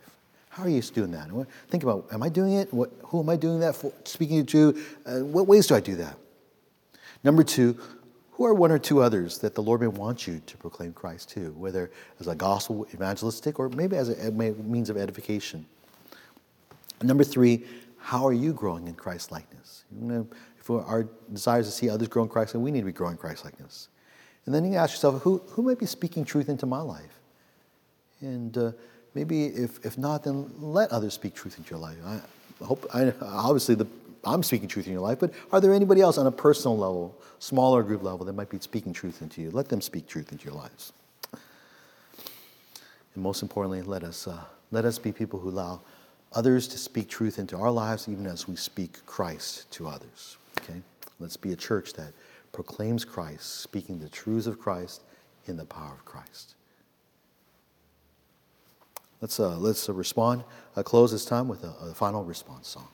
How 0.50 0.64
are 0.64 0.70
you 0.70 0.82
doing 0.82 1.12
that? 1.12 1.30
Think 1.70 1.84
about, 1.84 2.08
am 2.12 2.24
I 2.24 2.30
doing 2.30 2.54
it? 2.54 2.74
What, 2.74 2.92
who 3.04 3.20
am 3.20 3.30
I 3.30 3.36
doing 3.36 3.60
that 3.60 3.76
for? 3.76 3.92
Speaking 4.06 4.46
to? 4.48 4.82
Uh, 5.06 5.20
what 5.20 5.48
ways 5.48 5.68
do 5.68 5.76
I 5.76 5.80
do 5.80 5.96
that? 5.98 6.18
Number 7.24 7.44
two, 7.44 7.78
who 8.32 8.46
are 8.46 8.54
one 8.54 8.72
or 8.72 8.80
two 8.80 9.02
others 9.02 9.40
that 9.40 9.56
the 9.56 9.62
Lord 9.62 9.82
may 9.82 9.88
want 9.88 10.28
you 10.28 10.42
to 10.46 10.58
proclaim 10.58 10.94
Christ 10.94 11.30
to, 11.32 11.52
whether 11.54 11.92
as 12.20 12.28
a 12.28 12.36
gospel 12.36 12.88
evangelistic 12.94 13.60
or 13.60 13.70
maybe 13.70 13.98
as 13.98 14.10
a, 14.10 14.32
means 14.32 14.90
of 14.90 14.98
edification? 14.98 15.66
Number 17.02 17.24
three, 17.24 17.66
how 17.98 18.26
are 18.26 18.34
you 18.34 18.54
growing 18.54 18.88
in 18.88 18.96
Christ 18.96 19.32
likeness? 19.32 19.84
For 20.68 20.84
our 20.84 21.08
desires 21.32 21.66
to 21.66 21.72
see 21.72 21.90
others 21.90 22.10
grow 22.10 22.24
in 22.24 22.28
Christ, 22.28 22.54
and 22.54 22.62
we 22.62 22.72
need 22.72 22.82
to 22.82 22.86
be 22.86 22.92
growing 22.92 23.16
Christ 23.16 23.46
likeness. 23.46 23.88
And 24.46 24.54
then 24.54 24.70
you 24.70 24.78
ask 24.78 24.96
yourself, 24.96 25.22
who, 25.22 25.42
who 25.52 25.62
might 25.62 25.80
be 25.80 25.86
speaking 25.86 26.26
truth 26.26 26.50
into 26.50 26.66
my 26.66 26.82
life? 26.82 27.22
And 28.20 28.58
uh, 28.58 28.72
maybe 29.14 29.46
if, 29.46 29.86
if 29.86 29.98
not, 29.98 30.26
then 30.26 30.52
let 30.60 30.92
others 30.92 31.14
speak 31.14 31.36
truth 31.36 31.58
into 31.58 31.70
your 31.70 31.80
life. 31.80 31.96
I 32.06 32.20
hope, 32.66 32.86
I, 32.94 33.14
obviously, 33.22 33.76
the, 33.76 33.88
I'm 34.26 34.44
speaking 34.44 34.68
truth 34.68 34.88
in 34.88 34.92
your 34.92 35.02
life, 35.02 35.20
but 35.22 35.32
are 35.54 35.62
there 35.62 35.74
anybody 35.74 36.02
else 36.02 36.18
on 36.18 36.28
a 36.28 36.34
personal 36.34 36.78
level, 36.78 37.18
smaller 37.40 37.82
group 37.82 38.04
level, 38.04 38.26
that 38.26 38.34
might 38.34 38.50
be 38.50 38.60
speaking 38.60 38.92
truth 38.92 39.22
into 39.22 39.42
you? 39.42 39.52
Let 39.52 39.70
them 39.70 39.80
speak 39.80 40.06
truth 40.06 40.34
into 40.34 40.44
your 40.44 40.56
lives. 40.56 40.92
And 43.16 43.24
most 43.24 43.42
importantly, 43.42 43.84
let 43.84 44.04
us, 44.04 44.28
uh, 44.28 44.44
let 44.72 44.84
us 44.84 45.00
be 45.00 45.14
people 45.14 45.40
who 45.40 45.48
allow 45.48 45.80
others 46.34 46.68
to 46.68 46.78
speak 46.78 47.08
truth 47.08 47.40
into 47.40 47.56
our 47.56 47.72
lives, 47.72 48.10
even 48.10 48.26
as 48.28 48.50
we 48.50 48.58
speak 48.58 49.06
Christ 49.06 49.72
to 49.72 49.88
others. 49.88 50.36
Okay? 50.58 50.82
Let's 51.20 51.38
be 51.38 51.52
a 51.52 51.56
church 51.56 51.94
that 51.94 52.14
proclaims 52.52 53.06
Christ, 53.06 53.62
speaking 53.62 54.00
the 54.00 54.10
truths 54.10 54.48
of 54.48 54.60
Christ 54.60 55.04
in 55.46 55.58
the 55.58 55.66
power 55.66 55.94
of 55.94 56.06
Christ. 56.06 56.56
Let's, 59.22 59.40
uh, 59.40 59.58
let's 59.58 59.90
uh, 59.90 59.94
respond, 59.94 60.44
uh, 60.76 60.84
close 60.84 61.12
this 61.12 61.26
time 61.26 61.48
with 61.48 61.64
a, 61.64 61.74
a 61.82 61.94
final 61.94 62.24
response 62.24 62.68
song. 62.68 62.88